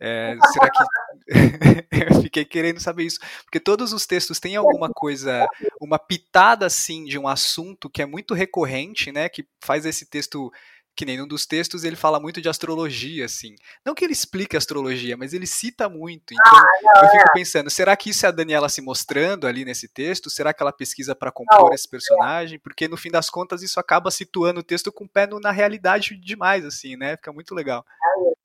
É, 0.00 0.36
será 0.52 0.70
que 0.70 0.84
eu 2.16 2.22
fiquei 2.22 2.44
querendo 2.44 2.80
saber 2.80 3.04
isso, 3.04 3.20
porque 3.44 3.60
todos 3.60 3.92
os 3.92 4.06
textos 4.06 4.40
têm 4.40 4.56
alguma 4.56 4.90
coisa, 4.90 5.46
uma 5.80 5.98
pitada 5.98 6.66
assim 6.66 7.04
de 7.04 7.18
um 7.18 7.28
assunto 7.28 7.88
que 7.88 8.02
é 8.02 8.06
muito 8.06 8.34
recorrente, 8.34 9.12
né, 9.12 9.28
que 9.28 9.46
faz 9.62 9.86
esse 9.86 10.08
texto 10.08 10.50
que 10.96 11.04
nem 11.04 11.18
num 11.18 11.26
dos 11.26 11.44
textos 11.46 11.84
ele 11.84 11.96
fala 11.96 12.20
muito 12.20 12.40
de 12.40 12.48
astrologia, 12.48 13.24
assim. 13.24 13.56
Não 13.84 13.94
que 13.94 14.04
ele 14.04 14.12
explique 14.12 14.56
astrologia, 14.56 15.16
mas 15.16 15.32
ele 15.32 15.46
cita 15.46 15.88
muito. 15.88 16.32
Então 16.32 16.52
ah, 16.54 16.62
não, 16.82 17.02
eu 17.02 17.10
fico 17.10 17.28
é. 17.28 17.32
pensando, 17.32 17.70
será 17.70 17.96
que 17.96 18.10
isso 18.10 18.24
é 18.24 18.28
a 18.28 18.32
Daniela 18.32 18.68
se 18.68 18.80
mostrando 18.80 19.46
ali 19.46 19.64
nesse 19.64 19.88
texto? 19.88 20.30
Será 20.30 20.54
que 20.54 20.62
ela 20.62 20.72
pesquisa 20.72 21.14
para 21.14 21.32
compor 21.32 21.68
não, 21.68 21.74
esse 21.74 21.88
personagem? 21.88 22.58
Porque 22.58 22.86
no 22.86 22.96
fim 22.96 23.10
das 23.10 23.28
contas 23.28 23.62
isso 23.62 23.80
acaba 23.80 24.10
situando 24.10 24.60
o 24.60 24.64
texto 24.64 24.92
com 24.92 25.04
o 25.04 25.08
pé 25.08 25.26
na 25.26 25.50
realidade 25.50 26.16
demais, 26.16 26.64
assim, 26.64 26.96
né? 26.96 27.16
Fica 27.16 27.32
muito 27.32 27.54
legal. 27.54 27.84
É 28.06 28.20
isso. 28.20 28.36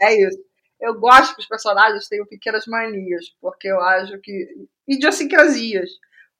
É 0.00 0.28
isso. 0.28 0.48
Eu 0.80 0.98
gosto 0.98 1.34
que 1.34 1.40
os 1.40 1.48
personagens 1.48 2.06
tenham 2.06 2.24
pequenas 2.24 2.64
manias, 2.66 3.26
porque 3.40 3.68
eu 3.68 3.80
acho 3.80 4.18
que. 4.20 4.68
idiosincrasias. 4.86 5.90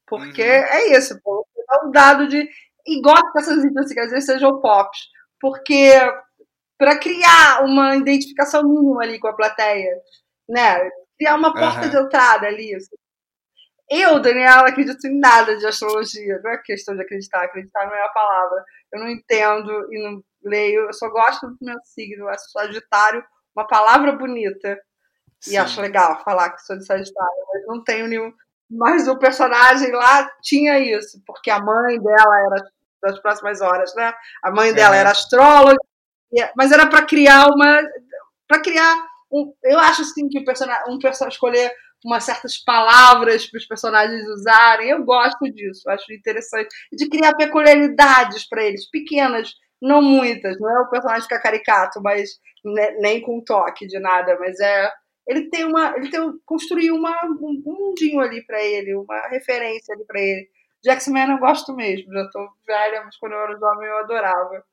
Porque 0.06 0.42
uhum. 0.42 0.48
é 0.48 0.96
isso, 0.96 1.20
pô. 1.22 1.46
É 1.70 1.86
um 1.86 1.90
dado 1.90 2.26
de 2.28 2.48
e 2.88 3.02
gosto 3.02 3.30
que 3.32 3.38
essas 3.38 3.62
vezes 4.10 4.24
sejam 4.24 4.60
pop, 4.60 4.90
porque 5.40 5.92
para 6.78 6.98
criar 6.98 7.64
uma 7.64 7.96
identificação 7.96 8.62
mínima 8.62 9.02
ali 9.02 9.18
com 9.18 9.28
a 9.28 9.34
plateia, 9.34 9.90
né? 10.48 10.88
Criar 11.18 11.34
uma 11.34 11.52
porta 11.52 11.84
uhum. 11.84 11.90
de 11.90 11.96
entrada 11.96 12.46
ali. 12.46 12.74
Assim. 12.74 12.94
Eu, 13.90 14.20
Daniela, 14.20 14.68
acredito 14.68 15.04
em 15.06 15.18
nada 15.18 15.56
de 15.56 15.66
astrologia. 15.66 16.40
Não 16.42 16.52
é 16.52 16.58
questão 16.58 16.94
de 16.94 17.02
acreditar, 17.02 17.42
acreditar 17.42 17.86
não 17.86 17.94
é 17.94 18.02
a 18.02 18.08
palavra. 18.10 18.64
Eu 18.92 19.00
não 19.00 19.08
entendo 19.08 19.92
e 19.92 20.02
não 20.02 20.22
leio, 20.44 20.86
eu 20.86 20.92
só 20.92 21.08
gosto 21.08 21.48
do 21.48 21.56
meu 21.60 21.78
signo, 21.82 22.28
é 22.28 22.38
Sagitário, 22.38 23.24
uma 23.56 23.66
palavra 23.66 24.12
bonita. 24.12 24.78
Sim. 25.40 25.52
E 25.52 25.56
acho 25.56 25.80
legal 25.80 26.22
falar 26.22 26.50
que 26.50 26.62
sou 26.62 26.76
de 26.76 26.86
Sagitário, 26.86 27.44
mas 27.52 27.66
não 27.66 27.82
tenho 27.82 28.06
nenhum. 28.06 28.32
Mas 28.70 29.08
o 29.08 29.18
personagem 29.18 29.90
lá 29.92 30.28
tinha 30.42 30.78
isso, 30.78 31.20
porque 31.26 31.50
a 31.50 31.60
mãe 31.60 31.98
dela 32.00 32.40
era 32.46 32.70
das 33.02 33.20
próximas 33.20 33.60
horas, 33.60 33.94
né? 33.94 34.12
A 34.42 34.50
mãe 34.50 34.72
dela 34.72 34.96
era 34.96 35.10
astróloga, 35.10 35.78
mas 36.56 36.72
era 36.72 36.86
para 36.86 37.04
criar 37.04 37.46
uma. 37.46 37.82
para 38.46 38.60
criar. 38.60 38.96
Um, 39.30 39.52
eu 39.62 39.78
acho 39.78 40.02
assim 40.02 40.28
que 40.28 40.38
o 40.38 40.44
personagem, 40.44 40.84
um 40.88 40.98
personagem 40.98 41.34
escolher 41.34 41.70
umas 42.04 42.24
certas 42.24 42.56
palavras 42.58 43.46
para 43.46 43.58
os 43.58 43.66
personagens 43.66 44.26
usarem. 44.28 44.90
Eu 44.90 45.04
gosto 45.04 45.44
disso, 45.52 45.88
acho 45.90 46.12
interessante. 46.12 46.68
De 46.92 47.08
criar 47.08 47.34
peculiaridades 47.34 48.48
para 48.48 48.64
eles, 48.64 48.88
pequenas, 48.90 49.52
não 49.80 50.00
muitas. 50.00 50.58
Não 50.58 50.70
é 50.70 50.80
o 50.80 50.90
personagem 50.90 51.22
ficar 51.22 51.40
caricato, 51.40 52.00
mas 52.02 52.30
nem 53.00 53.20
com 53.20 53.42
toque 53.44 53.86
de 53.86 53.98
nada, 53.98 54.36
mas 54.38 54.58
é 54.60 54.90
ele 55.28 55.50
tem 55.50 55.64
uma 55.64 55.94
ele 55.96 56.10
tem 56.10 56.20
construiu 56.44 56.94
uma 56.94 57.14
um 57.26 57.62
mundinho 57.64 58.20
ali 58.20 58.44
para 58.46 58.62
ele 58.62 58.94
uma 58.94 59.28
referência 59.28 59.94
ali 59.94 60.04
para 60.06 60.20
ele 60.20 60.48
de 60.88 60.94
X-Men 60.94 61.30
eu 61.32 61.38
gosto 61.38 61.74
mesmo 61.74 62.12
já 62.12 62.28
tô 62.30 62.48
velha 62.66 63.02
mas 63.04 63.16
quando 63.18 63.32
eu 63.32 63.40
era 63.40 63.58
jovem 63.58 63.88
eu 63.88 63.98
adorava. 63.98 64.64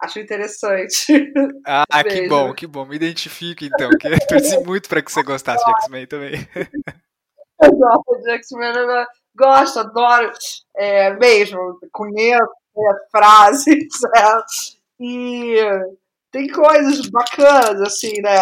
Acho 0.00 0.20
interessante. 0.20 1.32
Ah 1.66 1.84
que 2.04 2.28
bom 2.28 2.54
que 2.54 2.66
bom. 2.66 2.84
Me 2.84 2.96
identifico 2.96 3.64
então 3.64 3.90
que 3.90 4.06
eu 4.06 4.18
torci 4.26 4.58
muito 4.60 4.88
para 4.88 5.02
que 5.02 5.10
você 5.10 5.22
gostasse 5.22 5.64
de 5.64 5.70
X-Men 5.82 6.06
também. 6.06 6.32
Eu 7.62 7.70
gosto 7.70 8.20
de 8.22 8.30
X-Men 8.32 8.72
gosto 9.36 9.78
adoro. 9.78 10.32
É, 10.76 11.14
mesmo 11.14 11.78
conheço 11.92 12.42
as 12.42 13.10
frases 13.10 13.64
é, 14.16 14.42
e 15.00 15.56
tem 16.30 16.48
coisas 16.48 17.08
bacanas 17.08 17.80
assim 17.80 18.20
né. 18.20 18.38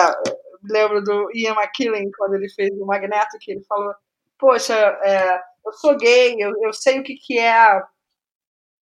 Lembro 0.65 1.03
do 1.03 1.31
Ian 1.35 1.55
McKellen, 1.55 2.11
quando 2.17 2.35
ele 2.35 2.49
fez 2.49 2.71
o 2.81 2.87
Magneto, 2.87 3.37
que 3.41 3.53
ele 3.53 3.63
falou: 3.65 3.93
Poxa, 4.39 4.75
é, 4.75 5.43
eu 5.65 5.73
sou 5.73 5.97
gay, 5.97 6.37
eu, 6.39 6.53
eu 6.63 6.73
sei 6.73 7.01
o 7.01 7.03
que, 7.03 7.15
que 7.15 7.39
é 7.39 7.83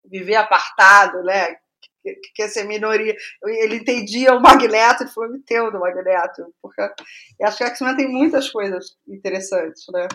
viver 0.04 0.36
apartado, 0.36 1.22
né? 1.22 1.56
Que, 2.02 2.14
que 2.34 2.42
é 2.42 2.48
ser 2.48 2.64
minoria. 2.64 3.14
Ele 3.44 3.76
entendia 3.76 4.34
o 4.34 4.40
Magneto 4.40 5.04
e 5.04 5.08
falou: 5.08 5.30
Me 5.30 5.42
teu 5.42 5.70
do 5.70 5.80
Magneto. 5.80 6.54
Porque 6.62 6.80
eu 6.80 7.46
acho 7.46 7.58
que 7.58 7.64
X-Men 7.64 7.96
tem 7.96 8.08
muitas 8.08 8.48
coisas 8.48 8.96
interessantes, 9.06 9.84
né? 9.92 10.08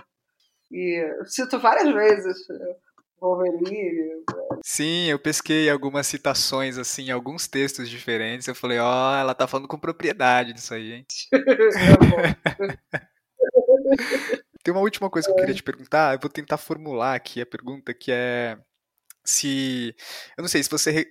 E 0.72 1.04
eu 1.20 1.26
cito 1.26 1.60
várias 1.60 1.94
vezes. 1.94 2.38
Wolverine. 3.22 4.24
Sim, 4.64 5.06
eu 5.06 5.18
pesquei 5.18 5.70
algumas 5.70 6.06
citações, 6.06 6.78
assim, 6.78 7.12
alguns 7.12 7.48
textos 7.48 7.90
diferentes. 7.90 8.48
Eu 8.48 8.56
falei, 8.56 8.80
ó, 8.80 9.14
oh, 9.14 9.16
ela 9.16 9.34
tá 9.34 9.48
falando 9.48 9.68
com 9.68 9.80
propriedade 9.80 10.54
disso 10.54 10.74
aí, 10.74 10.94
hein? 10.94 11.06
Tem 14.66 14.74
uma 14.74 14.82
última 14.82 15.12
coisa 15.12 15.28
que 15.28 15.32
eu 15.32 15.36
queria 15.36 15.54
te 15.54 15.62
perguntar. 15.62 16.16
Eu 16.16 16.20
vou 16.20 16.30
tentar 16.30 16.58
formular 16.58 17.14
aqui 17.14 17.40
a 17.40 17.46
pergunta 17.46 17.94
que 17.94 18.12
é 18.12 18.58
se. 19.24 19.96
Eu 20.36 20.42
não 20.42 20.50
sei 20.50 20.64
se 20.64 20.70
você 20.72 21.06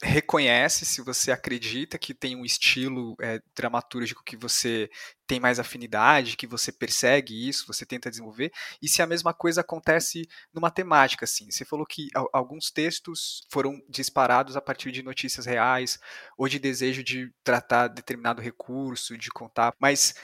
reconhece, 0.00 0.84
se 0.86 1.00
você 1.00 1.32
acredita 1.32 1.98
que 1.98 2.14
tem 2.14 2.36
um 2.36 2.44
estilo 2.44 3.16
é, 3.20 3.40
dramatúrgico 3.56 4.22
que 4.24 4.36
você 4.36 4.88
tem 5.26 5.40
mais 5.40 5.58
afinidade, 5.58 6.36
que 6.36 6.46
você 6.46 6.70
persegue 6.70 7.48
isso, 7.48 7.66
você 7.66 7.84
tenta 7.84 8.10
desenvolver, 8.10 8.52
e 8.80 8.88
se 8.88 9.02
a 9.02 9.06
mesma 9.06 9.34
coisa 9.34 9.62
acontece 9.62 10.22
numa 10.54 10.70
temática, 10.70 11.24
assim. 11.24 11.50
Você 11.50 11.64
falou 11.64 11.84
que 11.84 12.08
alguns 12.32 12.70
textos 12.70 13.44
foram 13.50 13.80
disparados 13.88 14.56
a 14.56 14.60
partir 14.60 14.92
de 14.92 15.02
notícias 15.02 15.44
reais, 15.44 15.98
ou 16.38 16.48
de 16.48 16.60
desejo 16.60 17.02
de 17.02 17.32
tratar 17.42 17.88
determinado 17.88 18.40
recurso, 18.40 19.18
de 19.18 19.28
contar, 19.30 19.74
mas 19.80 20.14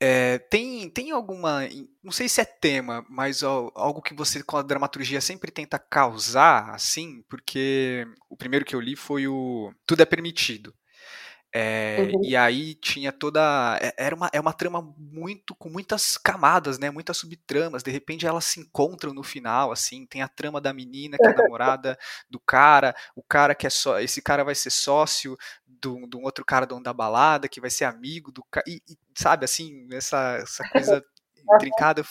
é, 0.00 0.38
tem, 0.38 0.90
tem 0.90 1.10
alguma. 1.10 1.60
Não 2.02 2.12
sei 2.12 2.28
se 2.28 2.40
é 2.40 2.44
tema, 2.44 3.04
mas 3.08 3.42
ó, 3.42 3.70
algo 3.74 4.02
que 4.02 4.14
você, 4.14 4.42
com 4.42 4.56
a 4.56 4.62
dramaturgia, 4.62 5.20
sempre 5.20 5.50
tenta 5.50 5.78
causar, 5.78 6.70
assim, 6.74 7.22
porque 7.28 8.06
o 8.28 8.36
primeiro 8.36 8.64
que 8.64 8.76
eu 8.76 8.80
li 8.80 8.94
foi 8.94 9.26
o 9.26 9.72
Tudo 9.86 10.02
é 10.02 10.04
Permitido. 10.04 10.74
É, 11.58 12.10
uhum. 12.12 12.20
E 12.22 12.36
aí 12.36 12.74
tinha 12.74 13.10
toda. 13.10 13.78
É, 13.80 13.94
era 13.96 14.14
uma, 14.14 14.28
é 14.30 14.38
uma 14.38 14.52
trama 14.52 14.94
muito. 14.98 15.54
com 15.54 15.70
muitas 15.70 16.18
camadas, 16.18 16.78
né? 16.78 16.90
Muitas 16.90 17.16
subtramas. 17.16 17.82
De 17.82 17.90
repente 17.90 18.26
elas 18.26 18.44
se 18.44 18.60
encontram 18.60 19.14
no 19.14 19.22
final, 19.22 19.72
assim. 19.72 20.04
Tem 20.04 20.20
a 20.20 20.28
trama 20.28 20.60
da 20.60 20.74
menina, 20.74 21.16
que 21.16 21.26
é 21.26 21.30
a 21.30 21.34
namorada 21.34 21.98
do 22.28 22.38
cara, 22.38 22.94
o 23.14 23.22
cara 23.22 23.54
que 23.54 23.66
é 23.66 23.70
só. 23.70 23.98
Esse 23.98 24.20
cara 24.20 24.44
vai 24.44 24.54
ser 24.54 24.68
sócio 24.68 25.34
do, 25.66 26.06
do 26.06 26.20
outro 26.20 26.44
cara 26.44 26.66
dono 26.66 26.82
da 26.82 26.92
balada, 26.92 27.48
que 27.48 27.58
vai 27.58 27.70
ser 27.70 27.86
amigo 27.86 28.30
do 28.30 28.44
cara. 28.50 28.64
E, 28.68 28.82
e, 28.86 28.98
sabe, 29.14 29.46
assim, 29.46 29.88
essa, 29.92 30.36
essa 30.42 30.62
coisa 30.68 31.02
intrincada. 31.54 32.04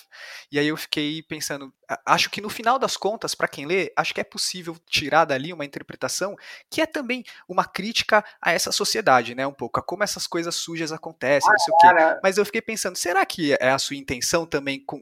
E 0.52 0.60
aí 0.60 0.68
eu 0.68 0.78
fiquei 0.78 1.22
pensando, 1.24 1.74
acho 2.06 2.30
que 2.30 2.42
no 2.42 2.50
final 2.50 2.80
das 2.80 2.96
contas, 2.98 3.36
para 3.36 3.48
quem 3.48 3.66
lê, 3.66 3.92
acho 3.96 4.14
que 4.14 4.22
é 4.22 4.24
possível 4.24 4.78
tirar 4.88 5.26
dali 5.26 5.52
uma 5.52 5.66
interpretação 5.66 6.36
que 6.70 6.82
é 6.82 6.86
também 6.86 7.24
uma 7.48 7.66
crítica 7.66 8.24
a 8.42 8.52
essa 8.52 8.72
sociedade, 8.72 9.36
né, 9.36 9.46
um 9.46 9.54
pouco, 9.54 9.80
a 9.80 9.84
como 9.84 10.04
essas 10.04 10.28
coisas 10.28 10.56
sujas 10.56 10.92
acontecem, 10.92 11.50
não 11.50 11.60
sei 11.60 11.74
o 11.74 11.78
quê. 11.78 12.20
Mas 12.24 12.38
eu 12.38 12.46
fiquei 12.46 12.62
pensando, 12.62 12.96
será 12.98 13.26
que 13.26 13.54
é 13.54 13.70
a 13.70 13.80
sua 13.80 13.96
intenção 13.96 14.46
também 14.46 14.84
com, 14.84 15.02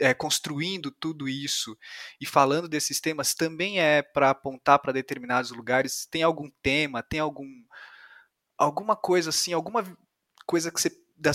é, 0.00 0.12
construindo 0.12 0.90
tudo 0.90 1.28
isso 1.28 1.76
e 2.20 2.26
falando 2.26 2.68
desses 2.68 3.00
temas 3.00 3.34
também 3.34 3.80
é 3.80 4.02
para 4.02 4.30
apontar 4.30 4.78
para 4.78 4.92
determinados 4.92 5.50
lugares? 5.50 6.06
Tem 6.10 6.22
algum 6.22 6.50
tema, 6.62 7.02
tem 7.02 7.20
algum 7.20 7.48
alguma 8.56 8.96
coisa 8.96 9.30
assim, 9.30 9.52
alguma 9.52 9.84
coisa 10.46 10.70
que 10.70 10.80
você 10.80 10.90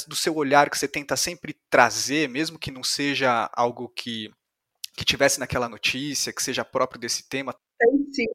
do 0.07 0.15
seu 0.15 0.35
olhar 0.35 0.69
que 0.69 0.77
você 0.77 0.87
tenta 0.87 1.15
sempre 1.15 1.55
trazer, 1.69 2.29
mesmo 2.29 2.59
que 2.59 2.71
não 2.71 2.83
seja 2.83 3.49
algo 3.53 3.89
que, 3.89 4.31
que 4.95 5.05
tivesse 5.05 5.39
naquela 5.39 5.69
notícia, 5.69 6.33
que 6.33 6.43
seja 6.43 6.65
próprio 6.65 6.99
desse 6.99 7.27
tema? 7.27 7.53
Tem 7.77 8.11
sim. 8.11 8.25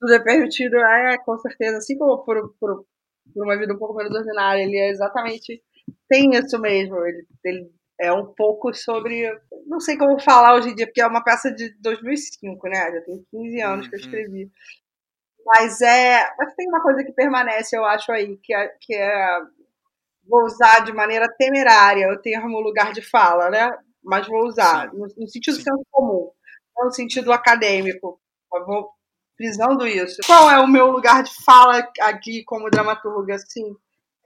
Tudo 0.00 0.14
é 0.14 0.22
permitido, 0.22 0.76
é, 0.76 1.18
com 1.18 1.36
certeza. 1.38 1.78
Assim 1.78 1.98
como 1.98 2.24
por, 2.24 2.54
por, 2.58 2.86
por 3.34 3.44
uma 3.44 3.58
vida 3.58 3.74
um 3.74 3.78
pouco 3.78 3.94
menos 3.94 4.14
ordinária, 4.14 4.62
ele 4.62 4.76
é 4.76 4.90
exatamente. 4.90 5.62
Tem 6.08 6.30
isso 6.34 6.58
mesmo. 6.58 6.96
Ele, 7.04 7.26
ele 7.44 7.70
é 8.00 8.12
um 8.12 8.26
pouco 8.34 8.72
sobre. 8.74 9.24
Não 9.66 9.80
sei 9.80 9.96
como 9.96 10.18
falar 10.18 10.54
hoje 10.54 10.70
em 10.70 10.74
dia, 10.74 10.86
porque 10.86 11.00
é 11.00 11.06
uma 11.06 11.22
peça 11.22 11.52
de 11.52 11.74
2005, 11.80 12.68
né? 12.68 12.92
Já 12.92 13.00
tem 13.02 13.26
15 13.30 13.60
anos 13.60 13.84
uhum. 13.84 13.90
que 13.90 13.96
eu 13.96 14.00
uhum. 14.00 14.04
escrevi. 14.06 14.50
Mas 15.44 15.80
é. 15.80 16.34
Mas 16.38 16.54
tem 16.54 16.68
uma 16.68 16.82
coisa 16.82 17.04
que 17.04 17.12
permanece, 17.12 17.76
eu 17.76 17.84
acho 17.84 18.10
aí, 18.10 18.36
que 18.38 18.54
é, 18.54 18.68
que 18.80 18.94
é 18.94 19.40
vou 20.28 20.44
usar 20.44 20.80
de 20.80 20.92
maneira 20.92 21.28
temerária 21.36 22.12
o 22.12 22.20
termo 22.20 22.60
lugar 22.60 22.92
de 22.92 23.02
fala, 23.02 23.50
né? 23.50 23.70
Mas 24.02 24.26
vou 24.26 24.46
usar 24.46 24.92
no, 24.92 25.06
no, 25.16 25.28
sentido 25.28 25.56
senso 25.56 25.84
comum, 25.90 26.30
não 26.76 26.86
no 26.86 26.92
sentido 26.92 27.32
acadêmico. 27.32 28.20
Eu 28.52 28.66
vou 28.66 28.90
frisando 29.36 29.86
isso. 29.86 30.20
Qual 30.26 30.50
é 30.50 30.58
o 30.58 30.68
meu 30.68 30.90
lugar 30.90 31.22
de 31.22 31.34
fala 31.44 31.86
aqui 32.00 32.44
como 32.44 32.70
dramaturga? 32.70 33.34
Assim, 33.34 33.74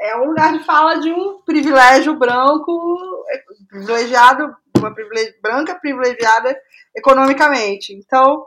é 0.01 0.17
o 0.17 0.25
lugar 0.25 0.53
de 0.53 0.65
fala 0.65 1.01
de 1.01 1.11
um 1.11 1.43
privilégio 1.43 2.17
branco, 2.17 3.25
privilegiado, 3.69 4.57
uma 4.77 4.95
privilegi 4.95 5.35
branca 5.41 5.75
privilegiada 5.75 6.57
economicamente. 6.97 7.93
Então, 7.93 8.47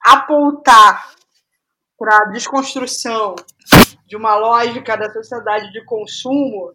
apontar 0.00 1.10
para 1.98 2.16
a 2.16 2.24
desconstrução 2.30 3.36
de 4.06 4.16
uma 4.16 4.34
lógica 4.34 4.96
da 4.96 5.12
sociedade 5.12 5.70
de 5.70 5.84
consumo 5.84 6.72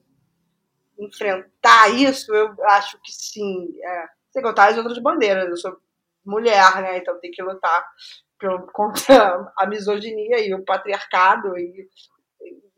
enfrentar 1.00 1.90
isso, 1.90 2.34
eu 2.34 2.54
acho 2.66 3.00
que 3.02 3.12
sim. 3.12 3.68
É, 3.84 4.06
sem 4.32 4.42
contar 4.42 4.70
as 4.70 4.78
outras 4.78 5.00
bandeiras. 5.00 5.50
Eu 5.50 5.58
sou 5.58 5.78
mulher, 6.26 6.82
né? 6.82 6.98
Então 6.98 7.20
tem 7.20 7.32
que 7.32 7.42
lutar 7.42 7.86
contra 8.74 9.54
a 9.58 9.66
misoginia 9.66 10.46
e 10.46 10.54
o 10.54 10.64
patriarcado 10.64 11.58
e, 11.58 11.88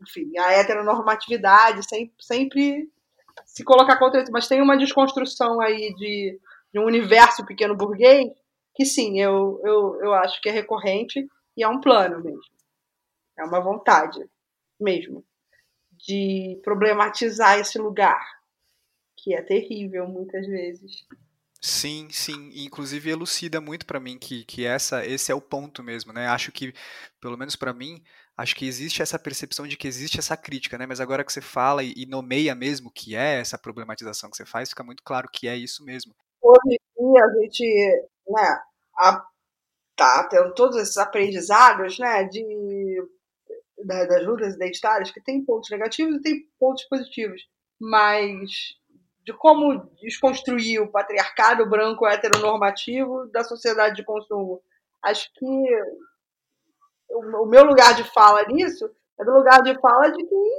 enfim, 0.02 0.38
a 0.38 0.54
heteronormatividade, 0.54 1.88
sempre, 1.88 2.16
sempre 2.20 2.92
se 3.46 3.64
colocar 3.64 3.98
contra 3.98 4.22
isso. 4.22 4.32
Mas 4.32 4.48
tem 4.48 4.62
uma 4.62 4.78
desconstrução 4.78 5.60
aí 5.62 5.94
de, 5.96 6.40
de 6.74 6.80
um 6.80 6.86
universo 6.86 7.46
pequeno 7.46 7.76
burguês 7.76 8.30
que 8.76 8.86
sim, 8.86 9.20
eu, 9.20 9.60
eu, 9.64 10.00
eu 10.04 10.14
acho 10.14 10.40
que 10.40 10.50
é 10.50 10.52
recorrente 10.52 11.28
e 11.58 11.64
é 11.64 11.68
um 11.68 11.82
plano 11.82 12.24
mesmo. 12.24 12.42
É 13.36 13.44
uma 13.44 13.60
vontade 13.60 14.20
mesmo 14.80 15.26
de 16.08 16.60
problematizar 16.64 17.60
esse 17.60 17.78
lugar, 17.78 18.26
que 19.18 19.34
é 19.34 19.42
terrível 19.42 20.08
muitas 20.08 20.48
vezes. 20.48 21.06
Sim, 21.62 22.08
sim. 22.10 22.52
Inclusive 22.56 23.10
elucida 23.10 23.60
muito 23.60 23.86
para 23.86 24.00
mim 24.00 24.18
que, 24.18 24.46
que 24.46 24.66
essa, 24.66 25.06
esse 25.06 25.32
é 25.32 25.36
o 25.36 25.42
ponto 25.42 25.84
mesmo, 25.84 26.14
né? 26.14 26.28
Acho 26.28 26.52
que, 26.52 26.74
pelo 27.20 27.38
menos 27.38 27.58
para 27.58 27.74
mim, 27.74 28.02
acho 28.38 28.56
que 28.56 28.66
existe 28.66 29.02
essa 29.02 29.20
percepção 29.20 29.68
de 29.68 29.76
que 29.76 29.88
existe 29.88 30.18
essa 30.18 30.38
crítica, 30.38 30.78
né? 30.78 30.86
Mas 30.86 31.02
agora 31.02 31.26
que 31.26 31.34
você 31.34 31.42
fala 31.42 31.84
e, 31.84 31.94
e 31.98 32.06
nomeia 32.06 32.56
mesmo 32.56 32.90
que 32.90 33.16
é 33.16 33.42
essa 33.42 33.58
problematização 33.58 34.30
que 34.30 34.38
você 34.38 34.46
faz, 34.46 34.70
fica 34.70 34.84
muito 34.84 35.04
claro 35.04 35.28
que 35.30 35.48
é 35.48 35.58
isso 35.58 35.84
mesmo. 35.84 36.16
Hoje 36.42 36.78
em 36.98 37.12
dia 37.12 37.26
a 37.26 37.42
gente, 37.42 38.10
né, 38.30 38.60
a, 38.96 39.26
tá 39.96 40.28
tendo 40.30 40.54
todos 40.54 40.78
esses 40.78 40.98
aprendizados, 40.98 42.00
né, 42.00 42.24
de 42.26 42.46
das 43.86 44.26
lutas 44.26 44.56
identitárias 44.56 45.12
que 45.12 45.22
tem 45.22 45.44
pontos 45.44 45.70
negativos 45.70 46.16
e 46.16 46.22
tem 46.22 46.50
pontos 46.60 46.84
positivos, 46.86 47.42
mas 47.80 48.76
de 49.24 49.34
como 49.34 49.90
desconstruir 50.02 50.82
o 50.82 50.92
patriarcado 50.92 51.70
branco 51.70 52.08
heteronormativo 52.08 53.28
da 53.28 53.44
sociedade 53.44 53.98
de 53.98 54.06
consumo. 54.06 54.62
Acho 55.04 55.30
que 55.34 55.46
o 57.10 57.46
meu 57.46 57.64
lugar 57.66 57.94
de 57.94 58.04
fala 58.06 58.46
nisso 58.48 58.90
é 59.20 59.26
do 59.26 59.34
lugar 59.34 59.62
de 59.62 59.80
fala 59.80 60.10
de 60.10 60.26
quem 60.26 60.52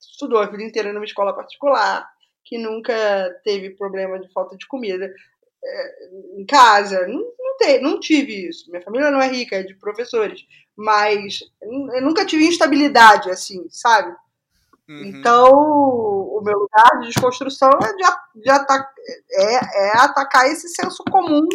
estudou 0.00 0.38
a 0.38 0.46
vida 0.46 0.62
inteira 0.62 0.92
numa 0.92 1.04
escola 1.04 1.34
particular, 1.34 2.08
que 2.44 2.58
nunca 2.58 2.94
teve 3.44 3.70
problema 3.70 4.18
de 4.18 4.30
falta 4.32 4.56
de 4.56 4.66
comida 4.66 5.12
em 6.36 6.44
casa. 6.46 7.06
Não, 7.06 7.20
não, 7.38 7.56
te, 7.56 7.78
não 7.80 8.00
tive 8.00 8.48
isso. 8.48 8.70
Minha 8.70 8.82
família 8.82 9.10
não 9.10 9.20
é 9.20 9.28
rica, 9.28 9.56
é 9.56 9.62
de 9.62 9.74
professores. 9.74 10.40
Mas 10.76 11.40
eu 11.60 12.02
nunca 12.02 12.24
tive 12.24 12.46
instabilidade, 12.46 13.30
assim, 13.30 13.66
sabe? 13.70 14.14
Uhum. 14.88 15.04
Então, 15.04 15.52
o 15.52 16.40
meu 16.44 16.58
lugar 16.58 17.00
de 17.00 17.08
desconstrução 17.08 17.70
é, 17.70 17.92
de, 17.94 18.42
de 18.42 18.50
ataca, 18.50 18.90
é, 19.30 19.86
é 19.86 19.96
atacar 19.98 20.46
esse 20.46 20.68
senso 20.68 21.02
comum 21.10 21.46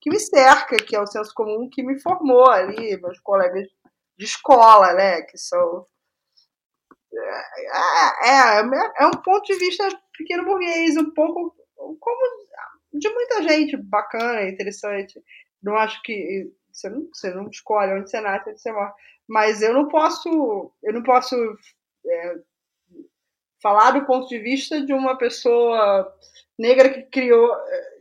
que 0.00 0.10
me 0.10 0.18
cerca, 0.18 0.76
que 0.76 0.94
é 0.94 1.00
o 1.00 1.06
senso 1.06 1.32
comum 1.34 1.68
que 1.70 1.82
me 1.82 2.00
formou 2.00 2.50
ali, 2.50 3.00
meus 3.00 3.18
colegas 3.20 3.66
de 4.16 4.24
escola, 4.24 4.92
né, 4.94 5.22
que 5.22 5.36
são 5.36 5.86
é, 8.22 8.28
é, 8.28 8.60
é 8.98 9.06
um 9.06 9.22
ponto 9.22 9.44
de 9.44 9.54
vista 9.58 9.88
pequeno 10.16 10.44
burguês, 10.44 10.96
um 10.96 11.10
pouco 11.12 11.54
como 11.98 12.46
de 12.98 13.08
muita 13.08 13.42
gente 13.42 13.76
bacana, 13.76 14.48
interessante. 14.48 15.22
Não 15.62 15.76
acho 15.76 16.02
que 16.02 16.50
você 16.72 16.88
não, 16.88 17.08
você 17.12 17.30
não 17.34 17.48
escolhe 17.48 17.92
onde 17.92 18.10
você 18.10 18.20
nasce, 18.20 18.50
onde 18.50 18.60
você 18.60 18.72
morre. 18.72 18.92
Mas 19.28 19.62
eu 19.62 19.72
não 19.72 19.88
posso, 19.88 20.72
eu 20.82 20.92
não 20.92 21.02
posso 21.02 21.34
é, 22.06 22.34
falar 23.62 23.92
do 23.92 24.04
ponto 24.04 24.28
de 24.28 24.38
vista 24.38 24.84
de 24.84 24.92
uma 24.92 25.16
pessoa 25.16 26.12
negra 26.58 26.88
que 26.90 27.02
criou, 27.04 27.50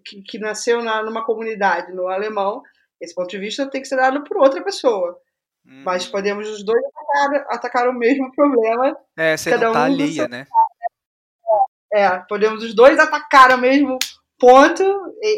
que, 0.05 0.21
que 0.21 0.39
nasceu 0.39 0.83
na, 0.83 1.01
numa 1.03 1.25
comunidade, 1.25 1.91
no 1.91 2.07
alemão. 2.07 2.61
Esse 3.01 3.15
ponto 3.15 3.29
de 3.29 3.39
vista 3.39 3.69
tem 3.69 3.81
que 3.81 3.87
ser 3.87 3.97
dado 3.97 4.23
por 4.23 4.37
outra 4.37 4.63
pessoa. 4.63 5.19
Hum. 5.65 5.83
Mas 5.83 6.07
podemos 6.07 6.47
os 6.47 6.63
dois 6.63 6.81
atacar, 6.85 7.45
atacar, 7.49 7.89
o 7.89 7.93
mesmo 7.93 8.31
problema. 8.33 8.95
É, 9.17 9.35
você 9.35 9.49
cada 9.49 9.65
não 9.65 9.73
tá 9.73 9.79
um 9.79 9.83
alheia, 9.83 10.27
né? 10.27 10.45
É, 11.91 12.09
podemos 12.27 12.63
os 12.63 12.75
dois 12.75 12.99
atacar 12.99 13.51
o 13.51 13.57
mesmo 13.57 13.97
ponto. 14.39 14.83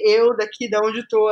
Eu 0.06 0.36
daqui 0.36 0.70
da 0.70 0.80
onde 0.80 1.00
estou 1.00 1.30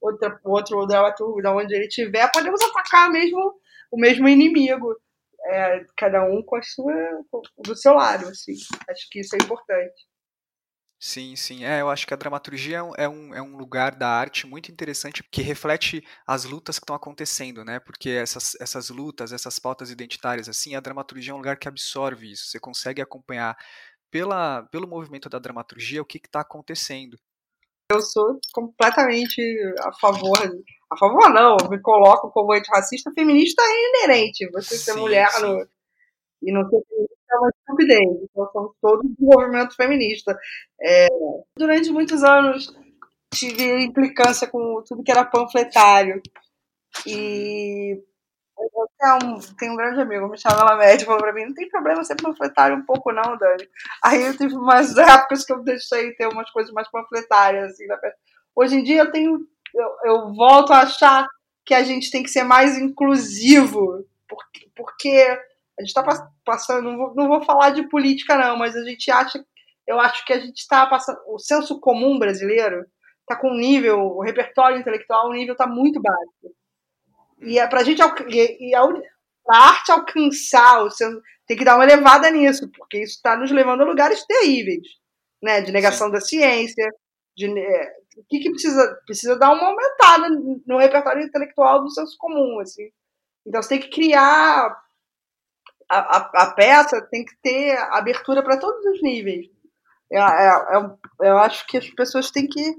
outra, 0.00 0.40
outro 0.44 0.86
dramaturgo 0.86 1.42
da 1.42 1.54
onde 1.54 1.74
ele 1.74 1.86
estiver, 1.86 2.30
podemos 2.32 2.60
atacar 2.62 3.10
mesmo 3.10 3.54
o 3.90 3.98
mesmo 3.98 4.28
inimigo 4.28 4.94
é, 5.46 5.84
cada 5.96 6.24
um 6.24 6.42
com 6.42 6.56
a 6.56 6.62
sua 6.62 6.92
do 7.58 7.76
seu 7.76 7.94
lado, 7.94 8.28
assim. 8.28 8.54
Acho 8.88 9.08
que 9.10 9.20
isso 9.20 9.34
é 9.34 9.38
importante. 9.38 10.06
Sim, 10.98 11.36
sim. 11.36 11.66
É, 11.66 11.82
eu 11.82 11.90
acho 11.90 12.06
que 12.06 12.14
a 12.14 12.16
dramaturgia 12.16 12.78
é 12.96 13.06
um, 13.06 13.34
é 13.34 13.42
um 13.42 13.58
lugar 13.58 13.94
da 13.94 14.08
arte 14.08 14.46
muito 14.46 14.72
interessante 14.72 15.22
que 15.22 15.42
reflete 15.42 16.02
as 16.26 16.44
lutas 16.44 16.78
que 16.78 16.84
estão 16.84 16.96
acontecendo, 16.96 17.62
né? 17.62 17.78
Porque 17.78 18.08
essas, 18.08 18.54
essas 18.58 18.88
lutas, 18.88 19.30
essas 19.30 19.58
pautas 19.58 19.90
identitárias, 19.90 20.48
assim, 20.48 20.74
a 20.74 20.80
dramaturgia 20.80 21.32
é 21.32 21.34
um 21.34 21.38
lugar 21.38 21.58
que 21.58 21.68
absorve 21.68 22.32
isso. 22.32 22.46
Você 22.46 22.58
consegue 22.58 23.02
acompanhar 23.02 23.54
pela, 24.14 24.62
pelo 24.70 24.86
movimento 24.86 25.28
da 25.28 25.40
dramaturgia 25.40 26.00
o 26.00 26.04
que 26.04 26.18
está 26.18 26.38
acontecendo. 26.38 27.18
Eu 27.90 28.00
sou 28.00 28.38
completamente 28.52 29.42
a 29.80 29.92
favor 29.92 30.38
a 30.88 30.96
favor 30.96 31.28
não, 31.30 31.56
me 31.68 31.80
coloco 31.80 32.30
como 32.30 32.52
antirracista, 32.52 33.10
feminista 33.12 33.60
é 33.60 33.88
inerente. 33.88 34.48
Você 34.52 34.78
ser 34.78 34.92
sim, 34.92 35.00
mulher 35.00 35.26
no, 35.40 35.66
e 36.40 36.52
não 36.52 36.62
ser 36.70 36.80
feminista 36.88 37.16
é 37.28 37.38
uma 37.38 37.50
estupidez. 37.50 38.22
Então 38.30 38.50
somos 38.52 38.76
todos 38.80 39.10
do 39.18 39.26
movimento 39.26 39.74
feminista. 39.74 40.38
É, 40.80 41.08
durante 41.58 41.90
muitos 41.90 42.22
anos 42.22 42.72
tive 43.34 43.82
implicância 43.82 44.46
com 44.46 44.80
tudo 44.86 45.02
que 45.02 45.10
era 45.10 45.24
panfletário. 45.24 46.22
E 47.04 48.00
tenho 48.98 49.16
um, 49.16 49.40
tenho 49.58 49.72
um 49.72 49.76
grande 49.76 50.00
amigo, 50.00 50.28
me 50.28 50.38
chama 50.38 50.76
médica, 50.76 51.06
falou 51.06 51.22
pra 51.22 51.32
mim, 51.32 51.46
não 51.46 51.54
tem 51.54 51.68
problema 51.68 52.04
ser 52.04 52.16
panfletário 52.16 52.76
um 52.76 52.84
pouco 52.84 53.12
não, 53.12 53.36
Dani. 53.36 53.68
Aí 54.02 54.22
eu 54.22 54.36
tive 54.36 54.54
umas 54.54 54.96
épocas 54.98 55.44
que 55.44 55.52
eu 55.52 55.62
deixei 55.62 56.12
ter 56.14 56.26
umas 56.28 56.50
coisas 56.50 56.72
mais 56.72 56.90
panfletárias, 56.90 57.72
assim, 57.72 57.84
Hoje 58.56 58.76
em 58.76 58.84
dia 58.84 59.00
eu 59.00 59.10
tenho 59.10 59.40
eu, 59.74 59.88
eu 60.04 60.34
volto 60.34 60.72
a 60.72 60.80
achar 60.80 61.26
que 61.66 61.74
a 61.74 61.82
gente 61.82 62.10
tem 62.10 62.22
que 62.22 62.30
ser 62.30 62.44
mais 62.44 62.78
inclusivo, 62.78 64.04
porque, 64.28 64.70
porque 64.76 65.40
a 65.78 65.82
gente 65.82 65.88
está 65.88 66.04
passando, 66.44 66.90
não 66.90 66.96
vou, 66.96 67.14
não 67.14 67.28
vou 67.28 67.42
falar 67.42 67.70
de 67.70 67.88
política 67.88 68.36
não, 68.36 68.56
mas 68.56 68.76
a 68.76 68.84
gente 68.84 69.10
acha, 69.10 69.44
eu 69.86 69.98
acho 69.98 70.24
que 70.24 70.32
a 70.32 70.38
gente 70.38 70.58
está 70.58 70.86
passando, 70.86 71.18
o 71.26 71.38
senso 71.38 71.80
comum 71.80 72.18
brasileiro 72.18 72.86
está 73.20 73.36
com 73.36 73.50
um 73.50 73.56
nível, 73.56 73.98
o 73.98 74.22
repertório 74.22 74.78
intelectual, 74.78 75.28
o 75.28 75.32
nível 75.32 75.52
está 75.52 75.66
muito 75.66 76.00
baixo. 76.00 76.54
E 77.44 77.58
é 77.58 77.66
para 77.66 77.84
gente, 77.84 78.00
e, 78.28 78.70
e 78.70 78.74
a, 78.74 78.82
a 78.82 79.56
arte 79.56 79.92
alcançar 79.92 80.82
o 80.82 80.90
senso, 80.90 81.20
tem 81.46 81.56
que 81.56 81.64
dar 81.64 81.76
uma 81.76 81.84
elevada 81.84 82.30
nisso, 82.30 82.70
porque 82.72 83.02
isso 83.02 83.16
está 83.16 83.36
nos 83.36 83.50
levando 83.50 83.82
a 83.82 83.86
lugares 83.86 84.24
terríveis, 84.26 84.86
né, 85.42 85.60
de 85.60 85.72
negação 85.72 86.06
Sim. 86.06 86.12
da 86.12 86.20
ciência, 86.20 86.90
de, 87.36 87.46
é, 87.46 87.92
o 88.16 88.24
que, 88.28 88.38
que 88.40 88.50
precisa? 88.50 88.98
Precisa 89.06 89.36
dar 89.36 89.52
uma 89.52 89.66
aumentada 89.66 90.28
no 90.66 90.78
repertório 90.78 91.22
intelectual 91.22 91.82
do 91.82 91.90
senso 91.90 92.16
comum, 92.18 92.60
assim. 92.60 92.88
Então 93.46 93.60
você 93.60 93.70
tem 93.70 93.80
que 93.80 93.90
criar 93.90 94.74
a, 95.88 96.16
a, 96.16 96.30
a 96.42 96.50
peça 96.52 97.00
tem 97.10 97.24
que 97.24 97.36
ter 97.42 97.76
abertura 97.90 98.42
para 98.42 98.58
todos 98.58 98.84
os 98.86 99.02
níveis. 99.02 99.46
É, 100.10 100.18
é, 100.18 100.48
é, 100.48 101.30
eu 101.30 101.38
acho 101.38 101.66
que 101.66 101.76
as 101.76 101.88
pessoas 101.90 102.30
têm 102.30 102.46
que 102.46 102.74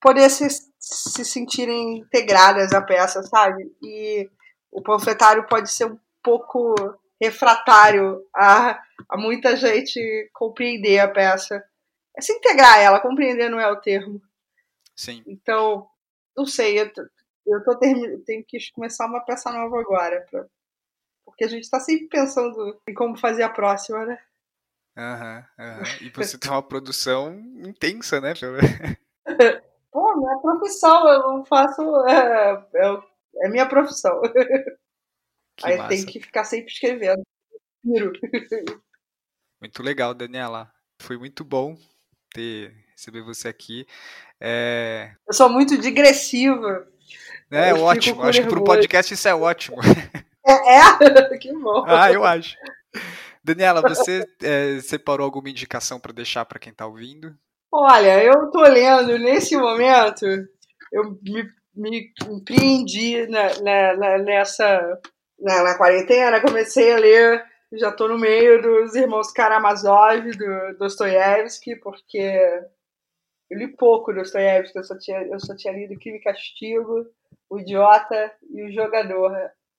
poder 0.00 0.30
se, 0.30 0.48
se 0.78 1.24
sentirem 1.24 1.98
integradas 1.98 2.72
à 2.72 2.82
peça, 2.82 3.22
sabe? 3.22 3.74
E 3.82 4.28
o 4.70 4.82
panfletário 4.82 5.46
pode 5.46 5.70
ser 5.70 5.86
um 5.86 5.98
pouco 6.22 6.74
refratário 7.20 8.24
a, 8.34 8.82
a 9.08 9.16
muita 9.16 9.56
gente 9.56 10.30
compreender 10.32 10.98
a 10.98 11.08
peça. 11.08 11.62
É 12.16 12.20
se 12.20 12.32
integrar 12.32 12.78
ela, 12.78 13.00
compreender 13.00 13.48
não 13.48 13.60
é 13.60 13.70
o 13.70 13.80
termo. 13.80 14.20
Sim. 14.94 15.22
Então, 15.26 15.88
não 16.36 16.46
sei, 16.46 16.80
eu, 16.80 16.90
eu 17.46 17.62
tô 17.64 17.78
term... 17.78 18.22
tenho 18.24 18.44
que 18.44 18.58
começar 18.72 19.06
uma 19.06 19.24
peça 19.24 19.52
nova 19.52 19.78
agora, 19.78 20.26
pra... 20.30 20.46
porque 21.24 21.44
a 21.44 21.48
gente 21.48 21.64
está 21.64 21.78
sempre 21.78 22.08
pensando 22.08 22.80
em 22.88 22.94
como 22.94 23.18
fazer 23.18 23.42
a 23.42 23.50
próxima, 23.50 24.04
né? 24.06 24.18
Aham, 24.96 25.46
uhum, 25.58 25.66
uhum. 25.66 25.82
E 26.00 26.10
você 26.10 26.38
tem 26.38 26.50
uma 26.50 26.62
produção 26.62 27.34
intensa, 27.62 28.18
né? 28.18 28.32
Pô, 29.96 30.14
minha 30.14 30.38
profissão, 30.40 31.08
eu 31.08 31.22
não 31.22 31.44
faço. 31.46 31.80
É, 32.06 32.52
é, 32.74 33.46
é 33.46 33.48
minha 33.48 33.66
profissão. 33.66 34.20
Que 35.58 35.68
Aí 35.68 35.78
massa. 35.78 35.88
tem 35.88 36.04
que 36.04 36.20
ficar 36.20 36.44
sempre 36.44 36.70
escrevendo. 36.70 37.22
Muito 39.58 39.82
legal, 39.82 40.12
Daniela. 40.12 40.70
Foi 41.00 41.16
muito 41.16 41.42
bom 41.46 41.78
ter 42.34 42.74
receber 42.90 43.22
você 43.22 43.48
aqui. 43.48 43.86
É... 44.38 45.14
Eu 45.26 45.32
sou 45.32 45.48
muito 45.48 45.78
digressiva. 45.78 46.86
É, 47.50 47.70
eu 47.70 47.80
ótimo. 47.80 48.22
Acho 48.22 48.42
que 48.42 48.48
para 48.50 48.58
o 48.58 48.64
podcast 48.64 49.14
isso 49.14 49.26
é 49.26 49.34
ótimo. 49.34 49.78
É, 50.46 50.76
é? 50.76 51.38
que 51.40 51.50
bom. 51.54 51.84
Ah, 51.86 52.12
eu 52.12 52.22
acho. 52.22 52.54
Daniela, 53.42 53.80
você 53.80 54.28
é, 54.42 54.78
separou 54.80 55.24
alguma 55.24 55.48
indicação 55.48 55.98
para 55.98 56.12
deixar 56.12 56.44
para 56.44 56.58
quem 56.58 56.70
está 56.72 56.86
ouvindo? 56.86 57.34
Olha, 57.78 58.24
eu 58.24 58.46
estou 58.46 58.62
lendo 58.62 59.18
nesse 59.18 59.54
momento, 59.54 60.24
eu 60.90 61.18
me, 61.22 61.46
me 61.74 62.10
empreendi 62.26 63.26
na, 63.26 63.60
na, 63.60 63.96
na, 63.98 64.18
nessa 64.18 64.98
na, 65.38 65.62
na, 65.62 65.76
quarentena, 65.76 66.40
comecei 66.40 66.90
a 66.90 66.96
ler, 66.96 67.44
já 67.74 67.90
estou 67.90 68.08
no 68.08 68.16
meio 68.16 68.62
dos 68.62 68.94
Irmãos 68.94 69.30
Karamazov, 69.30 70.22
do 70.22 70.78
Dostoiévski, 70.78 71.76
porque 71.76 72.40
eu 73.50 73.58
li 73.58 73.68
pouco 73.76 74.10
Dostoiévski, 74.10 74.78
eu 74.78 74.84
só 74.84 74.96
tinha, 74.96 75.22
eu 75.26 75.38
só 75.38 75.54
tinha 75.54 75.74
lido 75.74 76.00
Crime 76.00 76.16
e 76.16 76.22
Castigo, 76.22 77.04
O 77.50 77.58
Idiota 77.58 78.32
e 78.54 78.62
O 78.62 78.72
Jogador. 78.72 79.36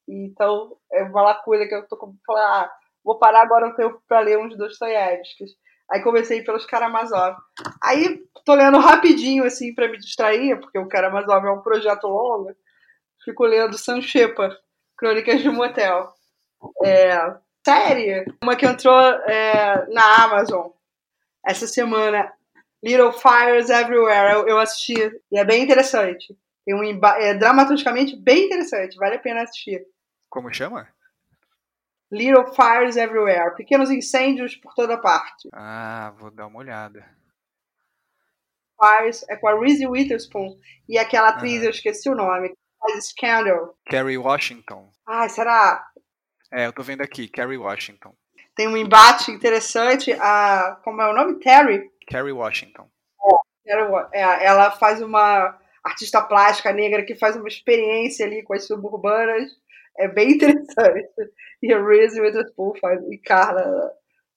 Então, 0.08 0.78
é 0.92 1.02
uma 1.02 1.24
lacuna 1.24 1.66
que 1.68 1.74
eu 1.74 1.88
tô 1.88 1.98
falar, 2.24 2.62
ah, 2.62 2.72
vou 3.04 3.18
parar 3.18 3.42
agora 3.42 3.68
um 3.68 3.76
tempo 3.76 4.00
para 4.08 4.20
ler 4.20 4.38
uns 4.38 4.56
Dostoiévskis. 4.56 5.50
Aí 5.92 6.02
comecei 6.02 6.44
pelos 6.44 6.66
Karamazov. 6.66 7.36
Aí 7.82 8.24
tô 8.46 8.54
lendo 8.54 8.80
rapidinho, 8.80 9.46
assim, 9.46 9.74
para 9.74 9.88
me 9.88 9.98
distrair, 9.98 10.60
porque 10.60 10.78
o 10.78 10.88
Karamazov 10.88 11.46
é 11.46 11.52
um 11.52 11.62
projeto 11.62 12.08
longo. 12.08 12.56
Fico 13.24 13.46
lendo 13.46 13.78
Sanchepa, 13.78 14.50
Crônicas 14.98 15.42
de 15.42 15.50
Motel. 15.50 16.10
É, 16.84 17.36
série, 17.66 18.26
uma 18.42 18.56
que 18.56 18.66
entrou 18.66 19.00
é, 19.00 19.86
na 19.90 20.24
Amazon 20.24 20.70
essa 21.46 21.68
semana, 21.68 22.32
Little 22.84 23.14
Fires 23.14 23.70
Everywhere, 23.70 24.34
eu, 24.34 24.48
eu 24.48 24.60
assisti 24.60 24.96
e 25.32 25.40
é 25.40 25.46
bem 25.46 25.64
interessante. 25.64 26.38
Tem 26.66 26.76
um, 26.76 26.84
é 27.18 27.34
dramaturgicamente 27.34 28.16
bem 28.16 28.46
interessante, 28.46 28.98
vale 28.98 29.16
a 29.16 29.20
pena 29.20 29.44
assistir. 29.44 29.86
Como 30.30 30.54
chama? 30.54 30.88
Little 32.12 32.54
Fires 32.54 32.96
Everywhere, 32.96 33.56
pequenos 33.56 33.92
incêndios 33.92 34.56
por 34.56 34.74
toda 34.74 34.98
parte. 34.98 35.50
Ah, 35.54 36.14
vou 36.18 36.32
dar 36.32 36.48
uma 36.48 36.60
olhada. 36.60 37.06
Fires 38.80 39.26
é 39.30 39.36
com 39.36 39.48
a 39.48 39.60
Reese 39.60 39.88
Witherspoon 39.88 40.58
e 40.88 40.98
aquela 40.98 41.30
atriz, 41.30 41.60
uhum. 41.60 41.66
eu 41.66 41.70
esqueci 41.72 42.10
o 42.10 42.16
nome, 42.16 42.54
faz 42.80 43.08
Scandal. 43.08 43.76
Carrie 43.90 44.18
Washington. 44.18 44.90
Ah, 45.06 45.28
será? 45.28 45.84
É, 46.52 46.68
eu 46.68 46.74
tô 46.74 46.84
vendo 46.84 47.02
aqui, 47.02 47.28
Carrie 47.28 47.58
Washington. 47.58 48.16
Tem 48.56 48.68
um 48.68 48.78
embate 48.78 49.32
interessante, 49.32 50.12
a 50.14 50.80
como 50.84 51.02
é 51.02 51.10
o 51.10 51.14
nome? 51.14 51.40
Terry? 51.40 51.92
Carrie 52.10 52.32
Washington. 52.32 52.90
É, 53.68 54.22
é, 54.22 54.46
ela 54.46 54.72
faz 54.72 55.02
uma 55.02 55.58
artista 55.84 56.22
plástica 56.22 56.72
negra 56.72 57.04
que 57.04 57.16
faz 57.16 57.36
uma 57.36 57.48
experiência 57.48 58.26
ali 58.26 58.44
com 58.44 58.54
as 58.54 58.66
suburbanas. 58.66 59.52
É 59.98 60.08
bem 60.08 60.32
interessante. 60.36 61.10
E 61.62 61.74
a 61.74 61.84
Reese 61.84 62.22
Witherspoon 62.22 62.74
faz, 62.80 63.02
encarna 63.12 63.64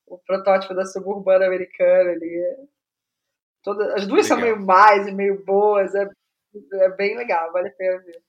o 0.06 0.18
protótipo 0.18 0.74
da 0.74 0.84
suburbana 0.84 1.46
americana 1.46 2.10
ali. 2.10 2.56
Todas, 3.62 3.88
as 3.94 4.06
duas 4.06 4.24
legal. 4.24 4.38
são 4.38 4.40
meio 4.40 4.58
mais 4.58 5.06
e 5.06 5.12
meio 5.12 5.44
boas. 5.44 5.94
É, 5.94 6.08
é 6.74 6.88
bem 6.96 7.16
legal, 7.16 7.52
vale 7.52 7.68
a 7.68 7.72
pena 7.72 7.98
ver. 7.98 8.22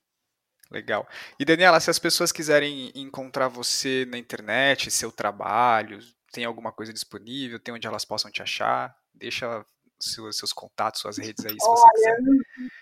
Legal. 0.70 1.06
E 1.38 1.44
Daniela, 1.44 1.80
se 1.80 1.90
as 1.90 1.98
pessoas 1.98 2.32
quiserem 2.32 2.90
encontrar 2.94 3.48
você 3.48 4.06
na 4.06 4.16
internet, 4.16 4.90
seu 4.90 5.12
trabalho, 5.12 5.98
tem 6.32 6.44
alguma 6.46 6.72
coisa 6.72 6.92
disponível, 6.92 7.60
tem 7.60 7.74
onde 7.74 7.86
elas 7.86 8.06
possam 8.06 8.30
te 8.30 8.42
achar? 8.42 8.96
Deixa 9.14 9.64
seus, 10.00 10.38
seus 10.38 10.52
contatos, 10.52 11.00
suas 11.00 11.18
redes 11.18 11.44
aí, 11.44 11.52
se 11.52 11.66
você 11.66 11.82
Olha, 11.82 11.92
quiser. 11.92 12.18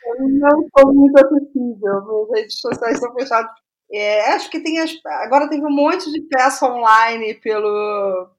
Eu 0.05 0.29
não 0.29 0.69
sou 0.79 0.95
muito 0.95 1.19
acessível, 1.19 2.07
minhas 2.07 2.31
redes 2.33 2.61
sociais 2.61 2.95
estão 2.95 3.15
fechadas. 3.15 3.51
É, 3.93 4.33
acho 4.33 4.51
que 4.51 4.61
tem 4.61 4.79
as, 4.79 4.93
agora 5.05 5.49
tem 5.49 5.65
um 5.65 5.71
monte 5.71 6.11
de 6.13 6.21
peça 6.23 6.67
online 6.67 7.35
pelo, 7.41 8.31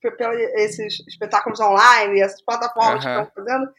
pelo 0.00 0.32
esses 0.32 1.00
espetáculos 1.08 1.60
online, 1.60 2.20
essas 2.20 2.42
plataformas 2.42 3.04
uhum. 3.04 3.14
que 3.14 3.22
estão 3.22 3.44
fazendo. 3.44 3.72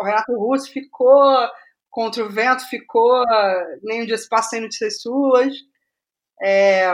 O 0.00 0.04
Renato 0.04 0.32
Russo 0.36 0.70
ficou 0.70 1.48
contra 1.90 2.24
o 2.24 2.28
vento 2.28 2.68
ficou, 2.68 3.24
nem 3.82 4.02
um 4.02 4.06
dia 4.06 4.18
se 4.18 4.28
passa 4.28 4.50
sem 4.50 4.60
notícias 4.60 5.00
suas. 5.00 5.54
É, 6.40 6.86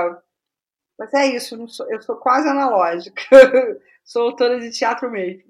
mas 0.99 1.13
é 1.13 1.27
isso, 1.27 1.57
eu 1.57 1.69
sou, 1.69 1.91
eu 1.91 2.01
sou 2.01 2.17
quase 2.17 2.49
analógica. 2.49 3.23
sou 4.05 4.23
autora 4.23 4.61
de 4.61 4.71
teatro 4.71 5.11
mesmo. 5.11 5.43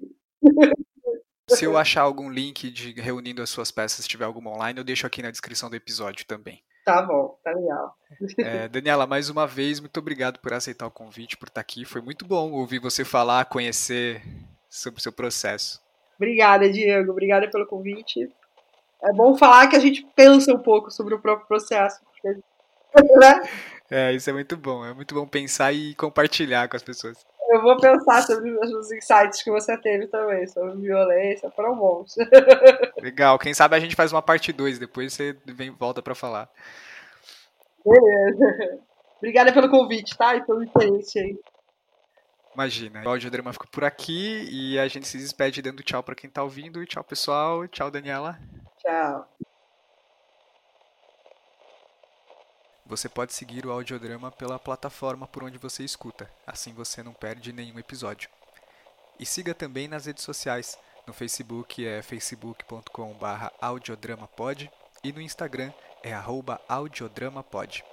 Se 1.49 1.65
eu 1.65 1.77
achar 1.77 2.01
algum 2.01 2.29
link 2.29 2.71
de 2.71 2.99
reunindo 2.99 3.41
as 3.41 3.49
suas 3.49 3.71
peças, 3.71 4.03
se 4.03 4.09
tiver 4.09 4.25
alguma 4.25 4.51
online, 4.51 4.79
eu 4.79 4.83
deixo 4.83 5.05
aqui 5.05 5.21
na 5.21 5.31
descrição 5.31 5.69
do 5.69 5.75
episódio 5.75 6.25
também. 6.25 6.63
Tá 6.85 7.01
bom, 7.01 7.37
tá 7.43 7.51
legal. 7.51 7.95
É, 8.37 8.67
Daniela, 8.67 9.07
mais 9.07 9.29
uma 9.29 9.47
vez, 9.47 9.79
muito 9.79 9.99
obrigado 9.99 10.39
por 10.39 10.53
aceitar 10.53 10.85
o 10.85 10.91
convite, 10.91 11.35
por 11.35 11.47
estar 11.47 11.59
aqui. 11.59 11.83
Foi 11.83 11.99
muito 11.99 12.25
bom 12.25 12.51
ouvir 12.51 12.79
você 12.79 13.03
falar, 13.03 13.45
conhecer 13.45 14.21
sobre 14.69 14.99
o 14.99 15.03
seu 15.03 15.11
processo. 15.11 15.81
Obrigada, 16.15 16.71
Diego. 16.71 17.11
Obrigada 17.11 17.49
pelo 17.49 17.65
convite 17.65 18.29
é 19.05 19.13
bom 19.13 19.37
falar 19.37 19.67
que 19.67 19.75
a 19.75 19.79
gente 19.79 20.05
pensa 20.15 20.51
um 20.51 20.57
pouco 20.57 20.89
sobre 20.89 21.13
o 21.13 21.19
próprio 21.19 21.47
processo. 21.47 22.01
Né? 23.19 23.41
É, 23.91 24.13
isso 24.13 24.29
é 24.29 24.33
muito 24.33 24.55
bom. 24.55 24.85
É 24.85 24.93
muito 24.93 25.13
bom 25.13 25.27
pensar 25.27 25.73
e 25.73 25.93
compartilhar 25.95 26.69
com 26.69 26.77
as 26.77 26.81
pessoas. 26.81 27.25
Eu 27.55 27.61
vou 27.61 27.77
pensar 27.77 28.21
sobre 28.23 28.51
os 28.51 28.91
insights 28.91 29.41
que 29.41 29.49
você 29.49 29.77
teve 29.77 30.07
também, 30.07 30.45
sobre 30.45 30.75
violência, 30.75 31.49
foram 31.51 31.77
bons. 31.77 32.13
Legal, 33.01 33.39
quem 33.39 33.53
sabe 33.53 33.77
a 33.77 33.79
gente 33.79 33.95
faz 33.95 34.11
uma 34.11 34.21
parte 34.21 34.51
2, 34.51 34.77
depois 34.77 35.13
você 35.13 35.37
vem 35.45 35.71
volta 35.71 36.01
para 36.01 36.13
falar. 36.13 36.49
Beleza. 37.85 38.79
Obrigada 39.17 39.53
pelo 39.53 39.69
convite, 39.69 40.17
tá? 40.17 40.35
E 40.35 40.45
pelo 40.45 40.63
interesse 40.63 41.17
aí. 41.17 41.39
Imagina. 42.53 43.03
O 43.05 43.09
audiodrama 43.09 43.53
fica 43.53 43.67
por 43.71 43.85
aqui 43.85 44.47
e 44.51 44.77
a 44.77 44.87
gente 44.89 45.07
se 45.07 45.17
despede 45.17 45.61
dando 45.61 45.81
tchau 45.81 46.03
para 46.03 46.15
quem 46.15 46.29
tá 46.29 46.43
ouvindo. 46.43 46.85
Tchau, 46.85 47.03
pessoal. 47.05 47.65
Tchau, 47.69 47.89
Daniela. 47.89 48.37
Tchau. 48.79 49.29
Você 52.87 53.09
pode 53.09 53.33
seguir 53.33 53.65
o 53.65 53.71
audiodrama 53.71 54.31
pela 54.31 54.59
plataforma 54.59 55.25
por 55.25 55.43
onde 55.43 55.57
você 55.57 55.83
escuta, 55.83 56.29
assim 56.45 56.71
você 56.71 57.01
não 57.01 57.13
perde 57.13 57.51
nenhum 57.51 57.79
episódio. 57.79 58.29
E 59.19 59.25
siga 59.25 59.55
também 59.55 59.87
nas 59.87 60.05
redes 60.05 60.23
sociais. 60.23 60.77
No 61.07 61.13
Facebook 61.13 61.83
é 61.85 62.03
facebook.com/audiodramapod 62.03 64.71
e 65.03 65.11
no 65.11 65.19
Instagram 65.19 65.73
é 66.03 66.13
audiodramapod. 66.67 67.83